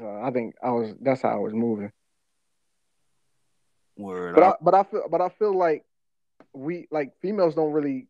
Uh, 0.00 0.20
I 0.20 0.30
think 0.30 0.54
I 0.62 0.70
was. 0.70 0.94
That's 1.00 1.22
how 1.22 1.30
I 1.30 1.38
was 1.38 1.54
moving. 1.54 1.90
Word. 3.96 4.34
But 4.34 4.44
I- 4.44 4.50
I, 4.50 4.54
but 4.60 4.74
I 4.74 4.82
feel, 4.84 5.04
but 5.10 5.20
I 5.20 5.28
feel 5.30 5.56
like 5.56 5.84
we 6.52 6.86
like 6.90 7.18
females 7.20 7.54
don't 7.54 7.72
really, 7.72 8.06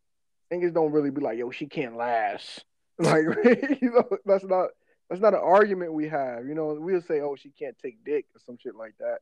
niggas 0.52 0.74
don't 0.74 0.92
really 0.92 1.10
be 1.10 1.20
like, 1.22 1.38
yo, 1.38 1.50
she 1.50 1.66
can't 1.66 1.96
last. 1.96 2.64
Like, 3.04 3.22
you 3.80 3.90
know, 3.90 4.08
that's 4.26 4.44
not 4.44 4.70
that's 5.08 5.20
not 5.22 5.32
an 5.34 5.40
argument 5.42 5.92
we 5.92 6.08
have. 6.08 6.46
You 6.46 6.54
know, 6.54 6.76
we'll 6.78 7.00
say, 7.00 7.20
oh, 7.20 7.36
she 7.36 7.50
can't 7.50 7.76
take 7.78 8.04
dick 8.04 8.26
or 8.34 8.40
some 8.44 8.58
shit 8.60 8.74
like 8.74 8.94
that. 8.98 9.18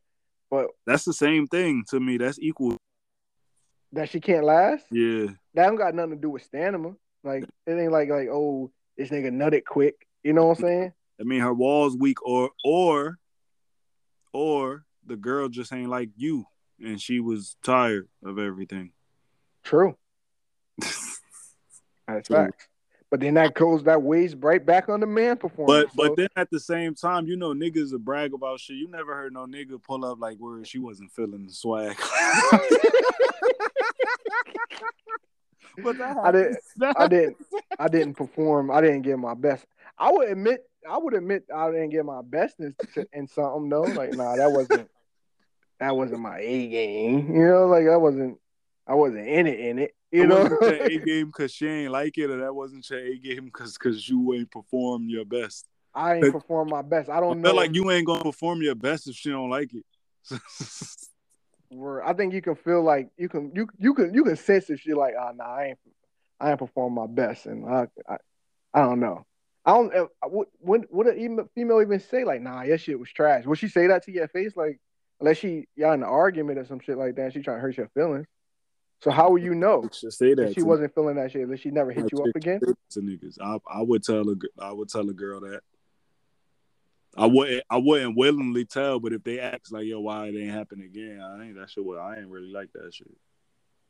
But 0.51 0.69
that's 0.87 1.05
the 1.05 1.13
same 1.13 1.47
thing 1.47 1.85
to 1.91 2.01
me. 2.01 2.17
That's 2.17 2.39
equal. 2.41 2.79
that 3.93 4.09
she 4.09 4.21
can't 4.21 4.45
last, 4.45 4.87
Yeah. 4.91 5.27
that 5.55 5.67
don't 5.67 5.77
got 5.77 5.95
nothing 5.95 6.13
to 6.13 6.17
do 6.17 6.31
with 6.31 6.43
stamina. 6.43 6.95
Like, 7.23 7.45
it 7.67 7.73
ain't 7.73 7.93
like 7.93 8.09
like 8.09 8.29
oh, 8.33 8.71
this 8.97 9.11
nigga 9.11 9.31
nutted 9.31 9.65
quick. 9.65 10.07
You 10.25 10.33
know 10.33 10.47
what 10.47 10.59
I'm 10.59 10.65
saying? 10.65 10.93
I 11.21 11.25
mean, 11.25 11.41
her 11.41 11.53
walls 11.55 11.97
weak, 11.99 12.25
or 12.27 12.51
or 12.65 13.19
or 14.33 14.85
the 15.05 15.17
girl 15.17 15.49
just 15.49 15.73
ain't 15.73 15.91
like 15.91 16.11
you, 16.17 16.47
and 16.81 17.01
she 17.01 17.21
was 17.21 17.57
tired 17.63 18.09
of 18.25 18.39
everything. 18.39 18.93
True. 19.63 19.97
That's 22.07 22.29
facts. 22.29 22.69
But 23.17 23.23
then 23.23 23.35
that 23.35 23.55
goes 23.55 23.83
that 23.85 24.03
weighs 24.03 24.35
right 24.37 24.65
back 24.65 24.91
on 24.91 25.01
the 25.01 25.07
man 25.07 25.39
performance. 25.39 25.91
But 25.97 26.03
so- 26.03 26.09
but 26.11 26.17
then 26.19 26.29
at 26.37 26.51
the 26.51 26.61
same 26.61 26.95
time, 26.95 27.27
you 27.27 27.35
know, 27.39 27.55
niggas 27.55 27.93
will 27.93 27.99
brag 27.99 28.35
about 28.35 28.61
shit. 28.61 28.77
You 28.77 28.89
never 28.91 29.15
heard 29.15 29.33
no 29.33 29.47
nigga 29.47 29.83
pull 29.83 30.05
up 30.05 30.21
like 30.21 30.37
where 30.37 30.63
she 30.67 30.79
wasn't 30.79 31.11
feeling 31.13 31.47
the 31.47 31.53
swag. 31.55 31.97
but 35.83 35.99
I 35.99 36.31
didn't- 36.31 36.59
I 36.83 37.09
didn't 37.09 37.37
I 37.79 37.89
didn't 37.89 38.15
perform. 38.19 38.71
I 38.71 38.83
didn't 38.83 39.01
give 39.01 39.19
my 39.19 39.33
best. 39.33 39.65
I 39.97 40.13
would 40.13 40.29
admit 40.29 40.61
I 40.87 40.99
would 40.99 41.15
admit 41.15 41.45
I 41.55 41.71
didn't 41.71 41.89
get 41.89 42.05
my 42.05 42.21
best 42.23 42.61
in, 42.61 42.75
in 43.15 43.29
something 43.29 43.71
though. 43.71 43.81
Like 43.81 44.13
nah, 44.13 44.37
that 44.37 44.53
wasn't 44.53 44.91
that 45.81 45.97
wasn't 45.97 46.21
my 46.21 46.39
A 46.39 46.69
game. 46.69 47.35
You 47.35 47.47
know, 47.47 47.67
like 47.67 47.89
I 47.89 47.97
wasn't 47.97 48.37
I 48.87 48.93
wasn't 48.95 49.27
in 49.27 49.47
it 49.47 49.59
in 49.59 49.79
it. 49.79 49.95
You 50.17 50.27
know, 50.27 50.59
A 50.63 50.99
game 51.05 51.27
because 51.27 51.53
she 51.53 51.67
ain't 51.69 51.93
like 51.93 52.17
it, 52.17 52.31
or 52.31 52.39
that 52.39 52.55
wasn't 52.55 52.89
your 52.89 53.01
A 53.01 53.17
game 53.19 53.45
because 53.47 53.75
because 53.75 54.09
you 54.09 54.35
ain't 54.35 54.51
perform 54.51 55.09
your 55.09 55.25
best. 55.25 55.67
I 55.95 56.17
ain't 56.17 56.33
perform 56.33 56.69
my 56.69 56.83
best. 56.83 57.09
I 57.09 57.17
I 57.17 57.21
don't 57.21 57.41
know. 57.41 57.51
feel 57.51 57.57
like 57.57 57.75
you 57.75 57.91
ain't 57.91 58.07
gonna 58.07 58.23
perform 58.23 58.63
your 58.63 58.75
best 58.75 59.09
if 59.09 59.17
she 59.17 59.31
don't 59.31 59.51
like 59.51 59.73
it. 59.75 59.85
I 62.05 62.13
think 62.13 62.33
you 62.33 62.41
can 62.43 62.55
feel 62.55 62.83
like 62.83 63.09
you 63.17 63.29
can 63.29 63.53
you 63.55 63.69
you 63.79 63.95
can 63.95 64.15
you 64.15 64.25
can 64.25 64.37
sense 64.37 64.71
if 64.71 64.87
you're 64.87 64.97
like, 64.97 65.15
ah, 65.19 65.33
nah, 65.35 65.45
I 65.45 65.65
ain't 65.67 65.79
I 66.41 66.51
ain't 66.51 66.59
perform 66.59 66.95
my 66.95 67.07
best, 67.07 67.47
and 67.47 67.67
I 67.67 67.89
I, 68.09 68.17
I 68.73 68.81
don't 68.83 69.01
know. 69.01 69.25
I 69.65 69.73
don't. 69.73 69.95
uh, 69.95 70.07
What 70.29 70.49
when 70.61 70.85
would 70.91 71.09
a 71.09 71.45
female 71.55 71.83
even 71.83 72.01
say 72.01 72.25
like, 72.25 72.41
nah, 72.41 72.63
your 72.63 72.79
shit 72.79 72.99
was 72.99 73.11
trash? 73.11 73.45
Would 73.47 73.59
she 73.59 73.69
say 73.69 73.89
that 73.89 74.05
to 74.05 74.13
your 74.13 74.29
face 74.29 74.57
like, 74.57 74.81
unless 75.21 75.39
she 75.39 75.67
y'all 75.77 75.93
in 75.93 76.03
an 76.03 76.09
argument 76.09 76.59
or 76.59 76.65
some 76.67 76.81
shit 76.81 76.97
like 76.99 77.17
that? 77.17 77.33
She 77.33 77.41
trying 77.41 77.57
to 77.57 77.63
hurt 77.63 77.77
your 77.77 77.89
feelings. 77.89 78.27
So 79.03 79.11
how 79.11 79.31
will 79.31 79.39
you 79.39 79.55
know 79.55 79.89
say 79.93 80.35
that 80.35 80.55
she 80.55 80.63
wasn't 80.63 80.95
feeling 80.95 81.17
that 81.17 81.31
shit? 81.31 81.43
Unless 81.43 81.61
she 81.61 81.71
never 81.71 81.93
hit 81.93 82.11
you 82.13 82.23
up 82.23 82.35
again. 82.35 82.61
to 82.61 83.01
niggas. 83.01 83.39
I 83.41 83.59
I 83.71 83.83
would 83.83 84.03
tell 84.03 84.29
a 84.29 84.35
I 84.59 84.73
would 84.73 84.89
tell 84.89 85.09
a 85.09 85.15
girl 85.15 85.41
that. 85.41 85.61
I 87.17 87.27
wouldn't 87.27 87.63
I 87.71 87.79
wouldn't 87.79 88.17
willingly 88.17 88.65
tell, 88.65 89.01
but 89.01 89.13
if 89.13 89.23
they 89.23 89.39
ask 89.39 89.71
like, 89.71 89.87
yo, 89.87 90.01
why 90.01 90.27
it 90.27 90.37
ain't 90.37 90.53
happen 90.53 90.83
again, 90.83 91.21
I 91.21 91.45
ain't 91.45 91.57
that 91.57 91.71
shit. 91.71 91.85
Well, 91.85 92.01
I 92.01 92.17
ain't 92.17 92.29
really 92.29 92.53
like 92.53 92.73
that 92.73 92.93
shit. 92.93 93.11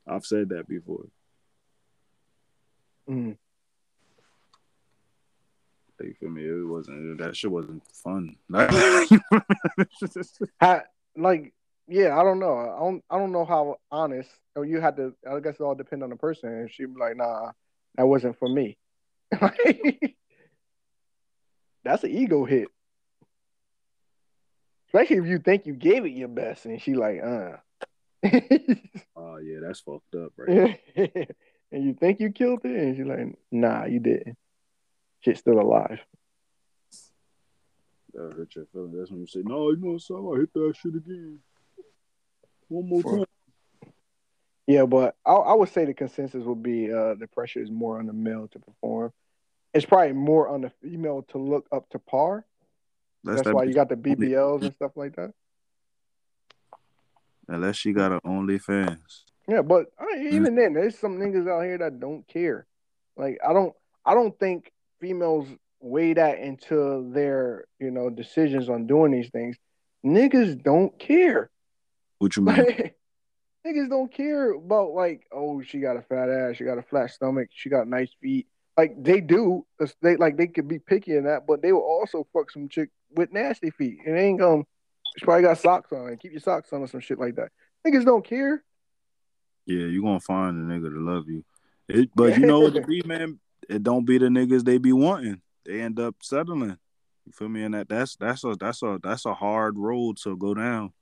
I've 0.07 0.27
said 0.27 0.51
that 0.51 0.69
before. 0.69 1.07
Mm. 3.09 3.37
You 6.01 6.15
feel 6.21 6.29
me? 6.29 6.45
It 6.45 6.67
wasn't 6.67 7.19
that 7.19 7.37
shit 7.37 7.51
wasn't 7.51 7.83
fun. 7.89 8.37
Like 11.19 11.55
yeah, 11.89 12.19
I 12.19 12.23
don't 12.23 12.39
know. 12.39 12.59
I 12.59 12.79
don't 12.79 13.05
I 13.11 13.19
don't 13.19 13.33
know 13.33 13.45
how 13.45 13.77
honest. 13.91 14.31
Or 14.55 14.65
you 14.65 14.81
had 14.81 14.97
to. 14.97 15.15
I 15.31 15.41
guess 15.41 15.55
it 15.55 15.63
all 15.63 15.75
depend 15.75 16.03
on 16.03 16.11
the 16.11 16.17
person. 16.17 16.51
And 16.51 16.71
she'd 16.71 16.95
be 16.95 17.01
like, 17.01 17.17
nah, 17.17 17.53
that 17.97 18.07
wasn't 18.07 18.39
for 18.39 18.49
me. 18.49 18.79
That's 21.85 22.05
an 22.05 22.11
ego 22.11 22.45
hit. 22.45 22.69
Especially 24.89 25.17
if 25.17 25.27
you 25.27 25.39
think 25.39 25.67
you 25.67 25.75
gave 25.75 26.05
it 26.05 26.11
your 26.11 26.29
best, 26.29 26.65
and 26.65 26.81
she 26.81 26.95
like, 26.95 27.21
uh. 27.23 27.57
oh 29.17 29.37
yeah, 29.39 29.59
that's 29.61 29.81
fucked 29.81 30.15
up, 30.15 30.33
right? 30.37 30.81
and 30.97 31.85
you 31.85 31.95
think 31.95 32.19
you 32.19 32.31
killed 32.31 32.61
it, 32.65 32.75
and 32.75 32.97
she's 32.97 33.05
like, 33.05 33.37
nah, 33.53 33.85
you 33.85 34.01
didn't. 34.01 34.37
Shit's 35.21 35.41
still 35.41 35.61
alive. 35.61 36.01
That 38.15 38.33
hurt 38.37 38.55
your 38.57 38.67
feelings. 38.73 38.97
That's 38.97 39.11
when 39.11 39.21
you 39.21 39.27
say, 39.27 39.43
no, 39.45 39.71
you 39.71 39.77
know 39.77 39.99
something. 39.99 40.33
I 40.35 40.41
hit 40.41 40.53
that 40.55 40.75
shit 40.81 40.95
again. 40.95 41.41
One 42.69 42.89
more 42.89 43.03
For- 43.03 43.17
time. 43.19 43.27
Yeah, 44.67 44.85
but 44.85 45.15
I, 45.25 45.33
I 45.33 45.55
would 45.55 45.69
say 45.69 45.85
the 45.85 45.95
consensus 45.95 46.43
would 46.45 46.63
be 46.63 46.93
uh, 46.93 47.15
the 47.15 47.29
pressure 47.33 47.63
is 47.63 47.71
more 47.71 47.99
on 48.01 48.07
the 48.07 48.13
male 48.13 48.49
to 48.49 48.59
perform. 48.59 49.13
It's 49.73 49.87
probably 49.87 50.13
more 50.13 50.49
on 50.49 50.63
the 50.63 50.71
female 50.83 51.23
to 51.29 51.39
look 51.39 51.67
up 51.71 51.89
to 51.91 51.99
par. 52.01 52.45
That's, 53.23 53.43
that 53.43 53.55
why 53.55 53.65
you 53.65 53.75
got 53.75 53.89
the 53.89 53.97
BBLs 53.97 54.63
and 54.63 54.75
stuff 54.75 54.93
like 54.97 55.17
that. 55.17 55.33
Unless 57.49 57.77
she 57.77 57.93
got 57.93 58.11
her 58.11 58.21
OnlyFans. 58.21 59.23
Yeah, 59.49 59.63
but 59.63 59.87
I, 59.99 60.29
even 60.33 60.57
then, 60.57 60.73
there's 60.73 60.99
some 60.99 61.19
niggas 61.19 61.49
out 61.49 61.63
here 61.63 61.79
that 61.79 62.01
don't 62.01 62.27
care. 62.27 62.67
Like 63.17 63.39
I 63.49 63.53
don't, 63.53 63.73
I 64.05 64.15
don't 64.15 64.37
think 64.39 64.73
females 65.01 65.47
weigh 65.81 66.15
that 66.15 66.41
into 66.41 67.11
their, 67.13 67.67
you 67.79 67.93
know, 67.93 68.11
decisions 68.11 68.69
on 68.69 68.87
doing 68.87 69.13
these 69.13 69.31
things. 69.31 69.57
Niggas 70.05 70.61
don't 70.63 70.99
care. 70.99 71.51
What 72.19 72.37
you 72.37 72.43
mean? 72.43 72.57
Niggas 73.67 73.89
don't 73.89 74.13
care 74.13 74.53
about 74.53 74.93
like, 74.93 75.27
oh, 75.33 75.61
she 75.63 75.81
got 75.81 75.97
a 75.97 76.03
fat 76.03 76.29
ass, 76.29 76.57
she 76.57 76.65
got 76.65 76.79
a 76.79 76.83
flat 76.83 77.11
stomach, 77.11 77.49
she 77.53 77.69
got 77.69 77.89
nice 77.89 78.11
feet. 78.21 78.47
Like 78.77 79.03
they 79.03 79.21
do, 79.21 79.67
they 80.03 80.17
like 80.17 80.37
they 80.37 80.47
could 80.47 80.69
be 80.69 80.79
picky 80.79 81.17
in 81.17 81.25
that, 81.25 81.47
but 81.47 81.63
they 81.63 81.73
will 81.73 81.81
also 81.81 82.27
fuck 82.33 82.51
some 82.51 82.69
chick 82.69 82.91
with 83.15 83.33
nasty 83.33 83.71
feet. 83.71 83.99
And 84.07 84.17
they 84.17 84.27
ain't 84.27 84.39
gonna. 84.39 84.63
She 85.17 85.25
probably 85.25 85.43
got 85.43 85.59
socks 85.59 85.93
on. 85.93 86.15
Keep 86.19 86.33
your 86.33 86.41
socks 86.41 86.73
on 86.73 86.83
or 86.83 86.87
some 86.87 87.01
shit 87.01 87.19
like 87.19 87.37
that. 87.37 87.51
Niggas 87.87 88.05
don't 88.05 88.25
care. 88.25 88.63
Yeah, 89.65 89.87
you 89.87 90.03
gonna 90.03 90.21
find 90.21 90.71
a 90.71 90.75
nigga 90.75 90.93
to 90.93 91.01
love 91.01 91.29
you. 91.29 91.43
It, 91.89 92.11
but 92.15 92.39
you 92.39 92.47
know 92.47 92.61
what 92.61 92.77
it 92.77 92.87
be, 92.89 93.03
man. 93.05 93.41
It 93.69 93.83
don't 93.83 94.05
be 94.05 94.19
the 94.19 94.27
niggas 94.27 94.65
they 94.65 94.79
be 94.79 94.93
wanting. 94.93 95.41
They 95.65 95.81
end 95.81 95.99
up 95.99 96.17
settling. 96.23 96.79
You 97.25 97.33
feel 97.33 97.49
me? 97.49 97.65
And 97.65 97.75
that 97.75 97.89
that's 97.89 98.17
that's 98.17 98.45
a 98.45 98.55
that's 98.59 98.83
a 98.83 99.01
that's 99.03 99.27
a 99.27 99.35
hard 99.35 99.79
road 99.79 100.19
to 100.19 100.37
go 100.37 100.55
down. 100.55 100.93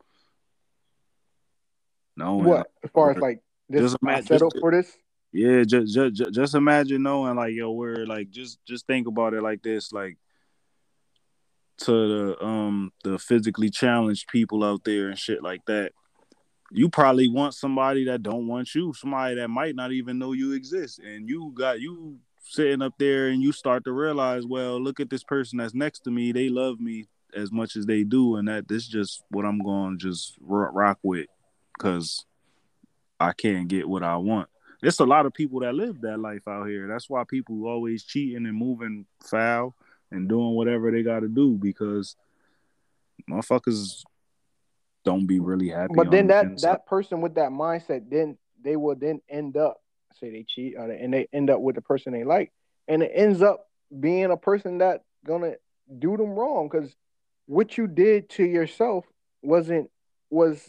No, 2.17 2.37
What 2.37 2.71
as 2.83 2.91
far 2.91 3.11
as 3.11 3.19
like 3.19 3.41
this? 3.69 3.83
Just 3.83 3.97
imagine- 4.03 4.27
settled 4.27 4.53
just- 4.55 4.61
for 4.61 4.71
this. 4.73 4.97
Yeah, 5.33 5.65
just, 5.65 5.93
just 5.93 6.33
just 6.33 6.55
imagine 6.55 7.03
knowing 7.03 7.35
like 7.35 7.55
yo, 7.55 7.73
we're 7.73 8.07
like 8.07 8.31
just 8.31 8.65
just 8.67 8.87
think 8.87 9.09
about 9.09 9.35
it 9.35 9.43
like 9.43 9.63
this, 9.65 9.93
like 9.93 10.17
to 11.79 11.91
the 12.37 12.45
um 12.45 12.93
the 13.03 13.19
physically 13.19 13.69
challenged 13.69 14.29
people 14.29 14.63
out 14.63 14.85
there 14.85 15.09
and 15.09 15.19
shit 15.19 15.43
like 15.43 15.65
that. 15.67 15.91
You 16.71 16.89
probably 16.89 17.27
want 17.29 17.55
somebody 17.55 18.05
that 18.05 18.23
don't 18.23 18.47
want 18.47 18.75
you, 18.77 18.93
somebody 18.95 19.35
that 19.35 19.49
might 19.49 19.75
not 19.75 19.91
even 19.91 20.19
know 20.21 20.33
you 20.33 20.53
exist, 20.53 21.01
and 21.01 21.29
you 21.29 21.53
got 21.55 21.81
you 21.81 22.19
sitting 22.45 22.83
up 22.83 22.95
there 22.99 23.29
and 23.29 23.43
you 23.43 23.51
start 23.51 23.85
to 23.85 23.93
realize, 23.93 24.47
well, 24.47 24.81
look 24.81 25.01
at 25.01 25.11
this 25.11 25.25
person 25.25 25.59
that's 25.59 25.75
next 25.75 26.01
to 26.01 26.11
me, 26.11 26.31
they 26.31 26.49
love 26.49 26.79
me 26.79 27.07
as 27.35 27.51
much 27.51 27.75
as 27.75 27.87
they 27.87 28.05
do, 28.05 28.37
and 28.37 28.47
that 28.47 28.69
this 28.69 28.87
just 28.87 29.25
what 29.31 29.45
I'm 29.45 29.59
going 29.59 29.99
to 29.99 30.09
just 30.11 30.37
rock 30.41 30.99
with, 31.03 31.27
because 31.77 32.25
I 33.21 33.33
can't 33.33 33.69
get 33.69 33.89
what 33.89 34.03
I 34.03 34.17
want 34.17 34.49
there's 34.85 35.01
a 35.01 35.07
lot 35.07 35.25
of 35.25 35.33
people 35.33 35.61
that 35.61 35.75
live 35.75 36.03
that 36.03 36.19
life 36.19 36.47
out 36.47 36.69
here. 36.69 36.87
That's 36.87 37.09
why 37.09 37.25
people 37.25 37.67
always 37.67 38.05
cheating 38.05 38.45
and 38.45 38.55
moving 38.55 39.07
foul 39.23 39.75
and 40.11 40.29
doing 40.29 40.55
whatever 40.55 40.91
they 40.91 41.03
got 41.03 41.21
to 41.21 41.29
do 41.29 41.53
because 41.53 42.17
motherfuckers 43.29 44.03
don't 45.07 45.27
be 45.27 45.41
really 45.41 45.71
happy. 45.71 45.95
But 45.97 46.11
then 46.11 46.27
that 46.27 46.61
that 46.61 46.87
person 46.87 47.23
with 47.23 47.37
that 47.37 47.51
mindset, 47.51 48.11
then 48.11 48.37
they 48.63 48.77
will 48.77 48.95
then 48.95 49.23
end 49.27 49.57
up 49.57 49.81
say 50.21 50.31
they 50.31 50.45
cheat 50.47 50.75
they, 50.77 50.99
and 50.99 51.15
they 51.15 51.29
end 51.33 51.49
up 51.49 51.61
with 51.61 51.77
the 51.77 51.81
person 51.81 52.13
they 52.13 52.25
like, 52.25 52.53
and 52.87 53.03
it 53.03 53.11
ends 53.15 53.41
up 53.41 53.67
being 53.99 54.31
a 54.31 54.37
person 54.37 54.79
that 54.79 55.03
gonna 55.25 55.55
do 55.99 56.19
them 56.19 56.35
wrong 56.35 56.69
because 56.71 56.95
what 57.47 57.79
you 57.79 57.87
did 57.87 58.29
to 58.29 58.45
yourself 58.45 59.07
wasn't 59.43 59.91
was 60.29 60.63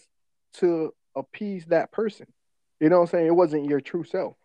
to 0.60 0.94
appease 1.16 1.66
that 1.68 1.92
person. 1.92 2.28
You 2.80 2.90
know 2.90 2.98
what 2.98 3.10
I'm 3.10 3.20
saying? 3.20 3.28
It 3.28 3.36
wasn't 3.36 3.66
your 3.66 3.82
true 3.82 4.04
self. 4.04 4.36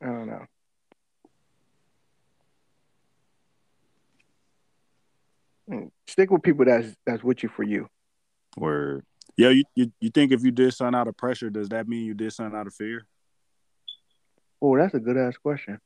I 0.00 0.06
don't 0.06 0.26
know. 0.26 0.46
Mm, 5.70 5.90
Stick 6.08 6.30
with 6.30 6.42
people 6.42 6.64
that's 6.64 6.88
that's 7.06 7.22
with 7.22 7.42
you 7.42 7.48
for 7.48 7.62
you. 7.62 7.88
Word. 8.56 9.04
Yeah, 9.36 9.50
you, 9.50 9.64
you 9.74 9.92
you 10.00 10.10
think 10.10 10.32
if 10.32 10.44
you 10.44 10.50
did 10.50 10.74
something 10.74 10.98
out 10.98 11.08
of 11.08 11.16
pressure, 11.16 11.50
does 11.50 11.68
that 11.68 11.88
mean 11.88 12.04
you 12.04 12.14
did 12.14 12.32
something 12.32 12.58
out 12.58 12.66
of 12.66 12.74
fear? 12.74 13.06
Oh, 14.60 14.76
that's 14.76 14.94
a 14.94 15.00
good 15.00 15.16
ass 15.16 15.36
question. 15.36 15.78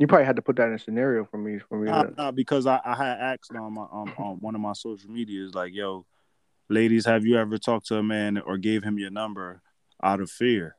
You 0.00 0.06
probably 0.06 0.24
had 0.24 0.36
to 0.36 0.42
put 0.42 0.56
that 0.56 0.68
in 0.68 0.72
a 0.72 0.78
scenario 0.78 1.26
for 1.26 1.36
me 1.36 1.58
for 1.58 1.78
me. 1.78 1.90
Nah, 1.90 2.04
to- 2.04 2.14
nah, 2.16 2.30
because 2.30 2.66
I, 2.66 2.80
I 2.82 2.96
had 2.96 3.18
asked 3.20 3.54
on 3.54 3.74
my 3.74 3.82
um, 3.82 4.14
on 4.16 4.38
one 4.40 4.54
of 4.54 4.60
my 4.62 4.72
social 4.72 5.10
medias, 5.10 5.54
like, 5.54 5.74
yo, 5.74 6.06
ladies, 6.70 7.04
have 7.04 7.26
you 7.26 7.36
ever 7.36 7.58
talked 7.58 7.88
to 7.88 7.98
a 7.98 8.02
man 8.02 8.38
or 8.38 8.56
gave 8.56 8.82
him 8.82 8.98
your 8.98 9.10
number 9.10 9.60
out 10.02 10.22
of 10.22 10.30
fear? 10.30 10.74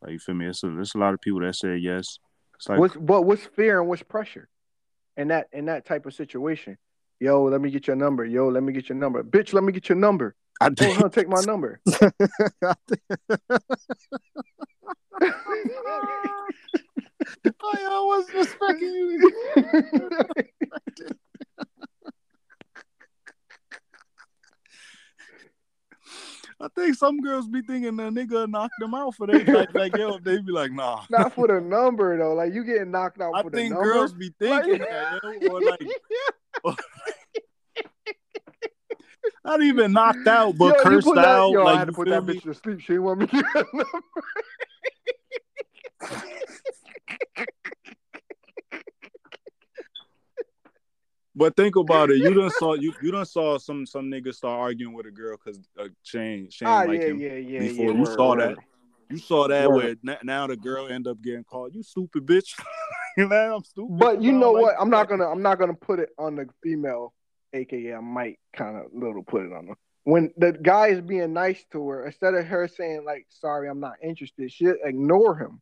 Like, 0.00 0.12
you 0.12 0.20
feel 0.20 0.36
me? 0.36 0.46
It's 0.46 0.62
a, 0.62 0.68
there's 0.68 0.94
a 0.94 0.98
lot 0.98 1.12
of 1.12 1.20
people 1.20 1.40
that 1.40 1.56
say 1.56 1.76
yes. 1.76 2.20
It's 2.54 2.68
like, 2.68 2.78
What's 2.78 2.96
but 2.96 3.22
what's 3.22 3.44
fear 3.44 3.80
and 3.80 3.88
what's 3.88 4.04
pressure 4.04 4.48
in 5.16 5.26
that 5.28 5.48
in 5.52 5.64
that 5.64 5.84
type 5.86 6.06
of 6.06 6.14
situation? 6.14 6.78
Yo, 7.18 7.42
let 7.42 7.60
me 7.60 7.70
get 7.70 7.88
your 7.88 7.96
number. 7.96 8.24
Yo, 8.24 8.46
let 8.46 8.62
me 8.62 8.72
get 8.72 8.88
your 8.88 8.96
number. 8.96 9.24
Bitch, 9.24 9.52
let 9.52 9.64
me 9.64 9.72
get 9.72 9.88
your 9.88 9.98
number. 9.98 10.36
I 10.60 10.66
Told 10.66 10.76
think, 10.76 10.98
her 10.98 11.08
to 11.08 11.10
take 11.10 11.28
my 11.28 11.40
number. 11.40 11.80
I 17.44 18.04
wasn't 18.06 18.42
expecting 18.42 18.88
you. 18.94 19.32
I 26.58 26.68
think 26.74 26.94
some 26.94 27.20
girls 27.20 27.46
be 27.48 27.60
thinking 27.62 27.96
the 27.96 28.04
nigga 28.04 28.48
knock 28.48 28.70
them 28.78 28.94
out 28.94 29.14
for 29.14 29.26
that. 29.26 29.46
Like, 29.46 29.74
like 29.74 29.96
yo, 29.96 30.18
they 30.18 30.40
be 30.40 30.52
like, 30.52 30.72
nah. 30.72 31.02
Not 31.10 31.34
for 31.34 31.46
the 31.48 31.60
number 31.60 32.16
though. 32.16 32.32
Like 32.34 32.54
you 32.54 32.64
getting 32.64 32.90
knocked 32.90 33.20
out 33.20 33.32
I 33.34 33.42
for 33.42 33.50
the 33.50 33.56
think 33.58 33.74
girls 33.74 34.12
be 34.14 34.32
thinking 34.38 34.78
Like- 34.78 34.88
that, 34.88 35.20
yo, 35.42 35.48
or 35.50 35.60
like 36.64 36.78
not 39.44 39.62
even 39.62 39.92
knocked 39.92 40.26
out, 40.26 40.56
but 40.56 40.76
Yo, 40.76 40.90
you 40.90 40.96
cursed 40.96 41.14
that- 41.14 41.26
out. 41.26 41.50
Yo, 41.50 41.64
like 41.64 41.74
I 41.76 41.78
had 41.80 41.86
to 41.88 41.92
put 41.92 42.08
that 42.08 42.24
me? 42.24 42.34
bitch 42.34 42.42
to 42.44 42.54
sleep. 42.54 42.80
She 42.80 42.86
didn't 42.94 43.02
want 43.02 43.20
me 43.20 43.26
to 43.26 43.32
get 43.36 43.44
her 43.52 43.66
number. 43.74 43.86
But 51.36 51.54
think 51.54 51.76
about 51.76 52.10
it. 52.10 52.16
You 52.22 52.34
done 52.34 52.50
saw 52.58 52.74
you 52.74 52.92
you 53.02 53.12
done 53.12 53.26
saw 53.26 53.58
some 53.58 53.84
some 53.84 54.10
niggas 54.10 54.36
start 54.36 54.58
arguing 54.58 54.94
with 54.94 55.06
a 55.06 55.10
girl 55.10 55.36
because 55.36 55.60
uh, 55.78 55.88
Shane 56.02 56.48
Shane 56.50 56.68
Ah, 56.68 56.84
like 56.86 57.00
yeah, 57.00 57.06
him. 57.06 57.20
yeah, 57.20 57.34
yeah, 57.34 57.58
before. 57.60 57.92
You 57.92 58.00
word, 58.00 58.16
saw 58.16 58.28
word. 58.30 58.56
that. 58.56 58.64
You 59.10 59.18
saw 59.18 59.46
that 59.46 59.70
Word. 59.70 59.98
where 60.02 60.18
now 60.24 60.46
the 60.48 60.56
girl 60.56 60.88
end 60.88 61.06
up 61.06 61.22
getting 61.22 61.44
called. 61.44 61.74
You 61.74 61.82
stupid 61.82 62.26
bitch. 62.26 62.58
you 63.16 63.28
know 63.28 63.56
I'm 63.56 63.62
stupid. 63.62 63.96
But 63.98 64.22
you 64.22 64.32
know 64.32 64.52
like 64.52 64.62
what? 64.62 64.74
I'm 64.80 64.90
not 64.90 65.08
gonna 65.08 65.28
I'm 65.28 65.42
not 65.42 65.58
gonna 65.58 65.74
put 65.74 66.00
it 66.00 66.08
on 66.18 66.36
the 66.36 66.46
female, 66.62 67.12
aka 67.52 67.94
I 67.94 68.00
might 68.00 68.38
kind 68.56 68.78
of 68.78 68.86
little 68.92 69.22
put 69.22 69.46
it 69.46 69.52
on 69.52 69.68
her. 69.68 69.74
When 70.04 70.32
the 70.36 70.52
guy 70.52 70.88
is 70.88 71.00
being 71.00 71.32
nice 71.32 71.64
to 71.72 71.88
her, 71.88 72.06
instead 72.06 72.34
of 72.34 72.46
her 72.46 72.66
saying 72.66 73.04
like 73.04 73.26
"Sorry, 73.28 73.68
I'm 73.68 73.80
not 73.80 73.94
interested," 74.02 74.50
she 74.50 74.66
ignore 74.66 75.36
him. 75.36 75.60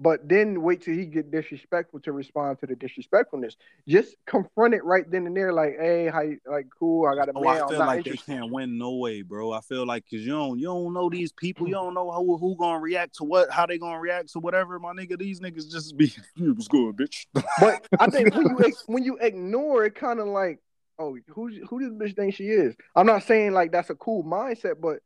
But 0.00 0.28
then 0.28 0.60
wait 0.62 0.82
till 0.82 0.94
he 0.94 1.06
get 1.06 1.30
disrespectful 1.30 2.00
to 2.00 2.12
respond 2.12 2.58
to 2.58 2.66
the 2.66 2.74
disrespectfulness. 2.74 3.56
Just 3.86 4.16
confront 4.26 4.74
it 4.74 4.84
right 4.84 5.08
then 5.08 5.24
and 5.26 5.36
there, 5.36 5.52
like, 5.52 5.76
"Hey, 5.78 6.08
how 6.08 6.22
you, 6.22 6.38
like 6.46 6.66
cool? 6.76 7.06
I 7.06 7.14
got 7.14 7.28
a 7.28 7.32
Oh, 7.36 7.40
man. 7.40 7.56
I 7.56 7.60
I'm 7.60 7.68
feel 7.68 7.78
like 7.78 7.98
interested." 7.98 8.26
they 8.26 8.34
can't 8.34 8.52
win 8.52 8.76
no 8.76 8.96
way, 8.96 9.22
bro. 9.22 9.52
I 9.52 9.60
feel 9.60 9.86
like 9.86 10.04
because 10.04 10.26
you 10.26 10.32
don't 10.32 10.58
you 10.58 10.66
don't 10.66 10.92
know 10.92 11.08
these 11.08 11.30
people, 11.30 11.68
you 11.68 11.74
mm. 11.74 11.84
don't 11.84 11.94
know 11.94 12.10
who 12.10 12.36
who 12.38 12.56
gonna 12.56 12.80
react 12.80 13.14
to 13.16 13.24
what, 13.24 13.50
how 13.50 13.66
they 13.66 13.78
gonna 13.78 14.00
react 14.00 14.32
to 14.32 14.40
whatever. 14.40 14.80
My 14.80 14.92
nigga, 14.92 15.16
these 15.16 15.38
niggas 15.38 15.70
just 15.70 15.96
be 15.96 16.12
you 16.34 16.54
was 16.54 16.66
good, 16.66 16.96
bitch. 16.96 17.26
But 17.60 17.86
I 18.00 18.08
think 18.08 18.34
when 18.34 18.48
you 18.48 18.72
when 18.86 19.04
you 19.04 19.16
ignore 19.18 19.84
it, 19.84 19.94
kind 19.94 20.18
of 20.18 20.26
like, 20.26 20.58
oh, 20.98 21.16
who 21.28 21.50
who 21.68 21.80
this 21.80 21.92
bitch 21.92 22.16
think 22.16 22.34
she 22.34 22.48
is? 22.48 22.74
I'm 22.96 23.06
not 23.06 23.22
saying 23.22 23.52
like 23.52 23.70
that's 23.70 23.90
a 23.90 23.94
cool 23.94 24.24
mindset, 24.24 24.80
but 24.80 24.98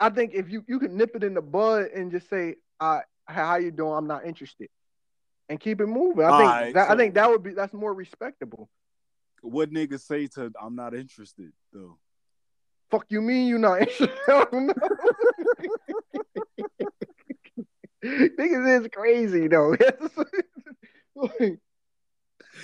I 0.00 0.10
think 0.10 0.32
if 0.34 0.50
you 0.50 0.64
you 0.66 0.80
can 0.80 0.96
nip 0.96 1.14
it 1.14 1.22
in 1.22 1.34
the 1.34 1.40
bud 1.40 1.86
and 1.94 2.10
just 2.10 2.28
say, 2.28 2.56
"I 2.80 3.02
how 3.32 3.56
you 3.56 3.70
doing? 3.70 3.94
I'm 3.94 4.06
not 4.06 4.24
interested," 4.24 4.68
and 5.48 5.60
keep 5.60 5.80
it 5.80 5.86
moving. 5.86 6.24
I 6.24 6.38
think 6.38 6.50
Alright, 6.50 6.74
that 6.74 6.90
I 6.90 6.96
think 6.96 7.14
that 7.14 7.28
would 7.28 7.42
be 7.42 7.54
that's 7.54 7.72
more 7.72 7.94
respectable. 7.94 8.68
what 9.40 9.70
niggas 9.70 10.00
say 10.00 10.26
to 10.28 10.52
I'm 10.60 10.76
not 10.76 10.94
interested 10.94 11.52
though. 11.72 11.98
Fuck 12.90 13.06
you 13.08 13.22
mean 13.22 13.48
you 13.48 13.58
not 13.58 13.80
interested? 13.80 14.10
Niggas 18.04 18.82
is 18.82 18.88
crazy 18.92 19.48
though. 19.48 19.70
like, 21.14 21.58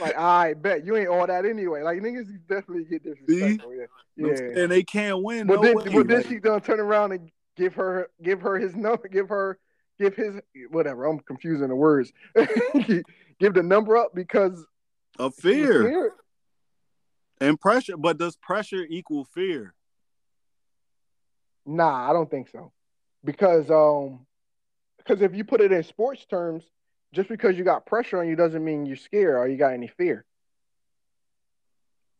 like, 0.00 0.16
I 0.16 0.54
bet 0.54 0.84
you 0.84 0.96
ain't 0.96 1.08
all 1.08 1.26
that 1.26 1.46
anyway. 1.46 1.82
Like 1.82 2.00
niggas 2.00 2.26
definitely 2.48 2.84
get 2.84 3.04
disrespectful. 3.04 3.74
Yeah, 3.74 3.86
yeah. 4.16 4.62
And 4.62 4.70
they 4.70 4.82
can't 4.82 5.22
win. 5.22 5.46
But 5.46 5.56
no 5.56 5.62
then, 5.62 5.76
way. 5.76 5.84
but 5.84 6.08
then 6.08 6.16
Like, 6.18 6.28
she 6.28 6.36
gonna 6.36 6.60
turn 6.60 6.80
around 6.80 7.12
and 7.12 7.30
give 7.56 7.74
her, 7.74 8.08
give 8.22 8.40
her 8.40 8.58
his 8.58 8.74
number, 8.74 9.08
give 9.08 9.28
her, 9.28 9.58
give 9.98 10.14
his 10.14 10.36
whatever. 10.70 11.04
I'm 11.04 11.20
confusing 11.20 11.68
the 11.68 11.76
words. 11.76 12.12
give 12.34 13.54
the 13.54 13.62
number 13.62 13.96
up 13.96 14.14
because 14.14 14.64
of 15.18 15.34
fear 15.34 16.12
and 17.40 17.60
pressure. 17.60 17.96
But 17.96 18.18
does 18.18 18.36
pressure 18.36 18.86
equal 18.88 19.24
fear? 19.24 19.74
Nah, 21.66 22.08
I 22.08 22.12
don't 22.12 22.30
think 22.30 22.48
so. 22.48 22.72
Because 23.24 23.70
um, 23.70 24.26
because 24.98 25.22
if 25.22 25.34
you 25.34 25.44
put 25.44 25.60
it 25.60 25.72
in 25.72 25.82
sports 25.82 26.24
terms, 26.26 26.64
just 27.12 27.28
because 27.28 27.56
you 27.56 27.64
got 27.64 27.86
pressure 27.86 28.20
on 28.20 28.28
you 28.28 28.36
doesn't 28.36 28.64
mean 28.64 28.86
you're 28.86 28.96
scared 28.96 29.36
or 29.36 29.48
you 29.48 29.56
got 29.56 29.72
any 29.72 29.88
fear. 29.88 30.24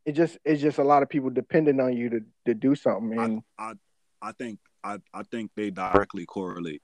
It 0.05 0.13
just 0.13 0.39
it's 0.45 0.63
just 0.63 0.79
a 0.79 0.85
lot 0.85 1.03
of 1.03 1.09
people 1.09 1.31
depending 1.31 1.81
on 1.81 1.97
you 1.97 2.11
to 2.11 2.21
to 2.47 2.55
do 2.55 2.75
something, 2.75 3.19
and 3.19 3.43
I 3.59 3.75
I 4.23 4.33
think 4.33 4.59
I, 4.83 4.99
I 5.13 5.23
think 5.25 5.51
they 5.55 5.71
directly 5.71 6.25
correlate. 6.25 6.83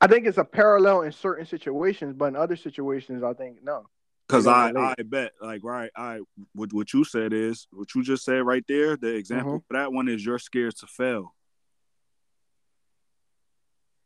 I 0.00 0.06
think 0.06 0.26
it's 0.26 0.38
a 0.38 0.44
parallel 0.44 1.02
in 1.02 1.12
certain 1.12 1.44
situations, 1.46 2.14
but 2.16 2.26
in 2.26 2.36
other 2.36 2.56
situations, 2.56 3.22
I 3.22 3.34
think 3.34 3.58
no. 3.62 3.86
Cause 4.28 4.46
I, 4.46 4.70
relate. 4.70 4.94
I 4.98 5.02
bet 5.02 5.32
like 5.42 5.64
right 5.64 5.90
I 5.96 6.20
what 6.54 6.72
what 6.72 6.92
you 6.94 7.02
said 7.04 7.32
is 7.32 7.66
what 7.72 7.92
you 7.96 8.02
just 8.04 8.24
said 8.24 8.46
right 8.46 8.64
there. 8.68 8.96
The 8.96 9.14
example 9.14 9.58
Mhm. 9.58 9.66
for 9.66 9.72
that 9.74 9.92
one 9.92 10.08
is 10.08 10.24
you're 10.24 10.38
scared 10.38 10.76
to 10.76 10.86
fail. 10.86 11.34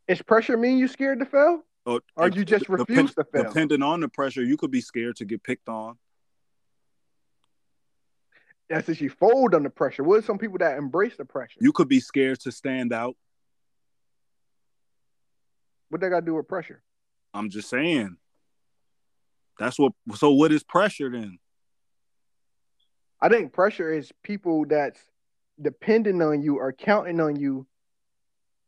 Is 0.08 0.22
pressure 0.22 0.56
mean 0.56 0.78
you 0.78 0.88
scared 0.88 1.18
to 1.20 1.26
fail? 1.26 1.62
Or, 1.86 2.00
Or 2.16 2.28
you 2.28 2.44
just 2.46 2.64
depend- 2.64 2.80
refuse 2.88 3.14
to 3.16 3.24
fail? 3.24 3.44
Depending 3.44 3.82
on 3.82 4.00
the 4.00 4.08
pressure, 4.08 4.42
you 4.42 4.56
could 4.56 4.70
be 4.70 4.80
scared 4.80 5.16
to 5.16 5.26
get 5.26 5.42
picked 5.42 5.68
on. 5.68 5.98
That's 8.70 8.88
if 8.88 9.02
you 9.02 9.10
fold 9.10 9.54
under 9.54 9.68
pressure. 9.68 10.02
What 10.04 10.20
are 10.20 10.22
some 10.22 10.38
people 10.38 10.56
that 10.58 10.78
embrace 10.78 11.16
the 11.18 11.26
pressure? 11.26 11.58
You 11.60 11.72
could 11.72 11.88
be 11.88 12.00
scared 12.00 12.40
to 12.40 12.52
stand 12.52 12.94
out. 12.94 13.14
What 15.94 16.00
they 16.00 16.08
got 16.08 16.20
to 16.20 16.26
do 16.26 16.34
with 16.34 16.48
pressure? 16.48 16.82
I'm 17.32 17.50
just 17.50 17.68
saying. 17.68 18.16
That's 19.60 19.78
what. 19.78 19.92
So 20.16 20.32
what 20.32 20.50
is 20.50 20.64
pressure 20.64 21.08
then? 21.08 21.38
I 23.20 23.28
think 23.28 23.52
pressure 23.52 23.92
is 23.92 24.10
people 24.24 24.64
that's 24.66 25.00
depending 25.62 26.20
on 26.20 26.42
you 26.42 26.58
or 26.58 26.72
counting 26.72 27.20
on 27.20 27.36
you 27.36 27.68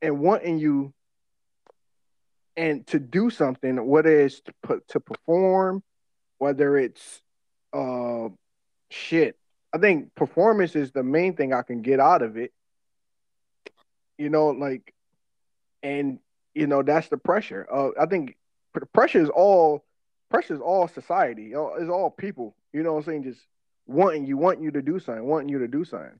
and 0.01 0.21
wanting 0.21 0.61
you 0.61 0.95
and 2.57 2.87
to 2.87 3.01
do 3.01 3.29
something, 3.29 3.85
whether 3.85 4.21
it's 4.21 4.41
to 4.43 4.53
put 4.63 4.87
to 4.91 5.01
perform, 5.01 5.83
whether 6.39 6.77
it's 6.77 7.23
uh 7.73 8.29
shit. 8.89 9.37
I 9.75 9.79
think 9.79 10.15
performance 10.15 10.77
is 10.77 10.93
the 10.93 11.03
main 11.03 11.35
thing 11.35 11.53
I 11.53 11.63
can 11.63 11.83
get 11.83 11.99
out 11.99 12.23
of 12.23 12.37
it. 12.37 12.53
You 14.17 14.31
know, 14.31 14.51
like 14.51 14.95
and 15.83 16.21
you 16.57 16.67
know, 16.67 16.83
that's 16.83 17.09
the 17.09 17.19
pressure. 17.19 17.67
Uh 17.71 17.91
I 18.01 18.07
think 18.07 18.37
pressure 18.93 19.21
is 19.21 19.29
all 19.29 19.85
pressure 20.31 20.55
is 20.55 20.61
all 20.61 20.89
society. 20.89 21.53
It's 21.53 21.91
all 21.91 22.11
people. 22.11 22.57
You 22.73 22.83
know 22.83 22.95
what 22.95 23.01
I'm 23.01 23.05
saying? 23.05 23.23
Just 23.25 23.41
wanting 23.87 24.27
you, 24.27 24.37
want 24.37 24.61
you 24.61 24.71
to 24.73 24.83
do 24.83 24.99
something, 24.99 25.25
wanting 25.25 25.49
you 25.49 25.61
to 25.61 25.69
do 25.69 25.85
something. 25.85 26.19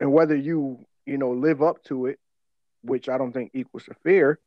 And 0.00 0.12
whether 0.12 0.36
you, 0.36 0.84
you 1.06 1.16
know, 1.18 1.30
live 1.30 1.62
up 1.62 1.82
to 1.84 2.06
it, 2.06 2.18
which 2.82 3.08
I 3.08 3.18
don't 3.18 3.32
think 3.32 3.52
equals 3.54 3.84
to 3.84 3.94
fear. 4.04 4.38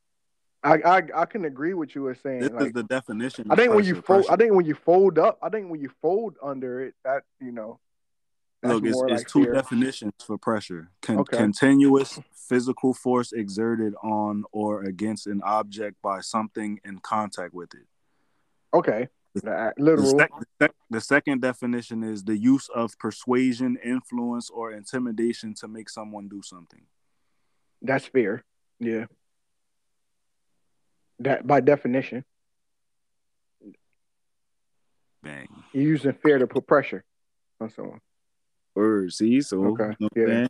I 0.64 0.76
I, 0.76 1.02
I 1.16 1.26
can 1.26 1.46
agree 1.46 1.74
with 1.74 1.96
you 1.96 2.10
as 2.10 2.20
saying 2.20 2.42
This 2.42 2.68
is 2.68 2.74
the 2.74 2.84
definition. 2.84 3.48
I 3.50 3.56
think 3.56 3.74
when 3.74 3.84
you 3.84 3.96
pressure. 4.02 4.24
fold 4.24 4.26
I 4.30 4.36
think 4.36 4.54
when 4.54 4.66
you 4.66 4.76
fold 4.76 5.18
up, 5.18 5.40
I 5.42 5.50
think 5.50 5.70
when 5.72 5.82
you 5.82 5.90
fold 6.02 6.36
under 6.42 6.82
it, 6.82 6.94
that 7.04 7.24
you 7.40 7.52
know 7.52 7.80
that's 8.62 8.74
Look, 8.76 8.86
it's, 8.86 9.02
it's 9.02 9.12
like 9.12 9.28
two 9.28 9.44
fear. 9.46 9.54
definitions 9.54 10.14
for 10.26 10.38
pressure: 10.38 10.92
Con- 11.02 11.20
Okay. 11.20 11.38
continuous 11.38 12.20
physical 12.36 12.94
force 12.94 13.32
exerted 13.32 13.94
on 14.04 14.44
or 14.52 14.84
against 14.84 15.26
an 15.28 15.42
object 15.44 16.02
by 16.02 16.22
something 16.22 16.80
in 16.84 17.00
contact 17.00 17.54
with 17.54 17.74
it. 17.74 17.88
Okay. 18.74 19.08
The, 19.34 19.74
The, 19.78 19.98
sec- 20.20 20.30
the 20.40 20.46
sec- 20.62 20.76
the 20.90 21.02
second 21.02 21.42
definition 21.42 22.04
is 22.04 22.24
the 22.26 22.36
use 22.38 22.68
of 22.76 22.98
persuasion, 23.00 23.78
influence, 23.82 24.50
or 24.50 24.74
intimidation 24.74 25.54
to 25.56 25.68
make 25.70 25.90
someone 25.90 26.28
do 26.28 26.42
something. 26.44 26.82
That's 27.82 28.06
fear. 28.06 28.44
Yeah. 28.80 29.06
That 31.20 31.48
by 31.48 31.62
definition. 31.62 32.26
Bang. 35.24 35.48
You're 35.72 35.84
using 35.84 36.14
fear 36.14 36.38
to 36.40 36.48
put 36.48 36.68
pressure 36.68 37.04
on 37.60 37.70
someone. 37.70 38.02
Word. 38.76 39.14
See, 39.14 39.42
so 39.42 39.66
Okay, 39.68 39.96
you 40.00 40.10
know 40.26 40.32
yeah. 40.32 40.48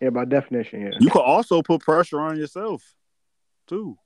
Yeah, 0.00 0.10
by 0.10 0.24
definition, 0.24 0.82
yeah. 0.82 0.98
you 1.00 1.10
could 1.10 1.22
also 1.22 1.60
put 1.60 1.80
pressure 1.80 2.20
on 2.20 2.36
yourself 2.38 2.94
too. 3.66 3.98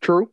True. 0.00 0.30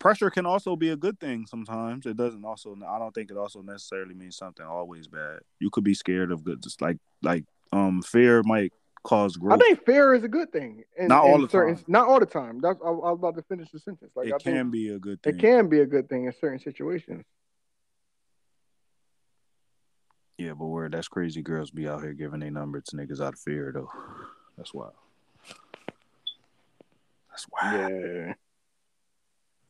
Pressure 0.00 0.30
can 0.30 0.46
also 0.46 0.76
be 0.76 0.90
a 0.90 0.96
good 0.96 1.20
thing 1.20 1.46
sometimes. 1.46 2.06
It 2.06 2.16
doesn't 2.16 2.44
also. 2.44 2.76
I 2.86 2.98
don't 2.98 3.14
think 3.14 3.30
it 3.30 3.36
also 3.36 3.60
necessarily 3.62 4.14
means 4.14 4.36
something 4.36 4.64
always 4.64 5.06
bad. 5.06 5.40
You 5.58 5.70
could 5.70 5.84
be 5.84 5.94
scared 5.94 6.32
of 6.32 6.42
good, 6.42 6.62
just 6.62 6.80
like 6.80 6.96
like 7.22 7.44
um 7.72 8.02
fear 8.02 8.42
might 8.42 8.72
cause 9.04 9.36
growth. 9.36 9.60
I 9.60 9.64
think 9.64 9.84
fear 9.84 10.14
is 10.14 10.24
a 10.24 10.28
good 10.28 10.52
thing. 10.52 10.82
In, 10.98 11.08
Not 11.08 11.24
all 11.24 11.40
the 11.40 11.48
certain, 11.48 11.76
time. 11.76 11.84
Not 11.86 12.08
all 12.08 12.18
the 12.18 12.26
time. 12.26 12.60
That's 12.60 12.80
I, 12.84 12.88
I 12.88 12.90
was 12.90 13.18
about 13.18 13.36
to 13.36 13.42
finish 13.42 13.70
the 13.70 13.78
sentence. 13.78 14.10
Like 14.16 14.28
it 14.28 14.34
I 14.34 14.38
can 14.38 14.70
be 14.70 14.88
a 14.88 14.98
good 14.98 15.22
thing. 15.22 15.34
it 15.34 15.38
can 15.38 15.68
be 15.68 15.80
a 15.80 15.86
good 15.86 16.08
thing 16.08 16.24
in 16.24 16.32
certain 16.40 16.58
situations. 16.58 17.24
Yeah, 20.40 20.54
but 20.54 20.68
where 20.68 20.88
that's 20.88 21.06
crazy 21.06 21.42
girls 21.42 21.70
be 21.70 21.86
out 21.86 22.00
here 22.00 22.14
giving 22.14 22.40
their 22.40 22.50
number 22.50 22.80
to 22.80 22.96
niggas 22.96 23.20
out 23.20 23.34
of 23.34 23.40
fear 23.40 23.72
though. 23.74 23.90
That's 24.56 24.72
wild. 24.72 24.94
That's 27.28 27.46
wild. 27.52 27.90
Yeah. 27.90 28.32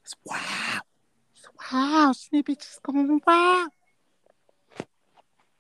That's 0.05 0.14
wild. 0.25 0.83
It's 1.35 1.49
wild. 1.73 2.16
Snippet 2.16 2.61
just 2.61 2.81
going 2.85 3.21
wild. 3.27 3.71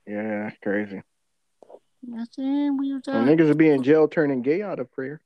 Yeah, 0.06 0.44
that's 0.44 0.58
crazy. 0.62 1.02
You 2.02 2.12
know 2.12 2.18
what 2.18 2.20
I'm 2.20 2.26
saying? 2.30 2.76
We 2.78 2.92
was 2.92 3.02
And 3.08 3.28
uh, 3.28 3.32
niggas 3.32 3.48
will 3.48 3.56
be 3.56 3.70
in 3.70 3.82
jail 3.82 4.06
turning 4.06 4.42
gay 4.42 4.62
out 4.62 4.78
of 4.78 4.92
prayer. 4.92 5.20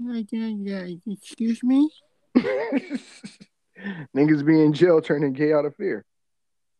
Like, 0.00 0.32
yeah, 0.32 0.46
yeah, 0.46 0.88
excuse 1.06 1.62
me? 1.62 1.90
niggas 4.16 4.46
be 4.46 4.62
in 4.62 4.72
jail 4.72 5.02
turning 5.02 5.34
gay 5.34 5.52
out 5.52 5.66
of 5.66 5.76
fear. 5.76 6.06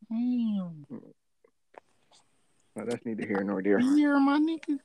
Damn. 0.09 0.87
Mm. 0.91 1.13
Well, 2.77 2.85
that's 2.87 3.05
neither 3.07 3.27
here 3.27 3.43
nor 3.43 3.63
there. 3.63 3.81
Fear, 3.81 4.21
my 4.21 4.39
nigga. 4.39 4.79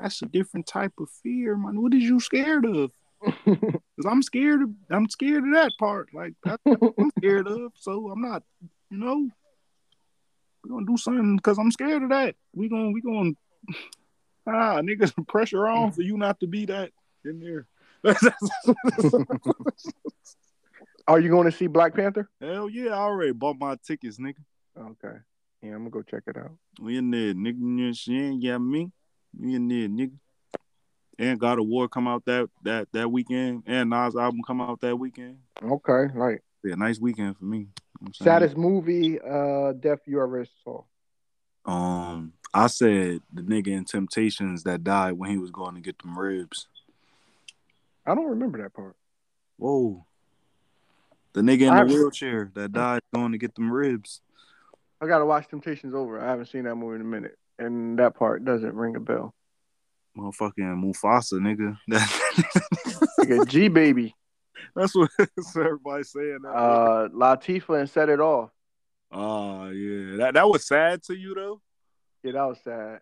That's 0.00 0.22
a 0.22 0.26
different 0.26 0.66
type 0.66 0.94
of 0.98 1.10
fear, 1.22 1.56
man. 1.56 1.82
What 1.82 1.92
is 1.92 2.02
you 2.02 2.20
scared 2.20 2.64
of? 2.64 2.90
Cause 3.44 4.06
I'm 4.08 4.22
scared 4.22 4.62
of 4.62 4.70
I'm 4.88 5.10
scared 5.10 5.44
of 5.44 5.52
that 5.52 5.72
part. 5.78 6.08
Like 6.14 6.32
that's 6.42 6.62
what 6.64 6.94
I'm 6.98 7.10
scared 7.18 7.46
of. 7.46 7.72
So 7.76 8.10
I'm 8.10 8.22
not, 8.22 8.42
you 8.90 8.96
know, 8.96 9.28
we're 10.64 10.70
gonna 10.70 10.86
do 10.86 10.96
something 10.96 11.36
because 11.36 11.58
I'm 11.58 11.70
scared 11.70 12.02
of 12.02 12.08
that. 12.08 12.34
We 12.54 12.70
gonna 12.70 12.92
we 12.92 13.02
gonna 13.02 13.32
ah 14.46 14.80
niggas 14.80 15.12
pressure 15.28 15.68
on 15.68 15.92
for 15.92 16.00
you 16.00 16.16
not 16.16 16.40
to 16.40 16.46
be 16.46 16.64
that 16.64 16.92
in 17.26 17.40
there. 17.40 17.66
Are 21.06 21.20
you 21.20 21.28
going 21.28 21.50
to 21.50 21.52
see 21.54 21.66
Black 21.66 21.94
Panther? 21.94 22.30
Hell 22.40 22.70
yeah, 22.70 22.92
I 22.92 23.00
already 23.00 23.32
bought 23.32 23.58
my 23.58 23.76
tickets, 23.84 24.16
nigga. 24.16 24.36
Okay. 24.78 25.18
Yeah, 25.62 25.72
I'm 25.72 25.78
gonna 25.78 25.90
go 25.90 26.02
check 26.02 26.22
it 26.26 26.36
out. 26.36 26.52
We 26.80 26.96
in 26.96 27.10
there, 27.10 27.34
nigga. 27.34 27.58
What 27.58 28.42
Yeah, 28.42 28.58
me. 28.58 28.90
We 29.38 29.54
in 29.54 29.68
there, 29.68 29.88
nigga. 29.88 30.12
And 31.18 31.38
God 31.38 31.58
of 31.58 31.66
War 31.66 31.86
come 31.88 32.08
out 32.08 32.24
that 32.24 32.48
that 32.64 32.88
that 32.92 33.10
weekend, 33.12 33.64
and 33.66 33.90
Nas 33.90 34.16
album 34.16 34.40
come 34.46 34.60
out 34.62 34.80
that 34.80 34.96
weekend. 34.96 35.38
Okay, 35.62 36.06
like 36.14 36.42
Yeah, 36.64 36.76
nice 36.76 36.98
weekend 36.98 37.36
for 37.36 37.44
me. 37.44 37.58
You 37.58 37.64
know 37.64 37.68
what 38.00 38.08
I'm 38.08 38.14
saying? 38.14 38.26
saddest 38.26 38.56
movie 38.56 39.20
uh 39.20 39.72
death 39.72 40.00
you 40.06 40.22
ever 40.22 40.46
saw. 40.64 40.82
Um, 41.66 42.32
I 42.54 42.68
said 42.68 43.20
the 43.32 43.42
nigga 43.42 43.68
in 43.68 43.84
Temptations 43.84 44.62
that 44.62 44.82
died 44.82 45.12
when 45.12 45.30
he 45.30 45.36
was 45.36 45.50
going 45.50 45.74
to 45.74 45.80
get 45.82 45.98
them 45.98 46.18
ribs. 46.18 46.66
I 48.06 48.14
don't 48.14 48.26
remember 48.30 48.62
that 48.62 48.72
part. 48.72 48.96
Whoa. 49.58 50.06
The 51.34 51.42
nigga 51.42 51.62
in 51.62 51.74
I- 51.74 51.84
the 51.84 51.92
wheelchair 51.92 52.50
that 52.54 52.72
died 52.72 53.02
going 53.14 53.32
to 53.32 53.38
get 53.38 53.54
them 53.54 53.70
ribs. 53.70 54.22
I 55.00 55.06
gotta 55.06 55.24
watch 55.24 55.48
Temptations 55.48 55.94
over. 55.94 56.20
I 56.20 56.26
haven't 56.26 56.46
seen 56.46 56.64
that 56.64 56.74
movie 56.76 56.96
in 56.96 57.00
a 57.00 57.04
minute, 57.04 57.36
and 57.58 57.98
that 57.98 58.14
part 58.14 58.44
doesn't 58.44 58.74
ring 58.74 58.96
a 58.96 59.00
bell. 59.00 59.34
Motherfucking 60.16 60.52
Mufasa, 60.58 61.34
nigga. 61.40 61.78
Like 63.18 63.30
a 63.30 63.44
G 63.44 63.68
baby, 63.68 64.14
That's 64.74 64.94
what 64.94 65.10
everybody's 65.56 66.10
saying. 66.10 66.38
Uh, 66.46 67.08
Latifah, 67.14 67.80
and 67.80 67.88
set 67.90 68.08
it 68.08 68.20
off. 68.20 68.50
oh 69.12 69.68
yeah, 69.70 70.16
that 70.18 70.34
that 70.34 70.48
was 70.48 70.66
sad 70.66 71.02
to 71.04 71.14
you 71.14 71.34
though. 71.34 71.60
Yeah, 72.22 72.32
that 72.32 72.44
was 72.44 72.58
sad. 72.62 73.00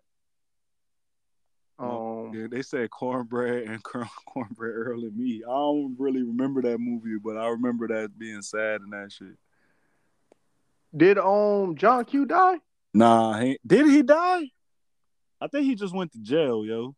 Um, 1.79 2.33
Yeah, 2.35 2.47
they 2.51 2.63
said 2.63 2.91
cornbread 2.91 3.69
and 3.69 3.83
corn- 3.83 4.09
cornbread 4.27 4.75
Earl 4.75 5.05
and 5.05 5.17
me. 5.17 5.43
I 5.47 5.51
don't 5.51 5.95
really 5.99 6.23
remember 6.23 6.61
that 6.63 6.79
movie, 6.79 7.19
but 7.23 7.37
I 7.37 7.49
remember 7.49 7.87
that 7.89 8.19
being 8.19 8.43
sad 8.43 8.81
and 8.81 8.93
that 8.93 9.13
shit. 9.13 9.37
Did 10.97 11.19
um 11.19 11.77
John 11.77 12.05
Q 12.05 12.27
die? 12.27 12.59
Nah, 12.95 13.39
he, 13.41 13.59
did 13.67 13.87
he 13.87 14.03
die? 14.03 14.51
I 15.41 15.47
think 15.47 15.67
he 15.67 15.75
just 15.75 15.95
went 15.95 16.13
to 16.13 16.19
jail, 16.19 16.65
yo. 16.65 16.95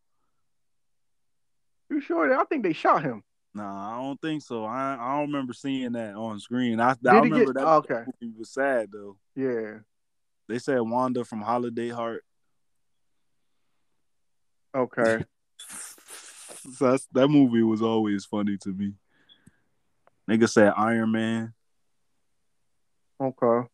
You 1.89 1.99
sure? 2.01 2.37
I 2.37 2.43
think 2.45 2.63
they 2.63 2.73
shot 2.73 3.03
him. 3.03 3.23
Nah, 3.53 3.91
I 3.97 4.01
don't 4.01 4.21
think 4.21 4.41
so. 4.41 4.63
I 4.63 4.97
I 4.99 5.17
don't 5.17 5.31
remember 5.31 5.53
seeing 5.53 5.91
that 5.91 6.15
on 6.15 6.39
screen. 6.39 6.79
I, 6.79 6.91
I 6.91 6.93
Did 6.93 7.11
he 7.11 7.19
remember 7.19 7.53
get? 7.53 7.55
that 7.55 7.67
oh, 7.67 7.75
okay. 7.77 8.03
movie 8.21 8.33
was 8.37 8.51
sad 8.51 8.89
though. 8.91 9.17
Yeah. 9.35 9.79
They 10.47 10.59
said 10.59 10.79
Wanda 10.81 11.25
from 11.25 11.41
Holiday 11.41 11.89
Heart. 11.89 12.23
Okay. 14.75 15.23
So 16.77 16.91
that's, 16.91 17.07
that 17.11 17.27
movie 17.27 17.63
was 17.63 17.81
always 17.81 18.23
funny 18.25 18.55
to 18.61 18.69
me. 18.69 18.93
Nigga 20.29 20.47
said 20.47 20.73
Iron 20.77 21.11
Man, 21.11 21.53
Okay. 23.21 23.67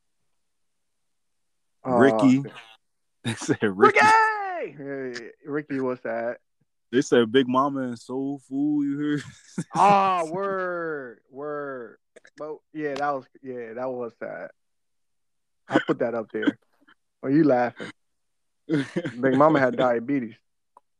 Uh, 1.88 1.95
Ricky. 1.95 2.43
They 3.23 3.33
said 3.33 3.57
Ricky. 3.61 3.99
Ricky. 4.77 5.31
Ricky 5.45 5.79
was 5.81 5.99
sad. 6.01 6.38
They 6.91 7.01
said 7.01 7.29
Big 7.29 7.45
Mama 7.45 7.81
and 7.81 7.99
Soul 7.99 8.39
Food. 8.47 8.85
You 8.85 8.97
heard? 8.97 9.23
Ah, 9.75 10.23
word, 10.31 11.19
word. 11.29 11.97
But 12.38 12.57
yeah, 12.73 12.93
that 12.93 13.11
was 13.13 13.25
yeah, 13.43 13.73
that 13.73 13.89
was 13.89 14.13
sad. 14.17 14.49
I 15.67 15.79
put 15.85 15.99
that 15.99 16.15
up 16.15 16.31
there. 16.31 16.57
Are 17.21 17.29
you 17.29 17.43
laughing? 17.43 17.91
Big 18.67 19.35
Mama 19.35 19.59
had 19.59 19.75
diabetes. 19.75 20.35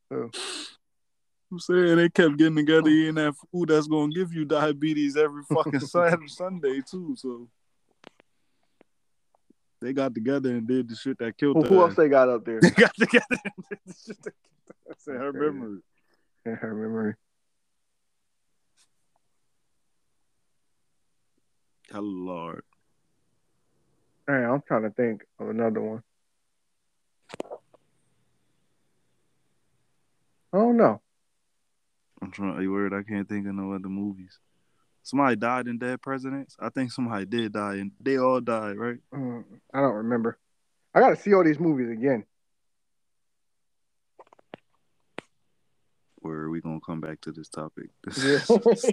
So, 0.10 0.30
I'm 1.52 1.60
saying 1.60 1.96
they 1.96 2.10
kept 2.10 2.38
getting 2.38 2.58
together 2.58 2.90
eating 2.90 3.16
that 3.16 3.36
food 3.52 3.70
that's 3.70 3.88
gonna 3.88 4.12
give 4.12 4.34
you 4.34 4.44
diabetes 4.44 5.16
every 5.16 5.44
fucking 5.44 5.80
Saturday, 5.80 6.28
Sunday 6.28 6.82
too. 6.82 7.16
So 7.18 7.48
they 9.82 9.94
got 9.94 10.14
together 10.14 10.50
and 10.50 10.68
did 10.68 10.90
the 10.90 10.96
shit 10.96 11.18
that 11.20 11.38
killed 11.38 11.58
who, 11.58 11.64
who 11.64 11.82
else 11.82 11.96
they 11.96 12.10
got 12.10 12.30
up 12.30 12.46
there? 12.46 12.60
They 12.62 12.70
got 12.72 12.94
together 12.96 13.26
and 13.30 13.54
did 13.70 13.80
the 13.86 13.94
shit 13.94 14.24
that 14.24 14.34
killed 14.34 14.66
her. 14.72 14.92
I 14.92 14.94
said 14.98 15.16
her 15.16 15.34
memory. 15.34 15.80
Yeah, 16.46 16.56
I 16.62 16.66
remember. 16.66 17.18
Hell 21.92 22.02
Lord. 22.04 22.64
Hey, 24.28 24.34
I'm 24.34 24.62
trying 24.68 24.84
to 24.84 24.90
think 24.90 25.24
of 25.40 25.50
another 25.50 25.82
one. 25.82 26.04
I 30.54 30.58
don't 30.58 30.78
know. 30.78 31.02
I'm 32.22 32.32
trying. 32.32 32.56
Are 32.56 32.62
you 32.62 32.72
word? 32.72 32.94
I 32.94 33.04
can't 33.04 33.28
think 33.28 33.48
of 33.48 33.56
no 33.56 33.74
other 33.74 33.90
movies. 33.90 34.40
Somebody 35.08 35.38
died 35.38 35.70
in 35.70 35.78
Dead 35.78 36.02
Presidents. 36.02 36.58
I 36.60 36.68
think 36.68 36.92
somebody 36.92 37.26
did 37.26 37.54
die, 37.54 37.76
and 37.76 37.94
they 38.02 38.18
all 38.18 38.42
died, 38.42 38.76
right? 38.76 38.98
Mm, 39.14 39.46
I 39.74 39.80
don't 39.80 39.94
remember. 39.94 40.38
I 40.94 41.00
got 41.00 41.12
to 41.12 41.16
see 41.16 41.34
all 41.34 41.46
these 41.46 41.62
movies 41.62 41.90
again. 41.90 42.26
Where 46.18 46.36
are 46.40 46.50
we 46.50 46.60
gonna 46.60 46.82
come 46.86 47.00
back 47.00 47.22
to 47.22 47.32
this 47.32 47.48
topic? 47.48 47.90
Yeah. 48.18 48.40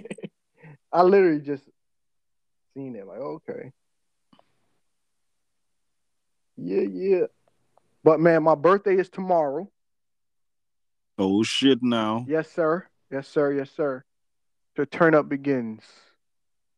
I 0.93 1.01
literally 1.01 1.41
just 1.41 1.65
seen 2.73 2.95
it 2.95 3.05
like, 3.05 3.19
okay. 3.19 3.73
Yeah, 6.55 6.87
yeah. 6.89 7.25
But 8.05 8.21
man, 8.21 8.43
my 8.43 8.55
birthday 8.55 8.95
is 8.95 9.09
tomorrow. 9.09 9.69
oh 11.17 11.43
shit! 11.43 11.79
Now 11.81 12.23
Yes, 12.25 12.49
sir. 12.51 12.87
Yes, 13.11 13.27
sir. 13.27 13.51
Yes, 13.51 13.69
sir. 13.71 14.05
The 14.75 14.85
turn 14.85 15.15
up 15.15 15.29
begins. 15.29 15.81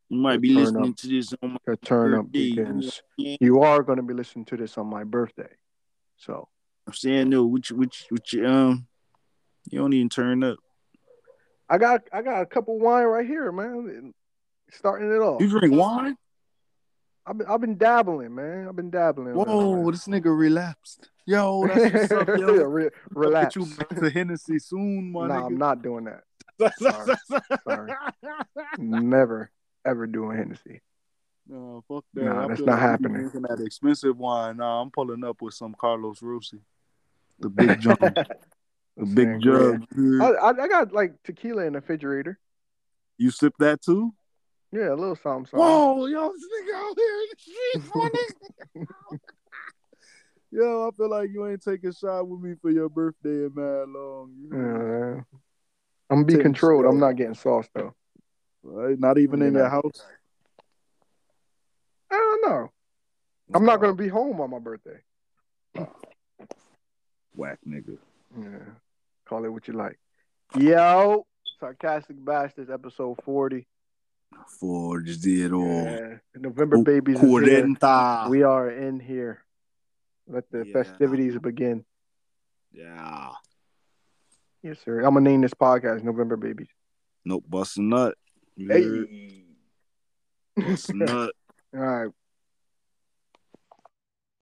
you 0.10 0.20
might 0.20 0.40
be 0.40 0.54
listening 0.54 0.92
up. 0.92 0.98
to 0.98 1.08
this 1.08 1.34
on 1.42 1.52
my 1.52 1.58
birthday. 1.66 1.82
The 1.82 1.86
turn 1.86 2.14
up 2.14 2.26
birthday. 2.26 2.50
begins. 2.50 3.02
You 3.18 3.62
are 3.62 3.82
going 3.82 3.98
to 3.98 4.04
be 4.04 4.14
listening 4.14 4.46
to 4.46 4.58
this 4.58 4.78
on 4.78 4.88
my 4.88 5.04
birthday. 5.04 5.50
So, 6.18 6.48
I'm 6.86 6.94
saying 6.94 7.30
no. 7.30 7.46
Which 7.46 7.72
which 7.72 8.06
which 8.10 8.36
um, 8.36 8.88
you 9.70 9.80
don't 9.80 9.94
even 9.94 10.10
turn 10.10 10.44
up. 10.44 10.58
I 11.70 11.78
got 11.78 12.04
I 12.14 12.22
got 12.22 12.42
a 12.42 12.46
cup 12.46 12.70
of 12.70 12.76
wine 12.76 13.06
right 13.06 13.26
here, 13.26 13.52
man. 13.52 14.14
Starting 14.72 15.12
it 15.12 15.20
off. 15.20 15.42
You 15.42 15.50
drink 15.50 15.74
wine? 15.74 16.16
I've 17.26 17.38
been 17.38 17.48
I've 17.48 17.62
been 17.62 17.78
dabbling, 17.78 18.34
man. 18.34 18.68
I've 18.70 18.76
been 18.76 18.90
dabbling. 18.90 19.34
Whoa, 19.34 19.92
this 19.92 20.08
nigga 20.08 20.36
relapsed. 20.36 21.10
Yo, 21.26 21.68
that's 21.68 21.94
what's 21.94 22.12
up, 22.12 22.28
yo. 22.40 22.64
Re- 22.64 22.90
relax. 23.10 23.56
Get 23.56 23.66
you 23.66 23.76
back 23.76 23.90
to 23.90 24.10
Hennessy 24.10 24.60
soon, 24.60 25.12
my 25.12 25.28
Nah, 25.28 25.46
I'm 25.46 25.58
not 25.58 25.82
doing 25.82 26.06
that. 26.06 26.24
Sorry. 26.60 27.92
Never 28.78 29.52
ever 29.86 30.08
doing 30.08 30.38
Hennessy. 30.38 30.82
No, 31.48 31.84
fuck 31.88 32.04
that. 32.14 32.26
Nah, 32.26 32.48
that's 32.48 32.62
not 32.62 32.80
happening. 32.80 33.22
Drinking 33.22 33.44
that 33.44 33.62
expensive 33.62 34.18
wine. 34.18 34.58
Nah, 34.58 34.82
I'm 34.82 34.92
pulling 34.92 35.24
up 35.24 35.42
with 35.42 35.54
some 35.54 35.74
Carlos 35.80 36.22
Rossi, 36.22 36.60
the 37.40 37.50
big 37.50 37.80
jug, 37.80 38.00
the 38.00 39.06
big 39.06 39.42
jug. 39.42 39.86
I, 40.22 40.64
I, 40.64 40.68
got 40.68 40.92
like 40.92 41.14
tequila 41.24 41.64
in 41.66 41.74
the 41.74 41.80
refrigerator. 41.80 42.38
You 43.18 43.32
sip 43.32 43.54
that 43.60 43.82
too? 43.82 44.14
Yeah, 44.72 44.90
a 44.90 44.96
little 44.96 45.16
something. 45.16 45.46
something. 45.46 45.60
Whoa, 45.60 46.06
yo, 46.08 46.34
this 46.34 46.44
nigga 46.44 46.76
out 46.76 46.96
here 46.98 47.18
in 47.22 47.28
the 47.32 48.12
streets. 48.12 49.24
Yo, 50.50 50.88
I 50.88 50.96
feel 50.96 51.10
like 51.10 51.30
you 51.30 51.46
ain't 51.46 51.62
taking 51.62 51.90
a 51.90 51.94
shot 51.94 52.26
with 52.26 52.40
me 52.40 52.56
for 52.62 52.72
your 52.72 52.88
birthday 52.88 53.46
in 53.46 53.52
mad 53.54 53.90
long. 53.90 54.32
You 54.42 54.50
know? 54.50 55.24
Yeah, 56.10 56.14
I'm 56.16 56.24
gonna 56.24 56.26
be 56.26 56.34
Ten 56.34 56.42
controlled. 56.44 56.86
I'm 56.86 57.00
not 57.00 57.16
getting 57.16 57.34
sauce 57.36 57.68
though. 57.74 57.94
Right? 58.64 59.00
Not 59.00 59.18
even 59.18 59.42
in 59.42 59.54
Yeah. 59.54 59.60
your 59.62 59.70
house. 59.70 60.06
I 62.12 62.16
don't 62.16 62.50
know. 62.52 62.72
I'm 63.54 63.66
not 63.66 63.80
gonna 63.82 63.96
be 63.96 64.08
home 64.08 64.40
on 64.42 64.50
my 64.50 64.60
birthday. 64.60 65.00
Whack 67.36 67.60
nigga. 67.68 67.98
Yeah. 68.38 68.60
Call 69.28 69.46
it 69.46 69.50
what 69.50 69.68
you 69.68 69.74
like. 69.74 70.00
Yo, 70.58 71.26
sarcastic 71.60 72.24
bastards, 72.24 72.70
episode 72.70 73.20
forty. 73.24 73.68
For 74.60 75.02
just 75.02 75.22
did 75.24 75.54
all. 75.54 75.66
Yeah. 75.84 76.18
November 76.36 76.78
babies. 76.84 77.16
is 77.16 77.22
here. 77.22 77.76
We 78.30 78.44
are 78.44 78.70
in 78.70 79.00
here. 79.00 79.44
Let 80.28 80.50
the 80.52 80.66
Yeah. 80.66 80.74
festivities 80.74 81.38
begin. 81.38 81.86
Yeah. 82.72 83.32
Yes, 84.64 84.78
sir. 84.84 85.00
I'm 85.00 85.14
gonna 85.14 85.22
name 85.22 85.42
this 85.42 85.54
podcast 85.54 86.04
November 86.04 86.36
Babies. 86.36 86.68
Nope. 87.26 87.44
Bust 87.48 87.78
a 87.78 87.82
nut. 87.82 88.16
Hey. 88.58 89.44
Bust 90.56 90.90
a 90.90 90.94
nut. 90.96 91.32
All 91.76 91.80
right. 91.80 92.12